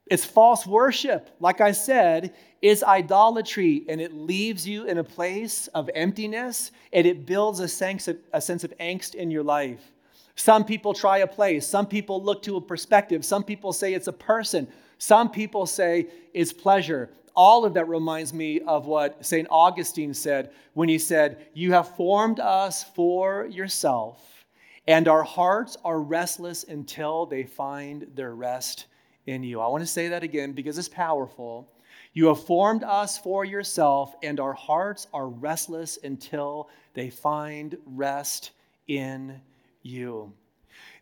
it's 0.06 0.24
false 0.24 0.68
worship. 0.68 1.32
Like 1.40 1.60
I 1.60 1.72
said, 1.72 2.36
it's 2.62 2.84
idolatry, 2.84 3.84
and 3.90 4.00
it 4.00 4.14
leaves 4.14 4.68
you 4.68 4.86
in 4.86 5.00
a 5.00 5.04
place 5.04 5.66
of 5.70 5.90
emptiness, 5.96 6.70
and 6.94 7.08
it 7.08 7.26
builds 7.26 7.62
a 7.62 7.68
sense 7.68 8.08
of, 8.08 8.18
a 8.32 8.40
sense 8.40 8.64
of 8.64 8.78
angst 8.78 9.16
in 9.16 9.32
your 9.32 9.42
life. 9.42 9.92
Some 10.36 10.64
people 10.66 10.94
try 10.94 11.20
a 11.20 11.28
place. 11.28 11.68
Some 11.68 11.86
people 11.86 12.24
look 12.24 12.42
to 12.44 12.58
a 12.58 12.62
perspective. 12.62 13.24
Some 13.26 13.44
people 13.44 13.74
say 13.74 13.94
it's 13.94 14.08
a 14.08 14.14
person. 14.14 14.68
Some 14.98 15.30
people 15.30 15.66
say 15.66 16.08
it's 16.34 16.54
pleasure. 16.54 17.10
All 17.36 17.66
of 17.66 17.74
that 17.76 17.88
reminds 17.88 18.34
me 18.34 18.60
of 18.62 18.86
what 18.86 19.26
St. 19.26 19.48
Augustine 19.50 20.14
said 20.14 20.52
when 20.74 20.90
he 20.90 20.98
said, 20.98 21.48
You 21.54 21.72
have 21.74 21.96
formed 21.96 22.40
us 22.40 22.84
for 22.84 23.46
yourself, 23.46 24.46
and 24.88 25.08
our 25.08 25.24
hearts 25.24 25.78
are 25.84 26.02
restless 26.02 26.64
until 26.66 27.26
they 27.26 27.44
find 27.44 28.08
their 28.16 28.36
rest 28.36 28.88
in 29.26 29.44
you. 29.44 29.60
I 29.62 29.68
want 29.68 29.82
to 29.82 29.88
say 29.88 30.10
that 30.10 30.24
again 30.24 30.52
because 30.52 30.78
it's 30.78 30.90
powerful. 30.90 31.72
You 32.14 32.28
have 32.28 32.44
formed 32.44 32.84
us 32.84 33.18
for 33.18 33.46
yourself, 33.46 34.16
and 34.22 34.40
our 34.40 34.54
hearts 34.54 35.08
are 35.14 35.30
restless 35.30 35.98
until 36.04 36.70
they 36.94 37.10
find 37.10 37.78
rest 37.86 38.52
in 38.88 39.40
you. 39.84 40.34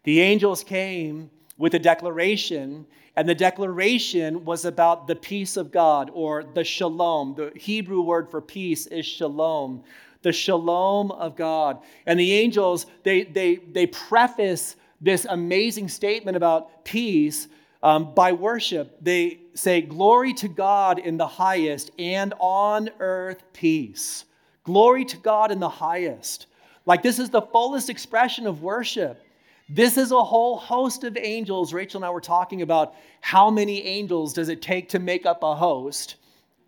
The 0.03 0.21
angels 0.21 0.63
came 0.63 1.29
with 1.57 1.73
a 1.73 1.79
declaration, 1.79 2.85
and 3.15 3.27
the 3.27 3.35
declaration 3.35 4.45
was 4.45 4.65
about 4.65 5.07
the 5.07 5.15
peace 5.15 5.57
of 5.57 5.71
God 5.71 6.09
or 6.13 6.43
the 6.43 6.63
shalom. 6.63 7.35
The 7.35 7.51
Hebrew 7.55 8.01
word 8.01 8.31
for 8.31 8.41
peace 8.41 8.87
is 8.87 9.05
shalom, 9.05 9.83
the 10.21 10.31
shalom 10.31 11.11
of 11.11 11.35
God. 11.35 11.79
And 12.05 12.19
the 12.19 12.33
angels, 12.33 12.85
they, 13.03 13.23
they, 13.23 13.57
they 13.57 13.87
preface 13.87 14.77
this 15.01 15.25
amazing 15.29 15.89
statement 15.89 16.37
about 16.37 16.85
peace 16.85 17.47
um, 17.83 18.13
by 18.13 18.31
worship. 18.31 18.97
They 19.01 19.39
say, 19.53 19.81
Glory 19.81 20.33
to 20.35 20.47
God 20.47 20.99
in 20.99 21.17
the 21.17 21.27
highest, 21.27 21.91
and 21.99 22.33
on 22.39 22.89
earth 22.99 23.43
peace. 23.53 24.25
Glory 24.63 25.05
to 25.05 25.17
God 25.17 25.51
in 25.51 25.59
the 25.59 25.69
highest. 25.69 26.47
Like 26.89 27.03
this 27.03 27.19
is 27.19 27.29
the 27.29 27.43
fullest 27.43 27.91
expression 27.91 28.47
of 28.47 28.63
worship. 28.63 29.23
This 29.69 29.95
is 29.95 30.11
a 30.11 30.23
whole 30.23 30.57
host 30.57 31.03
of 31.03 31.15
angels. 31.17 31.71
Rachel 31.71 31.99
and 31.99 32.05
I 32.05 32.09
were 32.09 32.19
talking 32.19 32.63
about 32.63 32.95
how 33.21 33.51
many 33.51 33.83
angels 33.85 34.33
does 34.33 34.49
it 34.49 34.63
take 34.63 34.89
to 34.89 34.97
make 34.97 35.27
up 35.27 35.43
a 35.43 35.53
host. 35.53 36.15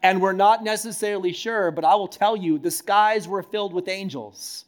And 0.03 0.21
we're 0.21 0.34
not 0.34 0.63
necessarily 0.63 1.34
sure, 1.34 1.71
but 1.71 1.84
I 1.84 1.95
will 1.95 2.07
tell 2.07 2.36
you 2.36 2.60
the 2.60 2.69
skies 2.69 3.27
were 3.27 3.41
filled 3.41 3.73
with 3.73 3.88
angels. 3.88 4.65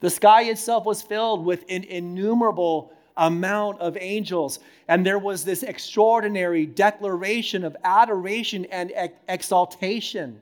The 0.00 0.08
sky 0.08 0.44
itself 0.44 0.86
was 0.86 1.02
filled 1.02 1.44
with 1.44 1.66
an 1.68 1.84
innumerable 1.84 2.90
amount 3.18 3.80
of 3.80 3.98
angels. 4.00 4.58
And 4.88 5.04
there 5.04 5.18
was 5.18 5.44
this 5.44 5.64
extraordinary 5.64 6.64
declaration 6.64 7.62
of 7.62 7.76
adoration 7.84 8.64
and 8.70 8.90
exaltation 9.28 10.40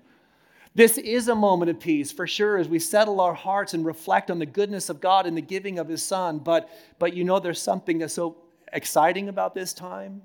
this 0.74 0.96
is 0.96 1.28
a 1.28 1.34
moment 1.34 1.70
of 1.70 1.78
peace 1.78 2.10
for 2.10 2.26
sure 2.26 2.56
as 2.56 2.68
we 2.68 2.78
settle 2.78 3.20
our 3.20 3.34
hearts 3.34 3.74
and 3.74 3.84
reflect 3.84 4.30
on 4.30 4.38
the 4.38 4.46
goodness 4.46 4.88
of 4.88 5.00
God 5.00 5.26
and 5.26 5.36
the 5.36 5.42
giving 5.42 5.78
of 5.78 5.88
His 5.88 6.02
Son. 6.02 6.38
But, 6.38 6.70
but 6.98 7.14
you 7.14 7.24
know, 7.24 7.38
there's 7.38 7.60
something 7.60 7.98
that's 7.98 8.14
so 8.14 8.36
exciting 8.72 9.28
about 9.28 9.54
this 9.54 9.74
time. 9.74 10.22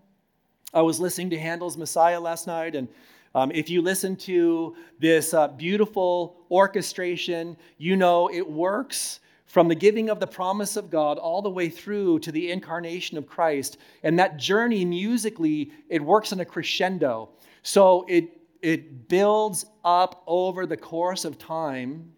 I 0.74 0.82
was 0.82 1.00
listening 1.00 1.30
to 1.32 1.40
Handel's 1.40 1.78
Messiah 1.78 2.20
last 2.20 2.48
night, 2.48 2.76
and 2.76 2.88
um, 3.36 3.52
if 3.54 3.70
you 3.70 3.82
listen 3.82 4.16
to 4.18 4.76
this 5.00 5.34
uh, 5.34 5.50
beautiful 5.50 6.38
orchestration, 6.50 7.58
you 7.78 7.96
know 7.96 8.30
it 8.30 8.50
works 8.50 9.20
from 9.46 9.68
the 9.68 9.76
giving 9.76 10.10
of 10.10 10.20
the 10.20 10.28
promise 10.28 10.76
of 10.76 10.90
God 10.90 11.18
all 11.18 11.42
the 11.42 11.50
way 11.50 11.70
through 11.70 12.20
to 12.20 12.32
the 12.32 12.52
incarnation 12.52 13.18
of 13.18 13.28
Christ. 13.28 13.78
And 14.04 14.20
that 14.20 14.38
journey 14.38 14.86
musically, 14.86 15.72
it 15.90 16.02
works 16.02 16.32
in 16.32 16.40
a 16.40 16.46
crescendo. 16.46 17.30
So 17.64 18.06
it 18.08 18.37
it 18.68 19.08
builds 19.08 19.66
up 19.86 20.24
over 20.28 20.66
the 20.66 20.76
course 20.76 21.24
of 21.24 21.38
time 21.38 22.12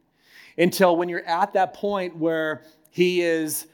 until 0.58 0.98
when 0.98 1.08
you're 1.08 1.26
at 1.28 1.54
that 1.54 1.76
point 1.76 2.16
where 2.16 2.64
he 2.90 3.22
is 3.22 3.68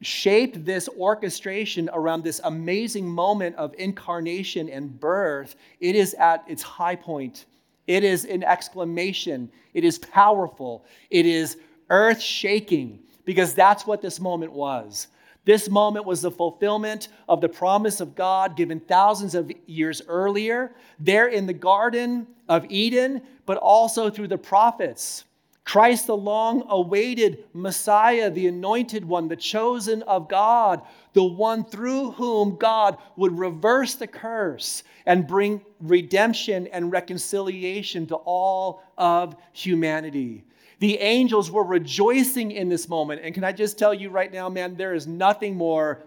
shaped 0.00 0.64
this 0.64 0.88
orchestration 0.98 1.90
around 1.92 2.24
this 2.24 2.40
amazing 2.44 3.06
moment 3.06 3.54
of 3.56 3.74
incarnation 3.76 4.70
and 4.70 4.98
birth, 4.98 5.56
it 5.80 5.94
is 5.94 6.14
at 6.14 6.42
its 6.48 6.62
high 6.62 6.96
point. 6.96 7.44
It 7.86 8.02
is 8.04 8.24
an 8.24 8.42
exclamation. 8.42 9.50
It 9.74 9.84
is 9.84 9.98
powerful. 9.98 10.86
It 11.10 11.26
is 11.26 11.58
earth 11.90 12.22
shaking 12.22 13.00
because 13.26 13.52
that's 13.52 13.86
what 13.86 14.00
this 14.00 14.18
moment 14.18 14.52
was. 14.52 15.08
This 15.44 15.68
moment 15.68 16.06
was 16.06 16.22
the 16.22 16.30
fulfillment 16.30 17.08
of 17.28 17.40
the 17.40 17.48
promise 17.48 18.00
of 18.00 18.14
God 18.14 18.56
given 18.56 18.80
thousands 18.80 19.34
of 19.34 19.52
years 19.66 20.00
earlier, 20.08 20.74
there 20.98 21.26
in 21.26 21.46
the 21.46 21.52
Garden 21.52 22.26
of 22.48 22.64
Eden, 22.70 23.22
but 23.44 23.58
also 23.58 24.08
through 24.08 24.28
the 24.28 24.38
prophets. 24.38 25.24
Christ, 25.64 26.06
the 26.06 26.16
long 26.16 26.64
awaited 26.68 27.44
Messiah, 27.54 28.30
the 28.30 28.48
anointed 28.48 29.04
one, 29.04 29.28
the 29.28 29.36
chosen 29.36 30.02
of 30.02 30.28
God, 30.28 30.82
the 31.14 31.24
one 31.24 31.64
through 31.64 32.12
whom 32.12 32.56
God 32.56 32.98
would 33.16 33.38
reverse 33.38 33.94
the 33.94 34.06
curse 34.06 34.82
and 35.06 35.26
bring 35.26 35.62
redemption 35.80 36.66
and 36.66 36.92
reconciliation 36.92 38.06
to 38.08 38.16
all 38.16 38.82
of 38.98 39.36
humanity. 39.52 40.44
The 40.84 40.98
angels 40.98 41.50
were 41.50 41.64
rejoicing 41.64 42.50
in 42.50 42.68
this 42.68 42.90
moment. 42.90 43.22
And 43.24 43.32
can 43.32 43.42
I 43.42 43.52
just 43.52 43.78
tell 43.78 43.94
you 43.94 44.10
right 44.10 44.30
now, 44.30 44.50
man, 44.50 44.76
there 44.76 44.92
is 44.92 45.06
nothing 45.06 45.56
more 45.56 46.02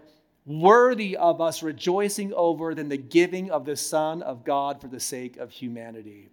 worthy 0.46 1.16
of 1.16 1.40
us 1.40 1.64
rejoicing 1.64 2.32
over 2.32 2.76
than 2.76 2.88
the 2.88 2.96
giving 2.96 3.50
of 3.50 3.64
the 3.64 3.74
Son 3.74 4.22
of 4.22 4.44
God 4.44 4.80
for 4.80 4.86
the 4.86 5.00
sake 5.00 5.36
of 5.36 5.50
humanity. 5.50 6.28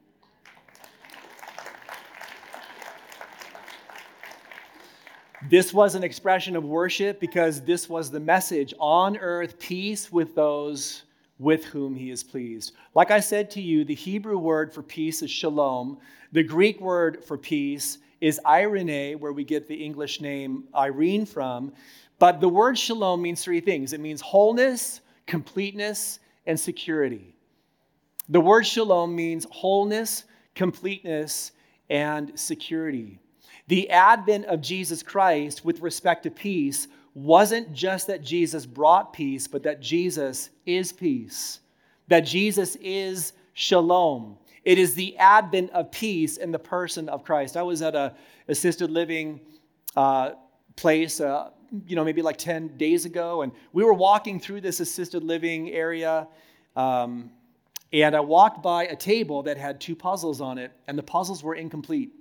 This 5.50 5.74
was 5.74 5.96
an 5.96 6.04
expression 6.04 6.56
of 6.56 6.64
worship 6.64 7.20
because 7.20 7.64
this 7.64 7.90
was 7.90 8.12
the 8.12 8.20
message 8.20 8.76
on 8.80 9.18
earth 9.18 9.58
peace 9.58 10.12
with 10.12 10.36
those 10.36 11.02
with 11.40 11.66
whom 11.66 11.96
he 11.96 12.12
is 12.12 12.24
pleased. 12.24 12.74
Like 12.94 13.10
I 13.10 13.22
said 13.22 13.50
to 13.50 13.62
you, 13.62 13.84
the 13.84 13.96
Hebrew 13.96 14.38
word 14.38 14.72
for 14.72 14.84
peace 14.84 15.24
is 15.24 15.32
shalom. 15.32 15.98
The 16.32 16.44
Greek 16.44 16.80
word 16.80 17.24
for 17.24 17.40
peace 17.40 17.98
is 18.26 18.40
Irene, 18.44 19.20
where 19.20 19.34
we 19.34 19.44
get 19.44 19.68
the 19.68 19.76
English 19.76 20.20
name 20.20 20.64
Irene 20.74 21.28
from. 21.28 21.72
But 22.18 22.42
the 22.42 22.50
word 22.50 22.76
shalom 22.76 23.22
means 23.22 23.44
three 23.44 23.60
things 23.60 23.94
it 23.94 24.00
means 24.00 24.20
wholeness, 24.20 25.02
completeness, 25.28 26.18
and 26.48 26.60
security. 26.60 27.36
The 28.30 28.42
word 28.42 28.66
shalom 28.66 29.16
means 29.16 29.46
wholeness, 29.52 30.24
completeness, 30.56 31.52
and 31.92 32.32
security. 32.40 33.20
The 33.68 33.92
advent 33.92 34.46
of 34.46 34.60
Jesus 34.60 35.04
Christ 35.04 35.64
with 35.64 35.82
respect 35.82 36.24
to 36.24 36.32
peace 36.32 36.88
wasn't 37.14 37.74
just 37.74 38.08
that 38.08 38.24
Jesus 38.24 38.66
brought 38.66 39.14
peace, 39.14 39.48
but 39.48 39.62
that 39.62 39.82
Jesus 39.82 40.50
is 40.66 40.92
peace, 40.92 41.60
that 42.08 42.22
Jesus 42.22 42.76
is 42.78 43.34
shalom. 43.54 44.40
It 44.66 44.80
is 44.80 44.96
the 44.96 45.16
advent 45.18 45.70
of 45.72 45.92
peace 45.92 46.38
in 46.38 46.52
the 46.52 46.60
person 46.60 47.08
of 47.08 47.24
Christ. 47.24 47.56
I 47.56 47.62
was 47.62 47.84
at 47.84 47.96
a 47.96 48.16
assisted 48.48 48.90
living 48.90 49.40
uh, 49.96 50.32
place, 50.76 51.22
uh, 51.22 51.52
you 51.88 51.96
know, 51.96 52.04
maybe 52.04 52.24
like 52.24 52.38
10 52.38 52.76
days 52.78 53.06
ago, 53.06 53.44
and 53.44 53.52
we 53.74 53.84
were 53.84 53.94
walking 53.94 54.40
through 54.40 54.62
this 54.62 54.80
assisted 54.80 55.24
living 55.24 55.70
area. 55.70 56.28
Um, 56.76 57.30
and 57.94 58.16
I 58.16 58.20
walked 58.20 58.64
by 58.64 58.88
a 58.88 58.96
table 58.96 59.44
that 59.44 59.58
had 59.58 59.80
two 59.80 59.96
puzzles 59.96 60.42
on 60.42 60.58
it, 60.58 60.72
and 60.88 60.98
the 60.98 61.04
puzzles 61.04 61.44
were 61.44 61.56
incomplete. 61.56 62.12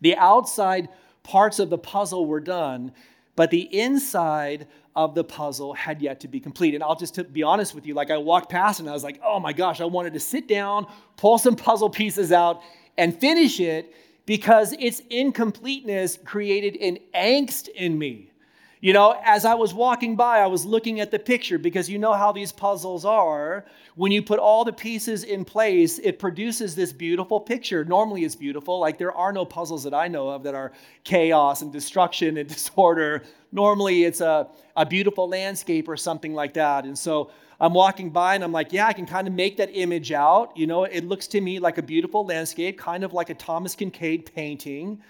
The 0.00 0.16
outside 0.16 0.88
parts 1.22 1.58
of 1.58 1.68
the 1.68 1.78
puzzle 1.78 2.24
were 2.26 2.40
done, 2.40 2.92
but 3.38 3.52
the 3.52 3.72
inside 3.72 4.66
of 4.96 5.14
the 5.14 5.22
puzzle 5.22 5.72
had 5.72 6.02
yet 6.02 6.18
to 6.18 6.26
be 6.26 6.40
complete. 6.40 6.74
And 6.74 6.82
I'll 6.82 6.96
just 6.96 7.32
be 7.32 7.44
honest 7.44 7.72
with 7.72 7.86
you, 7.86 7.94
like 7.94 8.10
I 8.10 8.18
walked 8.18 8.50
past 8.50 8.80
and 8.80 8.90
I 8.90 8.92
was 8.92 9.04
like, 9.04 9.20
oh 9.24 9.38
my 9.38 9.52
gosh, 9.52 9.80
I 9.80 9.84
wanted 9.84 10.14
to 10.14 10.18
sit 10.18 10.48
down, 10.48 10.88
pull 11.16 11.38
some 11.38 11.54
puzzle 11.54 11.88
pieces 11.88 12.32
out, 12.32 12.60
and 12.96 13.16
finish 13.16 13.60
it 13.60 13.94
because 14.26 14.72
its 14.80 15.02
incompleteness 15.08 16.18
created 16.24 16.78
an 16.82 16.98
angst 17.14 17.68
in 17.68 17.96
me. 17.96 18.32
You 18.80 18.92
know, 18.92 19.18
as 19.24 19.44
I 19.44 19.54
was 19.54 19.74
walking 19.74 20.14
by, 20.14 20.38
I 20.38 20.46
was 20.46 20.64
looking 20.64 21.00
at 21.00 21.10
the 21.10 21.18
picture 21.18 21.58
because 21.58 21.90
you 21.90 21.98
know 21.98 22.12
how 22.12 22.30
these 22.30 22.52
puzzles 22.52 23.04
are. 23.04 23.64
When 23.96 24.12
you 24.12 24.22
put 24.22 24.38
all 24.38 24.64
the 24.64 24.72
pieces 24.72 25.24
in 25.24 25.44
place, 25.44 25.98
it 25.98 26.20
produces 26.20 26.76
this 26.76 26.92
beautiful 26.92 27.40
picture. 27.40 27.84
Normally, 27.84 28.24
it's 28.24 28.36
beautiful. 28.36 28.78
Like, 28.78 28.96
there 28.96 29.12
are 29.12 29.32
no 29.32 29.44
puzzles 29.44 29.82
that 29.82 29.94
I 29.94 30.06
know 30.06 30.28
of 30.28 30.44
that 30.44 30.54
are 30.54 30.70
chaos 31.02 31.62
and 31.62 31.72
destruction 31.72 32.36
and 32.36 32.48
disorder. 32.54 33.24
Normally, 33.50 34.04
it's 34.04 34.20
a, 34.20 34.46
a 34.76 34.86
beautiful 34.86 35.28
landscape 35.28 35.88
or 35.88 35.96
something 35.96 36.32
like 36.32 36.54
that. 36.54 36.84
And 36.84 36.96
so, 36.96 37.32
I'm 37.60 37.74
walking 37.74 38.10
by 38.10 38.36
and 38.36 38.44
I'm 38.44 38.52
like, 38.52 38.72
yeah, 38.72 38.86
I 38.86 38.92
can 38.92 39.04
kind 39.04 39.26
of 39.26 39.34
make 39.34 39.56
that 39.56 39.70
image 39.72 40.12
out. 40.12 40.56
You 40.56 40.68
know, 40.68 40.84
it 40.84 41.04
looks 41.04 41.26
to 41.28 41.40
me 41.40 41.58
like 41.58 41.76
a 41.76 41.82
beautiful 41.82 42.24
landscape, 42.24 42.78
kind 42.78 43.02
of 43.02 43.12
like 43.12 43.30
a 43.30 43.34
Thomas 43.34 43.74
Kinkade 43.74 44.32
painting. 44.32 45.02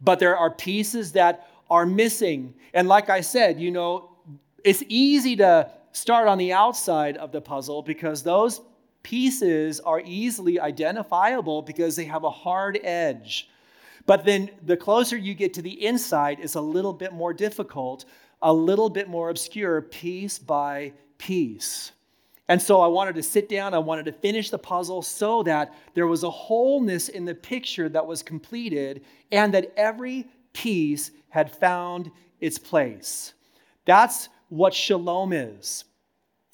But 0.00 0.18
there 0.18 0.36
are 0.36 0.50
pieces 0.50 1.12
that 1.12 1.46
are 1.72 1.86
missing. 1.86 2.54
And 2.74 2.86
like 2.86 3.10
I 3.10 3.20
said, 3.20 3.60
you 3.60 3.70
know, 3.70 4.16
it's 4.64 4.84
easy 4.88 5.34
to 5.36 5.70
start 5.92 6.28
on 6.28 6.38
the 6.38 6.52
outside 6.52 7.16
of 7.16 7.32
the 7.32 7.40
puzzle 7.40 7.82
because 7.82 8.22
those 8.22 8.60
pieces 9.02 9.80
are 9.80 10.00
easily 10.04 10.60
identifiable 10.60 11.62
because 11.62 11.96
they 11.96 12.04
have 12.04 12.22
a 12.22 12.30
hard 12.30 12.78
edge. 12.84 13.48
But 14.06 14.24
then 14.24 14.50
the 14.64 14.76
closer 14.76 15.16
you 15.16 15.34
get 15.34 15.54
to 15.54 15.62
the 15.62 15.84
inside, 15.84 16.38
it's 16.40 16.54
a 16.54 16.60
little 16.60 16.92
bit 16.92 17.12
more 17.12 17.34
difficult 17.34 18.04
a 18.42 18.52
little 18.52 18.90
bit 18.90 19.08
more 19.08 19.30
obscure 19.30 19.80
piece 19.80 20.38
by 20.38 20.92
piece. 21.16 21.92
And 22.48 22.60
so 22.60 22.80
I 22.80 22.88
wanted 22.88 23.14
to 23.14 23.22
sit 23.22 23.48
down, 23.48 23.72
I 23.72 23.78
wanted 23.78 24.04
to 24.06 24.12
finish 24.12 24.50
the 24.50 24.58
puzzle 24.58 25.00
so 25.00 25.42
that 25.44 25.72
there 25.94 26.08
was 26.08 26.24
a 26.24 26.30
wholeness 26.30 27.08
in 27.08 27.24
the 27.24 27.34
picture 27.34 27.88
that 27.88 28.04
was 28.04 28.22
completed 28.22 29.04
and 29.30 29.54
that 29.54 29.72
every 29.76 30.26
piece 30.52 31.10
had 31.28 31.54
found 31.54 32.10
its 32.40 32.58
place. 32.58 33.34
That's 33.84 34.28
what 34.48 34.74
shalom 34.74 35.32
is. 35.32 35.84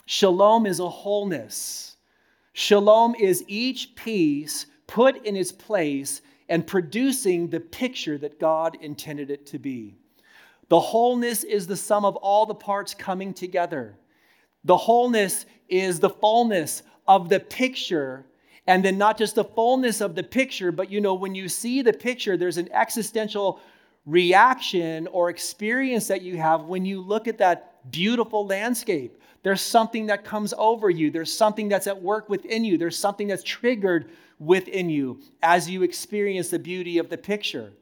Shalom 0.07 0.67
is 0.67 0.81
a 0.81 0.89
wholeness. 0.89 1.97
Shalom 2.53 3.15
is 3.17 3.45
each 3.47 3.95
piece 3.95 4.67
put 4.87 5.25
in 5.25 5.37
its 5.37 5.53
place 5.53 6.23
and 6.49 6.67
producing 6.67 7.49
the 7.49 7.61
picture 7.61 8.17
that 8.19 8.41
God 8.41 8.79
intended 8.81 9.31
it 9.31 9.47
to 9.47 9.59
be. 9.59 9.95
The 10.69 10.81
wholeness 10.81 11.45
is 11.45 11.67
the 11.67 11.77
sum 11.77 12.05
of 12.05 12.17
all 12.17 12.47
the 12.47 12.55
parts 12.55 12.95
coming 12.95 13.33
together. 13.33 13.97
The 14.65 14.77
wholeness 14.77 15.47
is 15.69 16.01
the 16.01 16.11
fullness 16.11 16.83
of 17.07 17.29
the 17.29 17.41
picture. 17.41 18.27
And 18.67 18.85
then 18.85 18.99
not 18.99 19.17
just 19.17 19.35
the 19.35 19.45
fullness 19.45 20.01
of 20.01 20.15
the 20.15 20.23
picture, 20.23 20.71
but 20.73 20.91
you 20.91 21.01
know, 21.01 21.15
when 21.15 21.35
you 21.35 21.49
see 21.49 21.81
the 21.81 21.93
picture, 21.93 22.37
there's 22.37 22.59
an 22.59 22.71
existential 22.73 23.61
reaction 24.09 25.07
or 25.09 25.29
experience 25.29 26.09
that 26.09 26.23
you 26.23 26.39
have 26.39 26.65
when 26.65 26.87
you 26.87 27.01
look 27.03 27.29
at 27.29 27.39
that 27.39 27.91
beautiful 27.91 28.47
landscape. 28.47 29.21
There's 29.43 29.61
something 29.61 30.07
that 30.07 30.25
comes 30.25 30.55
over 30.57 30.89
you, 30.89 31.11
there's 31.11 31.33
something 31.33 31.69
that's 31.69 31.87
at 31.87 32.03
work 32.03 32.29
within 32.29 32.65
you, 32.65 32.79
there's 32.79 32.99
something 32.99 33.29
that's 33.29 33.43
triggered 33.43 34.11
within 34.39 34.89
you 34.89 35.21
as 35.43 35.69
you 35.69 35.83
experience 35.83 36.49
the 36.49 36.59
beauty 36.59 36.97
of 36.99 37.11
the 37.11 37.19
picture. 37.19 37.73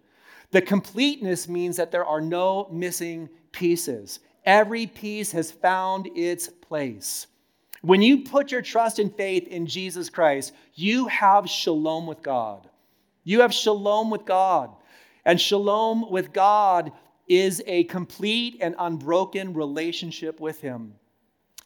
The 0.51 0.63
completeness 0.63 1.49
means 1.49 1.77
that 1.77 1.93
there 1.93 2.05
are 2.05 2.21
no 2.21 2.69
missing 2.73 3.29
pieces. 3.53 4.19
Every 4.45 4.87
piece 4.87 5.31
has 5.33 5.53
found 5.53 6.09
its 6.17 6.49
place. 6.49 7.29
When 7.83 8.03
you 8.03 8.25
put 8.25 8.51
your 8.51 8.63
trust 8.63 8.99
and 8.99 9.15
faith 9.15 9.47
in 9.47 9.67
Jesus 9.67 10.11
Christ, 10.11 10.53
you 10.75 11.07
have 11.07 11.49
shalom 11.49 12.07
with 12.07 12.23
God. 12.23 12.69
You 13.23 13.43
have 13.43 13.55
shalom 13.55 14.11
with 14.11 14.25
God. 14.25 14.71
And 15.27 15.41
shalom 15.41 16.09
with 16.09 16.33
God 16.33 16.93
is 17.27 17.61
a 17.67 17.83
complete 17.85 18.59
and 18.61 18.77
unbroken 18.79 19.55
relationship 19.55 20.39
with 20.39 20.61
Him. 20.61 20.95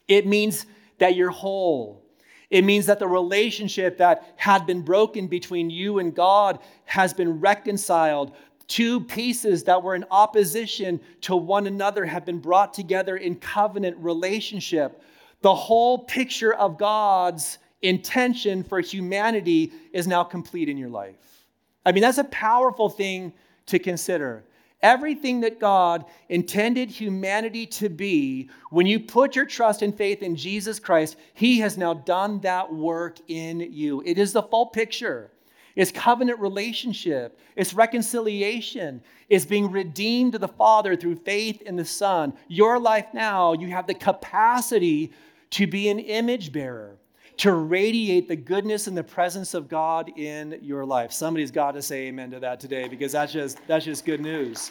It 0.09 0.27
means 0.27 0.65
that 0.97 1.15
you're 1.15 1.31
whole. 1.31 2.03
It 2.49 2.65
means 2.65 2.87
that 2.87 2.99
the 2.99 3.07
relationship 3.07 3.99
that 3.99 4.33
had 4.37 4.67
been 4.67 4.81
broken 4.81 5.27
between 5.27 5.69
you 5.69 5.99
and 5.99 6.15
God 6.15 6.59
has 6.87 7.13
been 7.13 7.39
reconciled. 7.39 8.33
Two 8.67 8.99
pieces 9.03 9.65
that 9.65 9.83
were 9.83 9.95
in 9.95 10.07
opposition 10.11 10.99
to 11.21 11.37
one 11.37 11.67
another 11.67 12.07
have 12.07 12.25
been 12.25 12.39
brought 12.39 12.73
together 12.73 13.19
in 13.19 13.37
covenant 13.37 13.99
relationship. 13.99 15.03
The 15.43 15.55
whole 15.55 15.99
picture 15.99 16.55
of 16.55 16.79
God's 16.79 17.59
intention 17.83 18.65
for 18.65 18.81
humanity 18.81 19.71
is 19.93 20.07
now 20.07 20.25
complete 20.25 20.71
in 20.71 20.79
your 20.79 20.89
life. 20.89 21.45
I 21.85 21.93
mean, 21.93 22.03
that's 22.03 22.19
a 22.19 22.25
powerful 22.25 22.89
thing 22.89 23.35
to 23.71 23.79
consider. 23.79 24.45
Everything 24.83 25.41
that 25.41 25.61
God 25.61 26.07
intended 26.29 26.91
humanity 26.91 27.67
to 27.67 27.89
be, 27.91 28.49
when 28.71 28.87
you 28.87 28.99
put 29.01 29.37
your 29.37 29.45
trust 29.45 29.83
and 29.83 29.95
faith 29.95 30.23
in 30.23 30.37
Jesus 30.37 30.79
Christ, 30.79 31.17
He 31.35 31.59
has 31.59 31.77
now 31.77 31.93
done 31.93 32.41
that 32.41 32.73
work 32.73 33.19
in 33.29 33.61
you. 33.61 34.03
It 34.07 34.19
is 34.19 34.33
the 34.33 34.43
full 34.43 34.67
picture. 34.67 35.31
It's 35.77 35.93
covenant 35.93 36.41
relationship, 36.41 37.39
it's 37.55 37.73
reconciliation, 37.73 39.03
it's 39.29 39.45
being 39.45 39.71
redeemed 39.71 40.33
to 40.33 40.39
the 40.39 40.49
Father 40.49 40.97
through 40.97 41.17
faith 41.17 41.63
in 41.63 41.77
the 41.77 41.85
Son. 41.85 42.33
Your 42.49 42.79
life 42.79 43.07
now, 43.15 43.53
you 43.53 43.69
have 43.69 43.87
the 43.87 43.95
capacity 43.95 45.13
to 45.51 45.67
be 45.67 45.89
an 45.89 45.99
image 45.99 46.53
bearer, 46.53 46.97
to 47.39 47.53
radiate 47.53 48.29
the 48.29 48.37
goodness 48.37 48.87
and 48.87 48.97
the 48.97 49.05
presence 49.05 49.55
of 49.55 49.69
God 49.69 50.11
in 50.19 50.59
your 50.63 50.85
life. 50.85 51.13
Somebody's 51.13 51.51
got 51.51 51.73
to 51.73 51.83
say 51.83 52.09
amen 52.09 52.31
to 52.33 52.41
that 52.41 52.61
today 52.61 52.89
because 52.89 53.13
that's 53.13 53.33
just, 53.33 53.59
that's 53.67 53.85
just 53.85 54.05
good 54.05 54.21
news. 54.21 54.71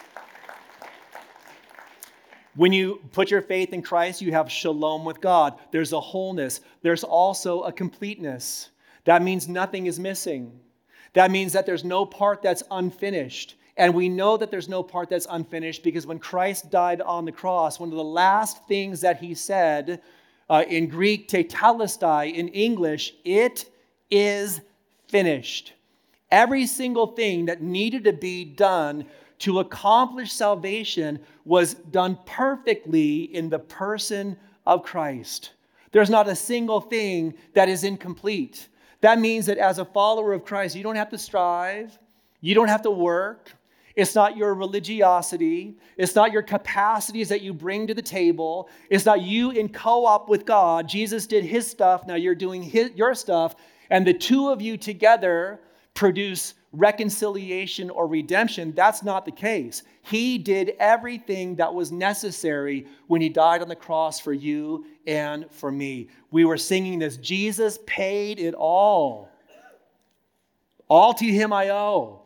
When 2.56 2.74
you 2.74 3.00
put 3.14 3.32
your 3.32 3.42
faith 3.42 3.74
in 3.74 3.82
Christ, 3.82 4.22
you 4.22 4.32
have 4.34 4.52
shalom 4.52 5.06
with 5.06 5.22
God. 5.22 5.60
There's 5.72 5.94
a 5.94 6.00
wholeness, 6.00 6.62
there's 6.82 7.04
also 7.04 7.62
a 7.62 7.72
completeness. 7.72 8.70
That 9.06 9.22
means 9.22 9.48
nothing 9.48 9.86
is 9.86 10.00
missing. 10.00 10.60
That 11.14 11.32
means 11.32 11.54
that 11.54 11.66
there's 11.66 11.84
no 11.84 12.06
part 12.06 12.42
that's 12.42 12.64
unfinished. 12.70 13.56
And 13.78 13.94
we 13.94 14.10
know 14.10 14.36
that 14.36 14.52
there's 14.52 14.68
no 14.68 14.84
part 14.84 15.10
that's 15.10 15.26
unfinished 15.30 15.84
because 15.84 16.06
when 16.06 16.20
Christ 16.20 16.70
died 16.70 17.02
on 17.02 17.24
the 17.24 17.32
cross, 17.32 17.80
one 17.80 17.90
of 17.90 17.96
the 17.96 18.04
last 18.04 18.68
things 18.68 19.02
that 19.02 19.20
he 19.20 19.34
said 19.34 20.02
uh, 20.50 20.64
in 20.68 20.88
Greek, 20.88 21.28
tetelestai, 21.28 22.34
in 22.34 22.48
English, 22.50 23.14
it 23.24 23.70
is 24.10 24.62
finished. 25.08 25.74
Every 26.32 26.66
single 26.66 27.08
thing 27.08 27.46
that 27.46 27.62
needed 27.62 28.04
to 28.06 28.14
be 28.14 28.46
done 28.46 29.06
to 29.40 29.60
accomplish 29.60 30.32
salvation 30.32 31.20
was 31.46 31.74
done 31.74 32.18
perfectly 32.26 33.24
in 33.36 33.50
the 33.50 33.60
person 33.60 34.38
of 34.66 34.84
Christ. 34.84 35.52
There's 35.92 36.10
not 36.10 36.28
a 36.28 36.36
single 36.36 36.82
thing 36.82 37.34
that 37.54 37.70
is 37.70 37.84
incomplete. 37.84 38.68
That 39.02 39.20
means 39.20 39.46
that 39.46 39.58
as 39.58 39.80
a 39.80 39.86
follower 39.86 40.34
of 40.34 40.46
Christ, 40.46 40.76
you 40.76 40.84
don't 40.84 40.96
have 40.96 41.10
to 41.10 41.18
strive, 41.18 41.98
you 42.42 42.54
don't 42.54 42.68
have 42.68 42.84
to 42.84 42.92
work. 42.92 43.52
It's 43.96 44.16
not 44.16 44.38
your 44.38 44.54
religiosity. 44.54 45.78
It's 45.98 46.16
not 46.16 46.32
your 46.32 46.42
capacities 46.42 47.30
that 47.30 47.42
you 47.42 47.54
bring 47.54 47.88
to 47.88 47.94
the 47.94 48.02
table. 48.02 48.70
It's 48.90 49.06
not 49.06 49.22
you 49.22 49.52
in 49.52 49.70
co 49.70 50.06
op 50.06 50.30
with 50.30 50.46
God. 50.46 50.88
Jesus 50.88 51.28
did 51.28 51.44
his 51.44 51.68
stuff, 51.68 52.06
now 52.08 52.16
you're 52.16 52.36
doing 52.36 52.62
his, 52.62 52.92
your 52.96 53.16
stuff. 53.16 53.56
And 53.90 54.06
the 54.06 54.14
two 54.14 54.50
of 54.50 54.62
you 54.62 54.78
together 54.78 55.60
produce 55.94 56.54
reconciliation 56.72 57.90
or 57.90 58.08
redemption. 58.08 58.74
That's 58.76 59.04
not 59.04 59.26
the 59.26 59.32
case. 59.32 59.84
He 60.04 60.38
did 60.38 60.74
everything 60.80 61.56
that 61.56 61.74
was 61.74 61.92
necessary 61.92 62.86
when 63.08 63.22
he 63.22 63.30
died 63.30 63.62
on 63.62 63.68
the 63.68 63.76
cross 63.76 64.20
for 64.20 64.34
you 64.34 64.86
and 65.08 65.52
for 65.52 65.72
me. 65.72 66.10
We 66.32 66.46
were 66.46 66.58
singing 66.58 67.00
this 67.00 67.18
Jesus 67.18 67.80
paid 67.86 68.40
it 68.40 68.54
all. 68.54 69.30
All 70.88 71.14
to 71.14 71.26
him 71.26 71.54
I 71.54 71.70
owe. 71.70 72.19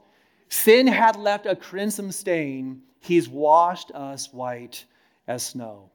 Sin 0.53 0.85
had 0.85 1.15
left 1.15 1.47
a 1.47 1.55
crimson 1.55 2.11
stain, 2.11 2.83
he's 2.99 3.27
washed 3.27 3.89
us 3.89 4.31
white 4.31 4.85
as 5.27 5.41
snow. 5.41 5.89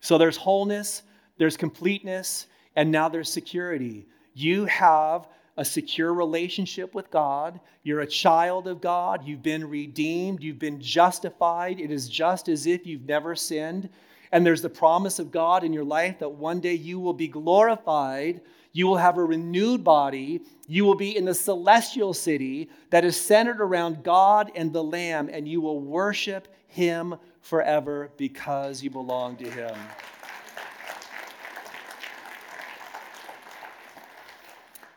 So 0.00 0.18
there's 0.18 0.36
wholeness, 0.36 1.02
there's 1.38 1.56
completeness, 1.56 2.46
and 2.76 2.92
now 2.92 3.08
there's 3.08 3.32
security. 3.32 4.06
You 4.34 4.66
have 4.66 5.28
a 5.56 5.64
secure 5.64 6.12
relationship 6.12 6.94
with 6.94 7.10
God. 7.10 7.58
You're 7.84 8.02
a 8.02 8.06
child 8.06 8.68
of 8.68 8.82
God. 8.82 9.26
You've 9.26 9.42
been 9.42 9.66
redeemed. 9.66 10.42
You've 10.42 10.58
been 10.58 10.78
justified. 10.78 11.80
It 11.80 11.90
is 11.90 12.06
just 12.06 12.50
as 12.50 12.66
if 12.66 12.86
you've 12.86 13.06
never 13.06 13.34
sinned. 13.34 13.88
And 14.30 14.44
there's 14.44 14.62
the 14.62 14.68
promise 14.68 15.18
of 15.18 15.32
God 15.32 15.64
in 15.64 15.72
your 15.72 15.84
life 15.84 16.18
that 16.18 16.28
one 16.28 16.60
day 16.60 16.74
you 16.74 17.00
will 17.00 17.14
be 17.14 17.28
glorified. 17.28 18.42
You 18.74 18.88
will 18.88 18.96
have 18.96 19.18
a 19.18 19.24
renewed 19.24 19.84
body. 19.84 20.42
You 20.66 20.84
will 20.84 20.96
be 20.96 21.16
in 21.16 21.24
the 21.24 21.34
celestial 21.34 22.12
city 22.12 22.68
that 22.90 23.04
is 23.04 23.18
centered 23.18 23.60
around 23.60 24.02
God 24.02 24.50
and 24.56 24.72
the 24.72 24.82
Lamb, 24.82 25.30
and 25.32 25.48
you 25.48 25.60
will 25.60 25.80
worship 25.80 26.48
Him 26.66 27.14
forever 27.40 28.10
because 28.16 28.82
you 28.82 28.90
belong 28.90 29.36
to 29.36 29.48
Him. 29.48 29.76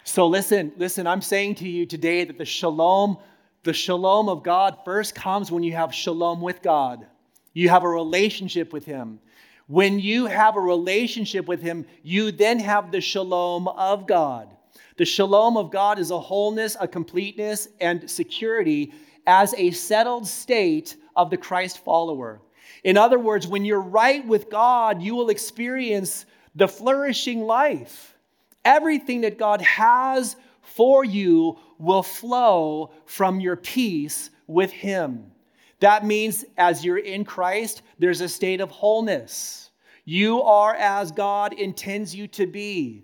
So 0.04 0.26
listen, 0.26 0.72
listen, 0.78 1.06
I'm 1.06 1.22
saying 1.22 1.56
to 1.56 1.70
you 1.70 1.86
today 1.86 2.24
that 2.24 2.40
the 2.40 2.46
shalom, 2.46 3.20
the 3.62 3.74
shalom 3.74 4.28
of 4.28 4.42
God 4.42 4.80
first 4.86 5.14
comes 5.14 5.52
when 5.52 5.62
you 5.62 5.74
have 5.74 5.94
shalom 5.94 6.42
with 6.42 6.64
God. 6.64 7.06
You 7.54 7.70
have 7.70 7.84
a 7.84 7.90
relationship 7.90 8.74
with 8.74 8.86
Him. 8.86 9.20
When 9.68 10.00
you 10.00 10.26
have 10.28 10.56
a 10.56 10.62
relationship 10.62 11.46
with 11.46 11.62
Him, 11.62 11.86
you 12.02 12.32
then 12.32 12.60
have 12.60 12.92
the 12.92 13.02
shalom 13.02 13.68
of 13.68 14.08
God. 14.08 14.50
The 14.98 15.06
shalom 15.06 15.58
of 15.58 15.72
God 15.72 16.00
is 16.00 16.10
a 16.10 16.20
wholeness, 16.20 16.78
a 16.80 16.88
completeness, 16.88 17.68
and 17.80 18.10
security 18.10 18.94
as 19.28 19.54
a 19.56 19.72
settled 19.72 20.26
state 20.26 20.96
of 21.16 21.30
the 21.30 21.38
Christ 21.38 21.84
follower. 21.84 22.42
In 22.84 22.98
other 22.98 23.20
words, 23.20 23.46
when 23.46 23.66
you're 23.66 23.82
right 23.82 24.26
with 24.26 24.50
God, 24.50 25.02
you 25.02 25.16
will 25.16 25.30
experience 25.30 26.26
the 26.56 26.68
flourishing 26.68 27.42
life. 27.42 28.16
Everything 28.64 29.22
that 29.22 29.38
God 29.38 29.62
has 29.62 30.36
for 30.62 31.04
you 31.04 31.60
will 31.78 32.04
flow 32.04 32.92
from 33.06 33.40
your 33.40 33.56
peace 33.56 34.30
with 34.48 34.72
Him. 34.72 35.32
That 35.80 36.06
means 36.06 36.44
as 36.58 36.84
you're 36.84 36.98
in 36.98 37.24
Christ, 37.24 37.84
there's 38.00 38.22
a 38.22 38.30
state 38.30 38.62
of 38.62 38.72
wholeness. 38.72 39.70
You 40.06 40.42
are 40.44 40.74
as 40.76 41.12
God 41.12 41.54
intends 41.54 42.16
you 42.16 42.28
to 42.30 42.48
be. 42.48 43.04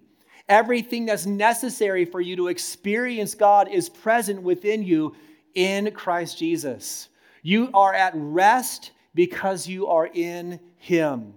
Everything 0.49 1.05
that's 1.05 1.25
necessary 1.25 2.05
for 2.05 2.21
you 2.21 2.35
to 2.35 2.47
experience 2.47 3.35
God 3.35 3.69
is 3.69 3.89
present 3.89 4.41
within 4.41 4.83
you 4.83 5.15
in 5.53 5.91
Christ 5.91 6.37
Jesus. 6.37 7.09
You 7.41 7.69
are 7.73 7.93
at 7.93 8.13
rest 8.15 8.91
because 9.13 9.67
you 9.67 9.87
are 9.87 10.07
in 10.07 10.59
Him. 10.77 11.33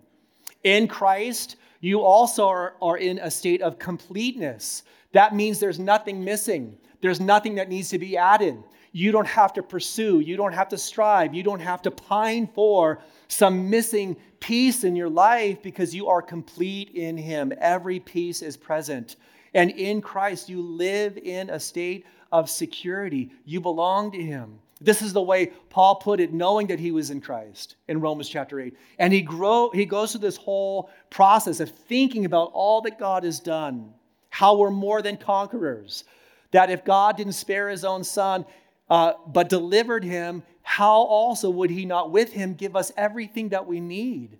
In 0.64 0.88
Christ, 0.88 1.56
you 1.80 2.00
also 2.00 2.48
are, 2.48 2.98
in 2.98 3.18
a 3.18 3.30
state 3.30 3.62
of 3.62 3.78
completeness. 3.78 4.82
That 5.12 5.34
means 5.34 5.60
there's 5.60 5.78
nothing 5.78 6.24
missing, 6.24 6.76
there's 7.00 7.20
nothing 7.20 7.56
that 7.56 7.68
needs 7.68 7.90
to 7.90 7.98
be 7.98 8.16
added. 8.16 8.62
You 8.96 9.12
don't 9.12 9.26
have 9.26 9.52
to 9.52 9.62
pursue, 9.62 10.20
you 10.20 10.38
don't 10.38 10.54
have 10.54 10.70
to 10.70 10.78
strive, 10.78 11.34
you 11.34 11.42
don't 11.42 11.60
have 11.60 11.82
to 11.82 11.90
pine 11.90 12.48
for 12.54 13.02
some 13.28 13.68
missing 13.68 14.16
piece 14.40 14.84
in 14.84 14.96
your 14.96 15.10
life 15.10 15.62
because 15.62 15.94
you 15.94 16.08
are 16.08 16.22
complete 16.22 16.92
in 16.94 17.18
Him. 17.18 17.52
Every 17.60 18.00
piece 18.00 18.40
is 18.40 18.56
present. 18.56 19.16
And 19.52 19.70
in 19.72 20.00
Christ, 20.00 20.48
you 20.48 20.62
live 20.62 21.18
in 21.18 21.50
a 21.50 21.60
state 21.60 22.06
of 22.32 22.48
security. 22.48 23.32
You 23.44 23.60
belong 23.60 24.12
to 24.12 24.22
Him. 24.22 24.60
This 24.80 25.02
is 25.02 25.12
the 25.12 25.20
way 25.20 25.52
Paul 25.68 25.96
put 25.96 26.18
it, 26.18 26.32
knowing 26.32 26.66
that 26.68 26.80
he 26.80 26.90
was 26.90 27.10
in 27.10 27.20
Christ 27.20 27.76
in 27.88 28.00
Romans 28.00 28.30
chapter 28.30 28.58
8. 28.58 28.74
And 28.98 29.12
he, 29.12 29.20
grow, 29.20 29.68
he 29.74 29.84
goes 29.84 30.12
through 30.12 30.22
this 30.22 30.38
whole 30.38 30.88
process 31.10 31.60
of 31.60 31.70
thinking 31.70 32.24
about 32.24 32.50
all 32.54 32.80
that 32.80 32.98
God 32.98 33.24
has 33.24 33.40
done, 33.40 33.92
how 34.30 34.56
we're 34.56 34.70
more 34.70 35.02
than 35.02 35.18
conquerors, 35.18 36.04
that 36.52 36.70
if 36.70 36.82
God 36.82 37.18
didn't 37.18 37.34
spare 37.34 37.68
his 37.68 37.84
own 37.84 38.02
son, 38.02 38.46
uh, 38.88 39.14
but 39.26 39.48
delivered 39.48 40.04
him, 40.04 40.42
how 40.62 41.00
also 41.02 41.50
would 41.50 41.70
he 41.70 41.84
not 41.84 42.10
with 42.10 42.32
him 42.32 42.54
give 42.54 42.76
us 42.76 42.92
everything 42.96 43.50
that 43.50 43.66
we 43.66 43.80
need? 43.80 44.38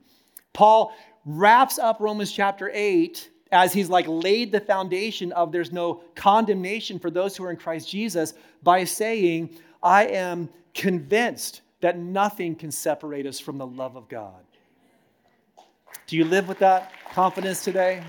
Paul 0.52 0.92
wraps 1.24 1.78
up 1.78 2.00
Romans 2.00 2.32
chapter 2.32 2.70
8 2.72 3.30
as 3.52 3.72
he's 3.72 3.88
like 3.88 4.06
laid 4.08 4.52
the 4.52 4.60
foundation 4.60 5.32
of 5.32 5.52
there's 5.52 5.72
no 5.72 6.02
condemnation 6.14 6.98
for 6.98 7.10
those 7.10 7.36
who 7.36 7.44
are 7.44 7.50
in 7.50 7.56
Christ 7.56 7.88
Jesus 7.88 8.34
by 8.62 8.84
saying, 8.84 9.50
I 9.82 10.06
am 10.06 10.48
convinced 10.74 11.62
that 11.80 11.98
nothing 11.98 12.54
can 12.54 12.70
separate 12.70 13.26
us 13.26 13.38
from 13.38 13.58
the 13.58 13.66
love 13.66 13.96
of 13.96 14.08
God. 14.08 14.42
Do 16.06 16.16
you 16.16 16.24
live 16.24 16.48
with 16.48 16.58
that 16.60 16.92
confidence 17.12 17.62
today? 17.62 18.02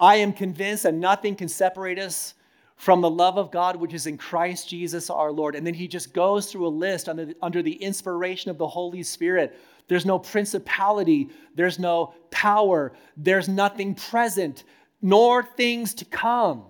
I 0.00 0.16
am 0.16 0.32
convinced 0.32 0.84
that 0.84 0.94
nothing 0.94 1.34
can 1.34 1.48
separate 1.48 1.98
us 1.98 2.34
from 2.78 3.02
the 3.02 3.10
love 3.10 3.36
of 3.36 3.50
God 3.50 3.76
which 3.76 3.92
is 3.92 4.06
in 4.06 4.16
Christ 4.16 4.68
Jesus 4.70 5.10
our 5.10 5.30
Lord. 5.30 5.54
And 5.54 5.66
then 5.66 5.74
he 5.74 5.86
just 5.86 6.14
goes 6.14 6.50
through 6.50 6.66
a 6.66 6.68
list 6.68 7.08
under 7.08 7.26
the, 7.26 7.36
under 7.42 7.62
the 7.62 7.74
inspiration 7.74 8.50
of 8.50 8.56
the 8.56 8.66
Holy 8.66 9.02
Spirit. 9.02 9.58
There's 9.88 10.06
no 10.06 10.18
principality, 10.18 11.28
there's 11.54 11.78
no 11.78 12.14
power, 12.30 12.92
there's 13.16 13.48
nothing 13.48 13.94
present, 13.94 14.64
nor 15.02 15.42
things 15.42 15.92
to 15.94 16.06
come 16.06 16.64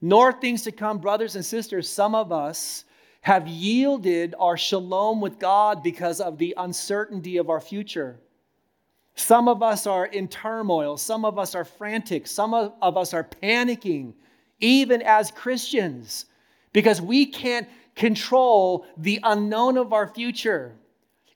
nor 0.00 0.32
things 0.32 0.62
to 0.62 0.72
come, 0.72 0.98
brothers 0.98 1.36
and 1.36 1.44
sisters, 1.44 1.88
some 1.88 2.14
of 2.14 2.32
us 2.32 2.84
have 3.22 3.48
yielded 3.48 4.34
our 4.38 4.56
shalom 4.56 5.20
with 5.20 5.38
God 5.38 5.82
because 5.82 6.20
of 6.20 6.38
the 6.38 6.54
uncertainty 6.56 7.38
of 7.38 7.50
our 7.50 7.60
future. 7.60 8.20
Some 9.14 9.48
of 9.48 9.62
us 9.62 9.86
are 9.86 10.06
in 10.06 10.28
turmoil. 10.28 10.96
Some 10.96 11.24
of 11.24 11.38
us 11.38 11.54
are 11.54 11.64
frantic. 11.64 12.26
Some 12.26 12.54
of 12.54 12.96
us 12.96 13.14
are 13.14 13.24
panicking, 13.24 14.12
even 14.60 15.02
as 15.02 15.30
Christians, 15.30 16.26
because 16.72 17.00
we 17.00 17.26
can't 17.26 17.68
control 17.94 18.86
the 18.96 19.20
unknown 19.22 19.76
of 19.76 19.92
our 19.92 20.08
future. 20.08 20.74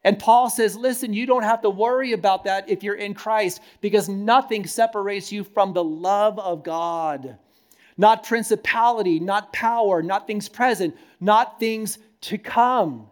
And 0.04 0.18
Paul 0.18 0.48
says, 0.48 0.76
listen, 0.76 1.12
you 1.12 1.26
don't 1.26 1.42
have 1.42 1.62
to 1.62 1.70
worry 1.70 2.12
about 2.12 2.44
that 2.44 2.68
if 2.68 2.83
you're 2.83 2.94
in 2.94 3.14
Christ, 3.14 3.61
because 3.80 4.09
nothing 4.09 4.66
separates 4.66 5.30
you 5.30 5.44
from 5.44 5.72
the 5.72 5.85
love 5.85 6.38
of 6.38 6.62
God 6.62 7.38
not 8.00 8.24
principality, 8.24 9.20
not 9.20 9.52
power, 9.52 10.02
not 10.02 10.26
things 10.26 10.48
present, 10.48 10.96
not 11.20 11.61
things 11.61 11.98
to 12.22 12.38
come. 12.38 13.06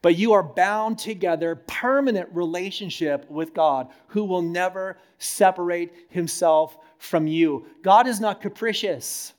But 0.00 0.16
you 0.16 0.32
are 0.32 0.44
bound 0.44 0.96
together, 0.96 1.56
permanent 1.56 2.28
relationship 2.32 3.28
with 3.28 3.52
God, 3.52 3.88
who 4.06 4.22
will 4.22 4.42
never 4.42 4.96
separate 5.18 5.92
himself 6.08 6.78
from 6.98 7.26
you. 7.26 7.66
God 7.82 8.06
is 8.06 8.20
not 8.20 8.40
capricious. 8.40 9.32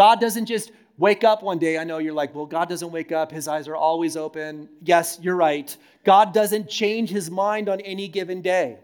God 0.00 0.18
doesn't 0.18 0.46
just 0.46 0.72
wake 0.96 1.24
up 1.24 1.42
one 1.42 1.58
day. 1.58 1.76
I 1.76 1.84
know 1.84 1.98
you're 1.98 2.14
like, 2.14 2.34
well, 2.34 2.46
God 2.46 2.70
doesn't 2.70 2.90
wake 2.90 3.12
up. 3.12 3.30
His 3.30 3.46
eyes 3.46 3.68
are 3.68 3.76
always 3.76 4.16
open. 4.16 4.66
Yes, 4.82 5.18
you're 5.20 5.36
right. 5.36 5.76
God 6.04 6.32
doesn't 6.32 6.70
change 6.70 7.10
his 7.10 7.30
mind 7.30 7.68
on 7.68 7.82
any 7.82 8.08
given 8.08 8.40
day. 8.40 8.78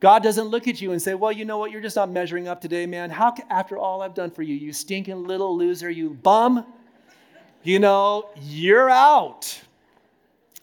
God 0.00 0.22
doesn't 0.22 0.46
look 0.46 0.66
at 0.66 0.80
you 0.80 0.92
and 0.92 1.02
say, 1.02 1.12
Well, 1.12 1.32
you 1.32 1.44
know 1.44 1.58
what? 1.58 1.70
You're 1.70 1.82
just 1.82 1.96
not 1.96 2.08
measuring 2.08 2.48
up 2.48 2.62
today, 2.62 2.86
man. 2.86 3.10
How, 3.10 3.34
after 3.50 3.76
all 3.76 4.00
I've 4.00 4.14
done 4.14 4.30
for 4.30 4.40
you, 4.40 4.54
you 4.54 4.72
stinking 4.72 5.24
little 5.24 5.54
loser, 5.54 5.90
you 5.90 6.14
bum, 6.14 6.64
you 7.62 7.78
know, 7.78 8.30
you're 8.40 8.88
out. 8.88 9.60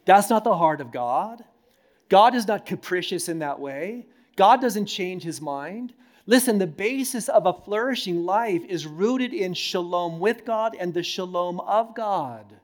That's 0.05 0.31
not 0.31 0.43
the 0.43 0.57
heart 0.57 0.81
of 0.81 0.91
God. 0.91 1.43
God 2.09 2.33
is 2.33 2.47
not 2.47 2.65
capricious 2.65 3.29
in 3.29 3.37
that 3.37 3.59
way. 3.59 4.07
God 4.35 4.61
doesn't 4.61 4.87
change 4.87 5.21
his 5.21 5.39
mind. 5.39 5.93
Listen, 6.27 6.57
the 6.57 6.67
basis 6.67 7.29
of 7.29 7.45
a 7.45 7.53
flourishing 7.53 8.25
life 8.25 8.63
is 8.67 8.87
rooted 8.87 9.33
in 9.33 9.53
shalom 9.53 10.19
with 10.19 10.43
God 10.43 10.75
and 10.79 10.93
the 10.93 11.03
shalom 11.03 11.59
of 11.59 11.93
God. 11.93 12.55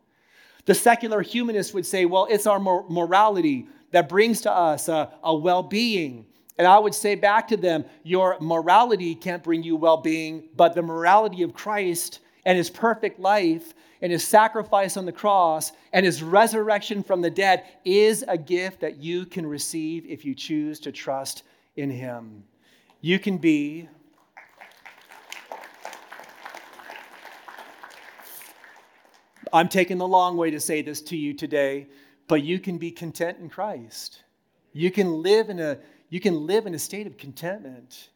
The 0.66 0.74
secular 0.74 1.22
humanist 1.22 1.74
would 1.74 1.86
say, 1.86 2.06
well, 2.06 2.28
it's 2.30 2.48
our 2.48 2.60
morality 2.60 3.68
that 3.92 4.10
brings 4.10 4.42
to 4.42 4.52
us 4.52 4.88
a, 4.88 5.12
a 5.24 5.36
well 5.36 5.62
being, 5.62 6.26
and 6.58 6.68
I 6.68 6.80
would 6.80 6.96
say 6.96 7.16
back 7.16 7.48
to 7.50 7.58
them, 7.58 7.86
your 8.04 8.38
morality 8.40 9.16
can't 9.16 9.44
bring 9.44 9.64
you 9.64 9.76
well 9.76 9.98
being, 9.98 10.50
but 10.56 10.74
the 10.74 10.82
morality 10.82 11.44
of 11.44 11.54
Christ 11.54 12.20
and 12.46 12.58
his 12.58 12.70
perfect 12.70 13.20
life 13.20 13.74
and 14.02 14.12
his 14.12 14.28
sacrifice 14.28 14.98
on 14.98 15.06
the 15.06 15.12
cross 15.12 15.72
and 15.94 16.06
his 16.06 16.24
resurrection 16.24 17.04
from 17.04 17.22
the 17.22 17.30
dead 17.30 17.64
is 17.86 18.24
a 18.28 18.38
gift 18.38 18.82
that 18.82 18.98
you 18.98 19.26
can 19.26 19.46
receive 19.46 20.06
if 20.08 20.26
you 20.26 20.34
choose 20.34 20.80
to 20.80 20.92
trust 20.92 21.44
in 21.76 21.90
him. 21.90 22.44
You 23.02 23.18
can 23.18 23.40
be. 23.40 23.90
I'm 29.52 29.68
taking 29.68 29.98
the 29.98 30.08
long 30.08 30.38
way 30.38 30.52
to 30.52 30.60
say 30.60 30.84
this 30.84 31.02
to 31.02 31.18
you 31.18 31.34
today, 31.34 31.88
but 32.28 32.44
you 32.44 32.60
can 32.60 32.78
be 32.78 32.92
content 32.92 33.40
in 33.40 33.50
Christ. 33.50 34.24
You 34.72 34.92
can 34.92 35.24
live 35.24 35.50
in 35.50 35.60
a 35.60 35.80
you 36.10 36.20
can 36.20 36.46
live 36.46 36.68
in 36.68 36.76
a 36.76 36.80
state 36.80 37.08
of 37.08 37.18
contentment. 37.18 38.10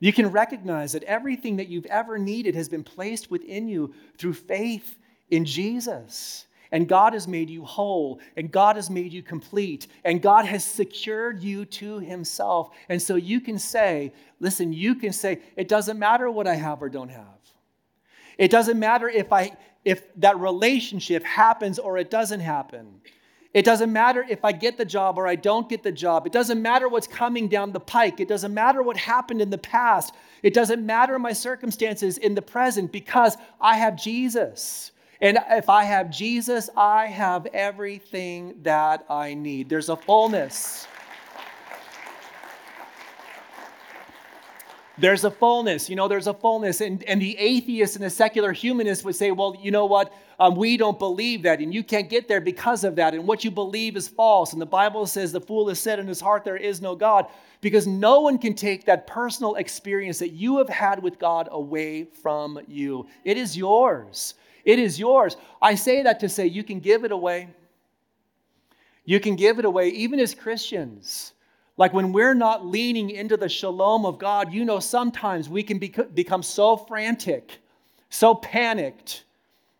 You 0.00 0.12
can 0.12 0.26
recognize 0.26 0.92
that 0.92 1.04
everything 1.04 1.56
that 1.56 1.68
you've 1.68 1.86
ever 1.86 2.18
needed 2.18 2.54
has 2.54 2.68
been 2.68 2.84
placed 2.84 3.30
within 3.30 3.68
you 3.68 3.94
through 4.18 4.34
faith 4.34 4.98
in 5.30 5.46
Jesus. 5.46 6.46
And 6.72 6.88
God 6.88 7.12
has 7.12 7.28
made 7.28 7.48
you 7.48 7.64
whole, 7.64 8.20
and 8.36 8.50
God 8.50 8.76
has 8.76 8.90
made 8.90 9.12
you 9.12 9.22
complete, 9.22 9.86
and 10.04 10.20
God 10.20 10.44
has 10.44 10.64
secured 10.64 11.42
you 11.42 11.64
to 11.66 11.98
Himself. 12.00 12.70
And 12.88 13.00
so 13.00 13.16
you 13.16 13.40
can 13.40 13.58
say, 13.58 14.12
listen, 14.40 14.72
you 14.72 14.94
can 14.94 15.12
say, 15.12 15.40
it 15.56 15.68
doesn't 15.68 15.98
matter 15.98 16.30
what 16.30 16.46
I 16.46 16.54
have 16.54 16.82
or 16.82 16.88
don't 16.88 17.10
have. 17.10 17.24
It 18.38 18.50
doesn't 18.50 18.78
matter 18.78 19.08
if 19.08 19.32
I 19.32 19.56
if 19.84 20.02
that 20.16 20.38
relationship 20.40 21.22
happens 21.22 21.78
or 21.78 21.96
it 21.96 22.10
doesn't 22.10 22.40
happen. 22.40 23.00
It 23.54 23.64
doesn't 23.64 23.90
matter 23.92 24.26
if 24.28 24.44
I 24.44 24.52
get 24.52 24.76
the 24.76 24.84
job 24.84 25.16
or 25.16 25.26
I 25.26 25.36
don't 25.36 25.68
get 25.68 25.82
the 25.82 25.92
job. 25.92 26.26
It 26.26 26.32
doesn't 26.32 26.60
matter 26.60 26.88
what's 26.88 27.06
coming 27.06 27.48
down 27.48 27.72
the 27.72 27.80
pike. 27.80 28.20
It 28.20 28.28
doesn't 28.28 28.52
matter 28.52 28.82
what 28.82 28.96
happened 28.96 29.40
in 29.40 29.48
the 29.48 29.56
past. 29.56 30.12
It 30.42 30.52
doesn't 30.52 30.84
matter 30.84 31.18
my 31.18 31.32
circumstances 31.32 32.18
in 32.18 32.34
the 32.34 32.42
present 32.42 32.92
because 32.92 33.36
I 33.60 33.76
have 33.76 33.96
Jesus. 33.96 34.90
And 35.20 35.38
if 35.50 35.68
I 35.68 35.84
have 35.84 36.10
Jesus, 36.10 36.68
I 36.76 37.06
have 37.06 37.46
everything 37.46 38.56
that 38.62 39.06
I 39.08 39.34
need. 39.34 39.68
There's 39.68 39.88
a 39.88 39.96
fullness. 39.96 40.86
There's 44.98 45.24
a 45.24 45.30
fullness, 45.30 45.90
you 45.90 45.96
know, 45.96 46.08
there's 46.08 46.26
a 46.26 46.32
fullness. 46.32 46.80
And, 46.80 47.04
and 47.04 47.20
the 47.20 47.36
atheist 47.36 47.96
and 47.96 48.04
the 48.04 48.08
secular 48.08 48.52
humanist 48.52 49.04
would 49.04 49.14
say, 49.14 49.30
well, 49.30 49.54
you 49.60 49.70
know 49.70 49.84
what? 49.84 50.10
Um, 50.40 50.54
we 50.56 50.78
don't 50.78 50.98
believe 50.98 51.42
that, 51.42 51.60
and 51.60 51.72
you 51.72 51.84
can't 51.84 52.08
get 52.08 52.28
there 52.28 52.40
because 52.40 52.82
of 52.82 52.96
that. 52.96 53.12
And 53.12 53.26
what 53.26 53.44
you 53.44 53.50
believe 53.50 53.96
is 53.96 54.08
false. 54.08 54.54
And 54.54 54.60
the 54.60 54.66
Bible 54.66 55.06
says 55.06 55.32
the 55.32 55.40
fool 55.40 55.68
has 55.68 55.78
said 55.78 55.98
in 55.98 56.06
his 56.06 56.20
heart, 56.20 56.44
there 56.44 56.56
is 56.56 56.80
no 56.80 56.96
God, 56.96 57.26
because 57.60 57.86
no 57.86 58.20
one 58.20 58.38
can 58.38 58.54
take 58.54 58.86
that 58.86 59.06
personal 59.06 59.56
experience 59.56 60.18
that 60.18 60.30
you 60.30 60.56
have 60.58 60.68
had 60.68 61.02
with 61.02 61.18
God 61.18 61.48
away 61.52 62.04
from 62.04 62.58
you. 62.66 63.06
It 63.24 63.36
is 63.36 63.54
yours. 63.54 64.34
It 64.66 64.78
is 64.80 64.98
yours. 64.98 65.36
I 65.62 65.76
say 65.76 66.02
that 66.02 66.20
to 66.20 66.28
say 66.28 66.46
you 66.46 66.64
can 66.64 66.80
give 66.80 67.04
it 67.04 67.12
away. 67.12 67.48
You 69.06 69.20
can 69.20 69.36
give 69.36 69.60
it 69.60 69.64
away, 69.64 69.88
even 69.90 70.18
as 70.20 70.34
Christians. 70.34 71.32
Like 71.78 71.94
when 71.94 72.12
we're 72.12 72.34
not 72.34 72.66
leaning 72.66 73.10
into 73.10 73.36
the 73.36 73.48
shalom 73.48 74.04
of 74.04 74.18
God, 74.18 74.52
you 74.52 74.64
know, 74.64 74.80
sometimes 74.80 75.48
we 75.48 75.62
can 75.62 75.78
become 75.78 76.42
so 76.42 76.76
frantic, 76.76 77.58
so 78.10 78.34
panicked, 78.34 79.24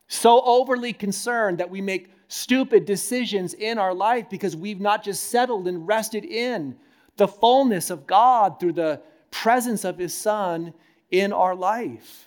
so 0.06 0.40
overly 0.42 0.92
concerned 0.92 1.58
that 1.58 1.68
we 1.68 1.80
make 1.80 2.12
stupid 2.28 2.84
decisions 2.84 3.54
in 3.54 3.78
our 3.78 3.94
life 3.94 4.30
because 4.30 4.54
we've 4.54 4.80
not 4.80 5.02
just 5.02 5.24
settled 5.24 5.66
and 5.66 5.88
rested 5.88 6.24
in 6.24 6.76
the 7.16 7.26
fullness 7.26 7.90
of 7.90 8.06
God 8.06 8.60
through 8.60 8.74
the 8.74 9.00
presence 9.32 9.84
of 9.84 9.98
His 9.98 10.14
Son 10.14 10.72
in 11.10 11.32
our 11.32 11.56
life. 11.56 12.25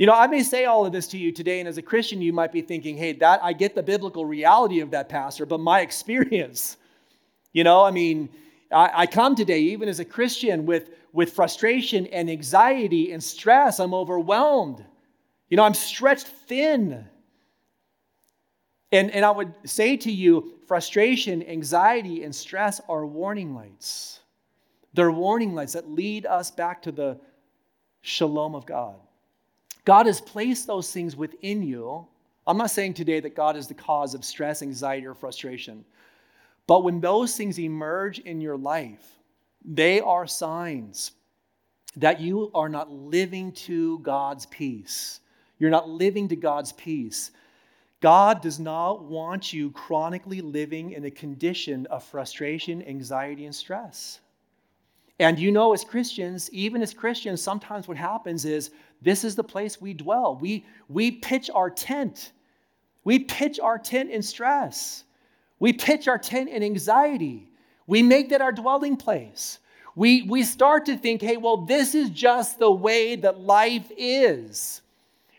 You 0.00 0.06
know, 0.06 0.14
I 0.14 0.28
may 0.28 0.42
say 0.42 0.64
all 0.64 0.86
of 0.86 0.92
this 0.92 1.06
to 1.08 1.18
you 1.18 1.30
today, 1.30 1.60
and 1.60 1.68
as 1.68 1.76
a 1.76 1.82
Christian, 1.82 2.22
you 2.22 2.32
might 2.32 2.52
be 2.52 2.62
thinking, 2.62 2.96
hey, 2.96 3.12
that 3.12 3.44
I 3.44 3.52
get 3.52 3.74
the 3.74 3.82
biblical 3.82 4.24
reality 4.24 4.80
of 4.80 4.92
that, 4.92 5.10
Pastor, 5.10 5.44
but 5.44 5.60
my 5.60 5.80
experience, 5.88 6.78
you 7.52 7.64
know, 7.64 7.84
I 7.84 7.90
mean, 7.90 8.30
I, 8.72 8.90
I 8.94 9.06
come 9.06 9.34
today, 9.34 9.60
even 9.60 9.90
as 9.90 10.00
a 10.00 10.04
Christian, 10.06 10.64
with, 10.64 10.88
with 11.12 11.34
frustration 11.34 12.06
and 12.06 12.30
anxiety 12.30 13.12
and 13.12 13.22
stress. 13.22 13.78
I'm 13.78 13.92
overwhelmed. 13.92 14.82
You 15.50 15.58
know, 15.58 15.64
I'm 15.64 15.74
stretched 15.74 16.28
thin. 16.28 17.06
And, 18.92 19.10
and 19.10 19.22
I 19.22 19.30
would 19.30 19.52
say 19.66 19.98
to 19.98 20.10
you, 20.10 20.54
frustration, 20.66 21.46
anxiety, 21.46 22.24
and 22.24 22.34
stress 22.34 22.80
are 22.88 23.04
warning 23.04 23.54
lights. 23.54 24.20
They're 24.94 25.12
warning 25.12 25.54
lights 25.54 25.74
that 25.74 25.90
lead 25.90 26.24
us 26.24 26.50
back 26.50 26.80
to 26.84 26.90
the 26.90 27.20
shalom 28.00 28.54
of 28.54 28.64
God. 28.64 28.96
God 29.84 30.06
has 30.06 30.20
placed 30.20 30.66
those 30.66 30.92
things 30.92 31.16
within 31.16 31.62
you. 31.62 32.06
I'm 32.46 32.56
not 32.56 32.70
saying 32.70 32.94
today 32.94 33.20
that 33.20 33.36
God 33.36 33.56
is 33.56 33.66
the 33.66 33.74
cause 33.74 34.14
of 34.14 34.24
stress, 34.24 34.62
anxiety, 34.62 35.06
or 35.06 35.14
frustration. 35.14 35.84
But 36.66 36.84
when 36.84 37.00
those 37.00 37.36
things 37.36 37.58
emerge 37.58 38.20
in 38.20 38.40
your 38.40 38.56
life, 38.56 39.18
they 39.64 40.00
are 40.00 40.26
signs 40.26 41.12
that 41.96 42.20
you 42.20 42.50
are 42.54 42.68
not 42.68 42.90
living 42.90 43.52
to 43.52 43.98
God's 44.00 44.46
peace. 44.46 45.20
You're 45.58 45.70
not 45.70 45.88
living 45.88 46.28
to 46.28 46.36
God's 46.36 46.72
peace. 46.72 47.32
God 48.00 48.40
does 48.40 48.58
not 48.58 49.04
want 49.04 49.52
you 49.52 49.70
chronically 49.72 50.40
living 50.40 50.92
in 50.92 51.04
a 51.04 51.10
condition 51.10 51.86
of 51.86 52.02
frustration, 52.02 52.82
anxiety, 52.86 53.44
and 53.44 53.54
stress. 53.54 54.20
And 55.18 55.38
you 55.38 55.52
know, 55.52 55.74
as 55.74 55.84
Christians, 55.84 56.48
even 56.50 56.80
as 56.80 56.94
Christians, 56.94 57.42
sometimes 57.42 57.86
what 57.86 57.98
happens 57.98 58.46
is 58.46 58.70
this 59.02 59.24
is 59.24 59.34
the 59.34 59.44
place 59.44 59.80
we 59.80 59.94
dwell. 59.94 60.36
We, 60.36 60.64
we 60.88 61.10
pitch 61.10 61.50
our 61.54 61.70
tent. 61.70 62.32
We 63.04 63.20
pitch 63.20 63.58
our 63.58 63.78
tent 63.78 64.10
in 64.10 64.22
stress. 64.22 65.04
We 65.58 65.72
pitch 65.72 66.08
our 66.08 66.18
tent 66.18 66.50
in 66.50 66.62
anxiety. 66.62 67.50
We 67.86 68.02
make 68.02 68.30
that 68.30 68.40
our 68.40 68.52
dwelling 68.52 68.96
place. 68.96 69.58
We, 69.96 70.22
we 70.22 70.42
start 70.42 70.86
to 70.86 70.96
think, 70.96 71.20
hey, 71.20 71.36
well, 71.36 71.58
this 71.58 71.94
is 71.94 72.10
just 72.10 72.58
the 72.58 72.70
way 72.70 73.16
that 73.16 73.40
life 73.40 73.90
is. 73.96 74.82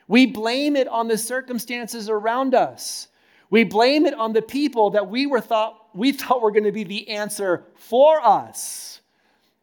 We 0.08 0.26
blame 0.26 0.76
it 0.76 0.88
on 0.88 1.08
the 1.08 1.18
circumstances 1.18 2.10
around 2.10 2.54
us. 2.54 3.08
We 3.50 3.64
blame 3.64 4.06
it 4.06 4.14
on 4.14 4.34
the 4.34 4.42
people 4.42 4.90
that 4.92 5.08
we 5.08 5.26
were 5.26 5.42
thought 5.42 5.78
we 5.94 6.12
thought 6.14 6.42
were 6.42 6.52
going 6.52 6.64
to 6.64 6.72
be 6.72 6.86
the 6.86 7.10
answer 7.10 7.66
for 7.76 8.26
us. 8.26 9.02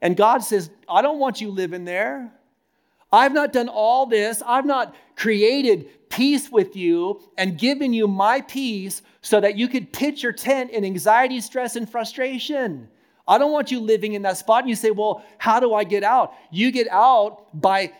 And 0.00 0.16
God 0.16 0.38
says, 0.44 0.70
I 0.88 1.02
don't 1.02 1.18
want 1.18 1.40
you 1.40 1.50
living 1.50 1.84
there. 1.84 2.30
I've 3.12 3.32
not 3.32 3.52
done 3.52 3.68
all 3.68 4.06
this. 4.06 4.42
I've 4.44 4.66
not 4.66 4.94
created 5.16 5.88
peace 6.10 6.50
with 6.50 6.76
you 6.76 7.20
and 7.36 7.58
given 7.58 7.92
you 7.92 8.08
my 8.08 8.40
peace 8.42 9.02
so 9.20 9.40
that 9.40 9.56
you 9.56 9.68
could 9.68 9.92
pitch 9.92 10.22
your 10.22 10.32
tent 10.32 10.70
in 10.70 10.84
anxiety, 10.84 11.40
stress, 11.40 11.76
and 11.76 11.88
frustration. 11.90 12.88
I 13.26 13.38
don't 13.38 13.52
want 13.52 13.70
you 13.70 13.80
living 13.80 14.14
in 14.14 14.22
that 14.22 14.38
spot. 14.38 14.62
And 14.62 14.70
you 14.70 14.74
say, 14.74 14.90
Well, 14.90 15.22
how 15.36 15.60
do 15.60 15.74
I 15.74 15.84
get 15.84 16.02
out? 16.02 16.32
You 16.50 16.70
get 16.70 16.88
out 16.90 17.46
by 17.58 17.92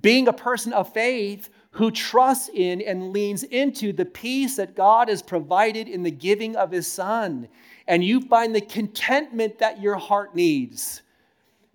being 0.00 0.28
a 0.28 0.32
person 0.32 0.72
of 0.72 0.92
faith 0.92 1.48
who 1.70 1.90
trusts 1.90 2.50
in 2.52 2.82
and 2.82 3.12
leans 3.12 3.42
into 3.42 3.92
the 3.92 4.04
peace 4.04 4.56
that 4.56 4.76
God 4.76 5.08
has 5.08 5.22
provided 5.22 5.88
in 5.88 6.02
the 6.02 6.10
giving 6.10 6.54
of 6.56 6.70
his 6.70 6.86
son. 6.86 7.48
And 7.86 8.04
you 8.04 8.20
find 8.20 8.54
the 8.54 8.60
contentment 8.60 9.58
that 9.58 9.80
your 9.80 9.96
heart 9.96 10.34
needs. 10.34 11.02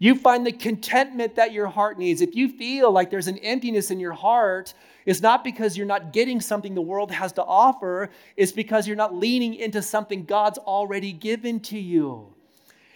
You 0.02 0.16
find 0.16 0.46
the 0.46 0.54
contentment 0.54 1.36
that 1.36 1.52
your 1.52 1.68
heart 1.68 2.00
needs. 2.00 2.22
If 2.22 2.34
you 2.34 2.48
feel 2.48 2.90
like 2.90 3.10
there's 3.10 3.28
an 3.28 3.38
emptiness 3.40 3.92
in 3.92 4.00
your 4.00 4.14
heart, 4.14 4.74
it's 5.06 5.22
not 5.22 5.44
because 5.44 5.76
you're 5.76 5.86
not 5.86 6.14
getting 6.14 6.40
something 6.40 6.74
the 6.74 6.82
world 6.82 7.12
has 7.12 7.34
to 7.34 7.44
offer, 7.44 8.10
it's 8.38 8.54
because 8.54 8.88
you're 8.88 8.96
not 8.96 9.14
leaning 9.14 9.56
into 9.56 9.82
something 9.82 10.24
God's 10.24 10.58
already 10.58 11.12
given 11.12 11.60
to 11.62 11.78
you. 11.78 12.34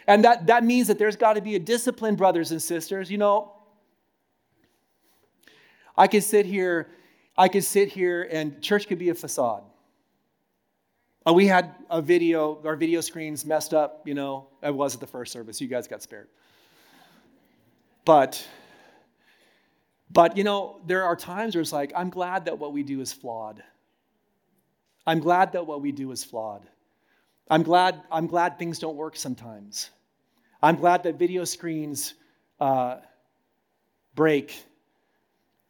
And 0.07 0.23
that, 0.23 0.47
that 0.47 0.63
means 0.63 0.87
that 0.87 0.97
there's 0.97 1.17
got 1.17 1.33
to 1.33 1.41
be 1.41 1.55
a 1.55 1.59
discipline, 1.59 2.15
brothers 2.15 2.51
and 2.51 2.61
sisters. 2.61 3.11
You 3.11 3.17
know, 3.17 3.53
I 5.97 6.07
could 6.07 6.23
sit 6.23 6.45
here, 6.45 6.87
I 7.37 7.49
could 7.49 7.65
sit 7.65 7.89
here, 7.89 8.29
and 8.31 8.61
church 8.61 8.87
could 8.87 8.99
be 8.99 9.09
a 9.09 9.15
facade. 9.15 9.63
Uh, 11.27 11.33
we 11.33 11.47
had 11.47 11.73
a 11.89 12.01
video, 12.01 12.61
our 12.65 12.75
video 12.75 13.01
screens 13.01 13.45
messed 13.45 13.73
up, 13.73 14.05
you 14.05 14.13
know. 14.13 14.47
I 14.61 14.71
was 14.71 14.93
at 14.93 15.01
the 15.01 15.07
first 15.07 15.31
service. 15.31 15.59
You 15.61 15.67
guys 15.67 15.87
got 15.87 16.01
spared. 16.01 16.27
But, 18.05 18.45
but 20.11 20.37
you 20.37 20.43
know, 20.43 20.81
there 20.85 21.03
are 21.03 21.15
times 21.15 21.55
where 21.55 21.61
it's 21.61 21.71
like, 21.71 21.93
I'm 21.95 22.09
glad 22.09 22.45
that 22.45 22.59
what 22.59 22.73
we 22.73 22.83
do 22.83 23.01
is 23.01 23.13
flawed. 23.13 23.63
I'm 25.05 25.19
glad 25.19 25.53
that 25.53 25.65
what 25.65 25.81
we 25.81 25.91
do 25.91 26.11
is 26.11 26.23
flawed. 26.23 26.63
I'm 27.49 27.63
glad, 27.63 28.01
I'm 28.11 28.27
glad 28.27 28.57
things 28.57 28.79
don't 28.79 28.95
work 28.95 29.15
sometimes. 29.15 29.89
I'm 30.61 30.75
glad 30.75 31.03
that 31.03 31.19
video 31.19 31.43
screens 31.43 32.13
uh, 32.59 32.97
break. 34.15 34.63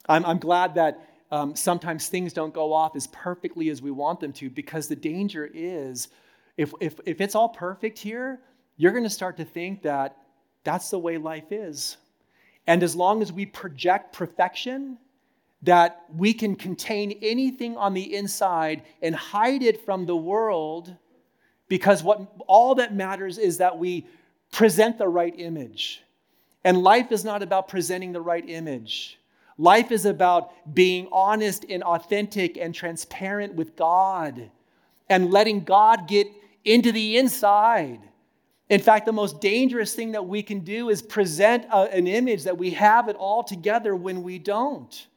I'm, 0.07 0.23
I'm 0.25 0.38
glad 0.38 0.75
that 0.75 1.09
um, 1.31 1.55
sometimes 1.55 2.09
things 2.09 2.31
don't 2.31 2.53
go 2.53 2.71
off 2.71 2.95
as 2.95 3.07
perfectly 3.07 3.69
as 3.69 3.81
we 3.81 3.89
want 3.89 4.19
them 4.19 4.31
to 4.34 4.51
because 4.51 4.88
the 4.88 4.95
danger 4.95 5.49
is 5.51 6.09
if, 6.57 6.73
if, 6.79 6.99
if 7.05 7.21
it's 7.21 7.34
all 7.34 7.49
perfect 7.49 7.97
here, 7.97 8.39
you're 8.77 8.91
going 8.91 9.03
to 9.03 9.09
start 9.09 9.38
to 9.38 9.45
think 9.45 9.81
that 9.81 10.17
that's 10.63 10.91
the 10.91 10.99
way 10.99 11.17
life 11.17 11.51
is. 11.51 11.97
And 12.68 12.84
as 12.84 12.95
long 12.95 13.22
as 13.22 13.32
we 13.32 13.45
project 13.45 14.14
perfection, 14.14 14.97
that 15.64 16.03
we 16.16 16.34
can 16.34 16.55
contain 16.55 17.18
anything 17.22 17.78
on 17.78 17.93
the 17.93 18.16
inside 18.16 18.84
and 19.01 19.16
hide 19.16 19.64
it 19.64 19.86
from 19.86 20.05
the 20.05 20.16
world 20.16 20.93
because 21.70 22.03
what 22.03 22.22
all 22.47 22.76
that 22.76 22.93
matters 22.93 23.38
is 23.38 23.57
that 23.57 23.78
we 23.78 24.05
present 24.51 24.97
the 24.97 25.07
right 25.07 25.34
image. 25.38 26.03
And 26.66 26.84
life 26.84 27.11
is 27.11 27.24
not 27.24 27.41
about 27.41 27.68
presenting 27.68 28.11
the 28.11 28.22
right 28.22 28.47
image. 28.47 29.20
Life 29.57 29.91
is 29.91 30.05
about 30.05 30.51
being 30.74 31.07
honest 31.11 31.66
and 31.70 31.84
authentic 31.84 32.57
and 32.57 32.76
transparent 32.76 33.55
with 33.55 33.76
God 33.76 34.49
and 35.09 35.32
letting 35.32 35.64
God 35.64 36.07
get 36.07 36.28
into 36.66 36.91
the 36.91 37.18
inside 37.18 37.99
in 38.70 38.82
fact, 38.82 39.05
the 39.05 39.11
most 39.11 39.41
dangerous 39.41 39.93
thing 39.93 40.14
that 40.14 40.26
we 40.26 40.41
can 40.41 40.59
do 40.61 40.89
is 40.89 41.01
present 41.01 41.66
a, 41.72 41.82
an 41.93 42.07
image 42.07 42.43
that 42.43 42.57
we 42.57 42.72
have 42.72 43.09
it 43.09 43.16
all 43.18 43.43
together 43.43 43.95
when 43.95 44.24
we 44.24 44.39
don't. 44.39 45.07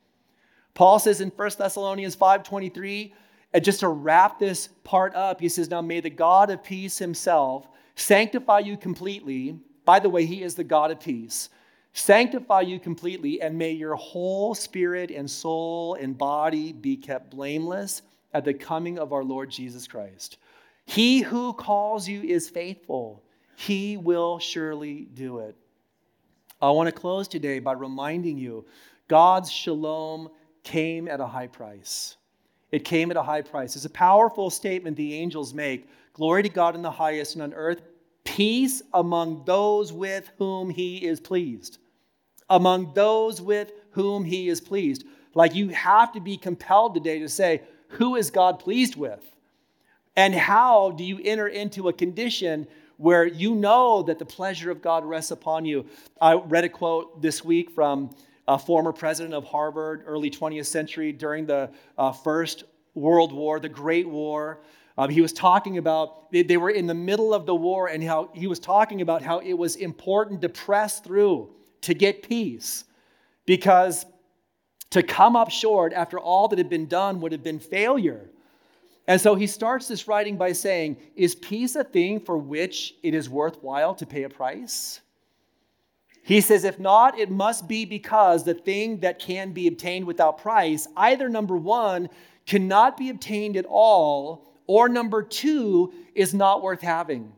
Paul 0.74 0.98
says 0.98 1.20
in 1.20 1.30
1 1.30 1.50
Thessalonians 1.58 2.16
5:23, 2.16 3.12
and 3.52 3.62
uh, 3.62 3.64
just 3.64 3.80
to 3.80 3.88
wrap 3.88 4.38
this 4.38 4.68
part 4.84 5.14
up, 5.14 5.40
he 5.40 5.48
says, 5.48 5.70
Now 5.70 5.80
may 5.80 6.00
the 6.00 6.10
God 6.10 6.50
of 6.50 6.62
peace 6.62 6.98
himself 6.98 7.68
sanctify 7.94 8.58
you 8.60 8.76
completely. 8.76 9.58
By 9.84 10.00
the 10.00 10.10
way, 10.10 10.26
he 10.26 10.42
is 10.42 10.54
the 10.54 10.64
God 10.64 10.90
of 10.90 11.00
peace. 11.00 11.48
Sanctify 11.92 12.62
you 12.62 12.78
completely, 12.78 13.40
and 13.40 13.56
may 13.56 13.70
your 13.70 13.94
whole 13.94 14.54
spirit 14.54 15.10
and 15.10 15.30
soul 15.30 15.94
and 15.94 16.18
body 16.18 16.72
be 16.72 16.96
kept 16.96 17.30
blameless 17.30 18.02
at 18.34 18.44
the 18.44 18.52
coming 18.52 18.98
of 18.98 19.14
our 19.14 19.24
Lord 19.24 19.48
Jesus 19.48 19.86
Christ. 19.86 20.36
He 20.84 21.22
who 21.22 21.54
calls 21.54 22.06
you 22.06 22.20
is 22.22 22.50
faithful 22.50 23.22
he 23.56 23.96
will 23.96 24.38
surely 24.38 25.08
do 25.14 25.38
it. 25.40 25.56
I 26.60 26.70
want 26.70 26.88
to 26.88 26.92
close 26.92 27.26
today 27.26 27.58
by 27.58 27.72
reminding 27.72 28.38
you 28.38 28.64
God's 29.08 29.50
shalom 29.50 30.30
came 30.62 31.08
at 31.08 31.20
a 31.20 31.26
high 31.26 31.46
price. 31.46 32.16
It 32.70 32.84
came 32.84 33.10
at 33.10 33.16
a 33.16 33.22
high 33.22 33.42
price. 33.42 33.76
It's 33.76 33.84
a 33.84 33.90
powerful 33.90 34.50
statement 34.50 34.96
the 34.96 35.14
angels 35.14 35.54
make. 35.54 35.88
Glory 36.12 36.42
to 36.42 36.48
God 36.48 36.74
in 36.74 36.82
the 36.82 36.90
highest 36.90 37.34
and 37.34 37.42
on 37.42 37.54
earth, 37.54 37.82
peace 38.24 38.82
among 38.92 39.44
those 39.44 39.92
with 39.92 40.30
whom 40.38 40.70
he 40.70 41.06
is 41.06 41.20
pleased. 41.20 41.78
Among 42.50 42.92
those 42.94 43.40
with 43.40 43.72
whom 43.90 44.24
he 44.24 44.48
is 44.48 44.60
pleased. 44.60 45.04
Like 45.34 45.54
you 45.54 45.68
have 45.68 46.12
to 46.12 46.20
be 46.20 46.36
compelled 46.36 46.94
today 46.94 47.18
to 47.20 47.28
say, 47.28 47.62
who 47.88 48.16
is 48.16 48.30
God 48.30 48.58
pleased 48.58 48.96
with? 48.96 49.24
And 50.16 50.34
how 50.34 50.92
do 50.92 51.04
you 51.04 51.20
enter 51.22 51.48
into 51.48 51.88
a 51.88 51.92
condition 51.92 52.66
where 52.96 53.26
you 53.26 53.54
know 53.54 54.02
that 54.02 54.18
the 54.18 54.24
pleasure 54.24 54.70
of 54.70 54.82
God 54.82 55.04
rests 55.04 55.30
upon 55.30 55.64
you. 55.64 55.86
I 56.20 56.34
read 56.34 56.64
a 56.64 56.68
quote 56.68 57.20
this 57.20 57.44
week 57.44 57.70
from 57.70 58.10
a 58.48 58.58
former 58.58 58.92
president 58.92 59.34
of 59.34 59.44
Harvard, 59.44 60.04
early 60.06 60.30
20th 60.30 60.66
century, 60.66 61.12
during 61.12 61.46
the 61.46 61.70
uh, 61.98 62.12
First 62.12 62.64
World 62.94 63.32
War, 63.32 63.60
the 63.60 63.68
Great 63.68 64.08
War. 64.08 64.60
Um, 64.98 65.10
he 65.10 65.20
was 65.20 65.32
talking 65.32 65.78
about, 65.78 66.30
they, 66.32 66.42
they 66.42 66.56
were 66.56 66.70
in 66.70 66.86
the 66.86 66.94
middle 66.94 67.34
of 67.34 67.44
the 67.44 67.54
war, 67.54 67.88
and 67.88 68.02
how 68.02 68.30
he 68.34 68.46
was 68.46 68.58
talking 68.58 69.02
about 69.02 69.20
how 69.20 69.40
it 69.40 69.52
was 69.52 69.76
important 69.76 70.40
to 70.42 70.48
press 70.48 71.00
through 71.00 71.50
to 71.82 71.92
get 71.92 72.22
peace 72.22 72.84
because 73.44 74.06
to 74.90 75.02
come 75.02 75.36
up 75.36 75.50
short 75.50 75.92
after 75.92 76.18
all 76.18 76.48
that 76.48 76.58
had 76.58 76.70
been 76.70 76.86
done 76.86 77.20
would 77.20 77.32
have 77.32 77.42
been 77.42 77.58
failure. 77.58 78.30
And 79.06 79.20
so 79.20 79.34
he 79.34 79.46
starts 79.46 79.88
this 79.88 80.08
writing 80.08 80.36
by 80.36 80.52
saying, 80.52 80.96
Is 81.14 81.34
peace 81.34 81.76
a 81.76 81.84
thing 81.84 82.20
for 82.20 82.36
which 82.36 82.94
it 83.02 83.14
is 83.14 83.30
worthwhile 83.30 83.94
to 83.94 84.06
pay 84.06 84.24
a 84.24 84.28
price? 84.28 85.00
He 86.26 86.40
says, 86.40 86.64
if 86.64 86.80
not, 86.80 87.16
it 87.16 87.30
must 87.30 87.68
be 87.68 87.84
because 87.84 88.42
the 88.42 88.52
thing 88.52 88.98
that 88.98 89.20
can 89.20 89.52
be 89.52 89.68
obtained 89.68 90.06
without 90.06 90.38
price, 90.38 90.88
either 90.96 91.28
number 91.28 91.56
one, 91.56 92.08
cannot 92.46 92.96
be 92.96 93.10
obtained 93.10 93.56
at 93.56 93.64
all, 93.68 94.52
or 94.66 94.88
number 94.88 95.22
two, 95.22 95.92
is 96.16 96.34
not 96.34 96.62
worth 96.62 96.80
having. 96.80 97.32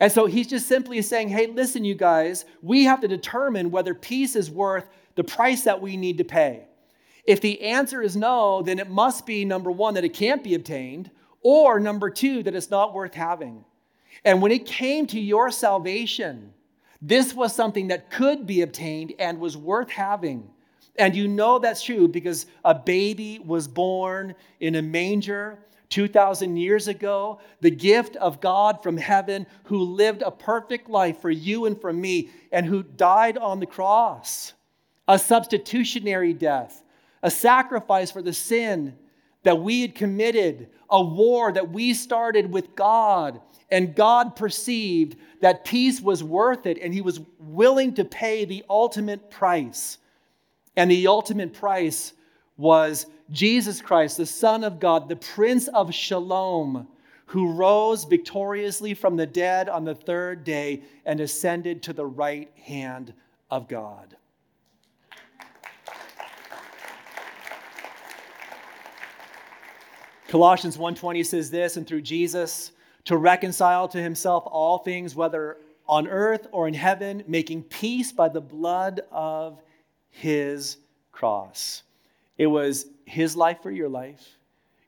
And 0.00 0.12
so 0.12 0.26
he's 0.26 0.48
just 0.48 0.68
simply 0.68 1.00
saying, 1.00 1.30
hey, 1.30 1.46
listen, 1.46 1.82
you 1.82 1.94
guys, 1.94 2.44
we 2.60 2.84
have 2.84 3.00
to 3.00 3.08
determine 3.08 3.70
whether 3.70 3.94
peace 3.94 4.36
is 4.36 4.50
worth 4.50 4.90
the 5.14 5.24
price 5.24 5.62
that 5.64 5.80
we 5.80 5.96
need 5.96 6.18
to 6.18 6.24
pay. 6.24 6.66
If 7.24 7.40
the 7.40 7.60
answer 7.62 8.02
is 8.02 8.16
no, 8.16 8.62
then 8.62 8.78
it 8.78 8.90
must 8.90 9.26
be 9.26 9.44
number 9.44 9.70
one, 9.70 9.94
that 9.94 10.04
it 10.04 10.14
can't 10.14 10.42
be 10.42 10.54
obtained, 10.54 11.10
or 11.42 11.80
number 11.80 12.10
two, 12.10 12.42
that 12.42 12.54
it's 12.54 12.70
not 12.70 12.94
worth 12.94 13.14
having. 13.14 13.64
And 14.24 14.42
when 14.42 14.52
it 14.52 14.66
came 14.66 15.06
to 15.08 15.20
your 15.20 15.50
salvation, 15.50 16.52
this 17.00 17.34
was 17.34 17.54
something 17.54 17.88
that 17.88 18.10
could 18.10 18.46
be 18.46 18.62
obtained 18.62 19.14
and 19.18 19.38
was 19.38 19.56
worth 19.56 19.90
having. 19.90 20.50
And 20.96 21.16
you 21.16 21.28
know 21.28 21.58
that's 21.58 21.82
true 21.82 22.08
because 22.08 22.46
a 22.64 22.74
baby 22.74 23.38
was 23.38 23.66
born 23.68 24.34
in 24.60 24.74
a 24.74 24.82
manger 24.82 25.58
2,000 25.88 26.56
years 26.56 26.88
ago, 26.88 27.40
the 27.60 27.70
gift 27.70 28.16
of 28.16 28.40
God 28.40 28.82
from 28.82 28.96
heaven 28.96 29.46
who 29.64 29.82
lived 29.82 30.22
a 30.22 30.30
perfect 30.30 30.88
life 30.88 31.20
for 31.20 31.30
you 31.30 31.66
and 31.66 31.80
for 31.80 31.92
me 31.92 32.30
and 32.52 32.64
who 32.64 32.82
died 32.82 33.36
on 33.36 33.60
the 33.60 33.66
cross, 33.66 34.52
a 35.08 35.18
substitutionary 35.18 36.32
death, 36.32 36.82
a 37.22 37.30
sacrifice 37.30 38.10
for 38.10 38.22
the 38.22 38.32
sin 38.32 38.96
that 39.42 39.60
we 39.60 39.82
had 39.82 39.94
committed, 39.94 40.68
a 40.88 41.02
war 41.02 41.52
that 41.52 41.70
we 41.70 41.94
started 41.94 42.52
with 42.52 42.74
God 42.74 43.40
and 43.70 43.94
God 43.94 44.34
perceived 44.36 45.16
that 45.40 45.64
peace 45.64 46.00
was 46.00 46.24
worth 46.24 46.66
it, 46.66 46.78
and 46.82 46.92
he 46.92 47.00
was 47.00 47.20
willing 47.38 47.94
to 47.94 48.04
pay 48.04 48.44
the 48.44 48.64
ultimate 48.68 49.30
price. 49.30 49.98
And 50.76 50.90
the 50.90 51.06
ultimate 51.06 51.54
price 51.54 52.12
was 52.56 53.06
Jesus 53.30 53.80
Christ, 53.80 54.16
the 54.16 54.26
Son 54.26 54.64
of 54.64 54.80
God, 54.80 55.08
the 55.08 55.16
Prince 55.16 55.68
of 55.68 55.94
Shalom, 55.94 56.88
who 57.26 57.52
rose 57.52 58.04
victoriously 58.04 58.92
from 58.92 59.16
the 59.16 59.26
dead 59.26 59.68
on 59.68 59.84
the 59.84 59.94
third 59.94 60.42
day 60.42 60.82
and 61.06 61.20
ascended 61.20 61.82
to 61.84 61.92
the 61.92 62.06
right 62.06 62.50
hand 62.56 63.14
of 63.50 63.68
God. 63.68 64.16
Colossians 70.30 70.78
1:20 70.78 71.24
says 71.24 71.50
this, 71.50 71.76
and 71.76 71.84
through 71.84 72.02
Jesus 72.02 72.70
to 73.04 73.16
reconcile 73.16 73.88
to 73.88 74.00
himself 74.00 74.44
all 74.46 74.78
things, 74.78 75.16
whether 75.16 75.58
on 75.88 76.06
earth 76.06 76.46
or 76.52 76.68
in 76.68 76.74
heaven, 76.74 77.24
making 77.26 77.64
peace 77.64 78.12
by 78.12 78.28
the 78.28 78.40
blood 78.40 79.00
of 79.10 79.60
his 80.10 80.76
cross. 81.10 81.82
It 82.38 82.46
was 82.46 82.86
his 83.06 83.34
life 83.34 83.60
for 83.60 83.72
your 83.72 83.88
life. 83.88 84.38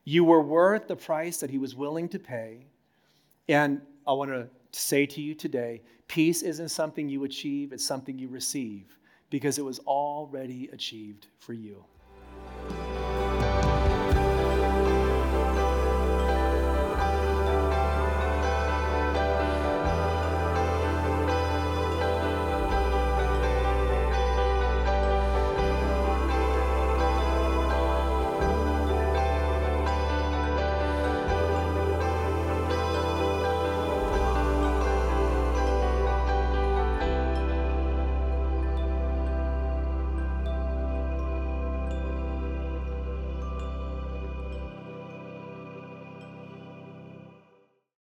You 0.05 0.23
were 0.23 0.41
worth 0.41 0.87
the 0.87 0.95
price 0.95 1.41
that 1.41 1.49
he 1.49 1.57
was 1.57 1.75
willing 1.75 2.07
to 2.09 2.19
pay. 2.19 2.65
And 3.49 3.81
I 4.07 4.13
want 4.13 4.31
to 4.31 4.47
say 4.71 5.05
to 5.07 5.21
you 5.21 5.35
today 5.35 5.81
peace 6.07 6.41
isn't 6.41 6.69
something 6.69 7.09
you 7.09 7.25
achieve, 7.25 7.73
it's 7.73 7.85
something 7.85 8.17
you 8.17 8.29
receive 8.29 8.97
because 9.29 9.57
it 9.57 9.65
was 9.65 9.79
already 9.79 10.69
achieved 10.71 11.27
for 11.39 11.51
you. 11.51 11.83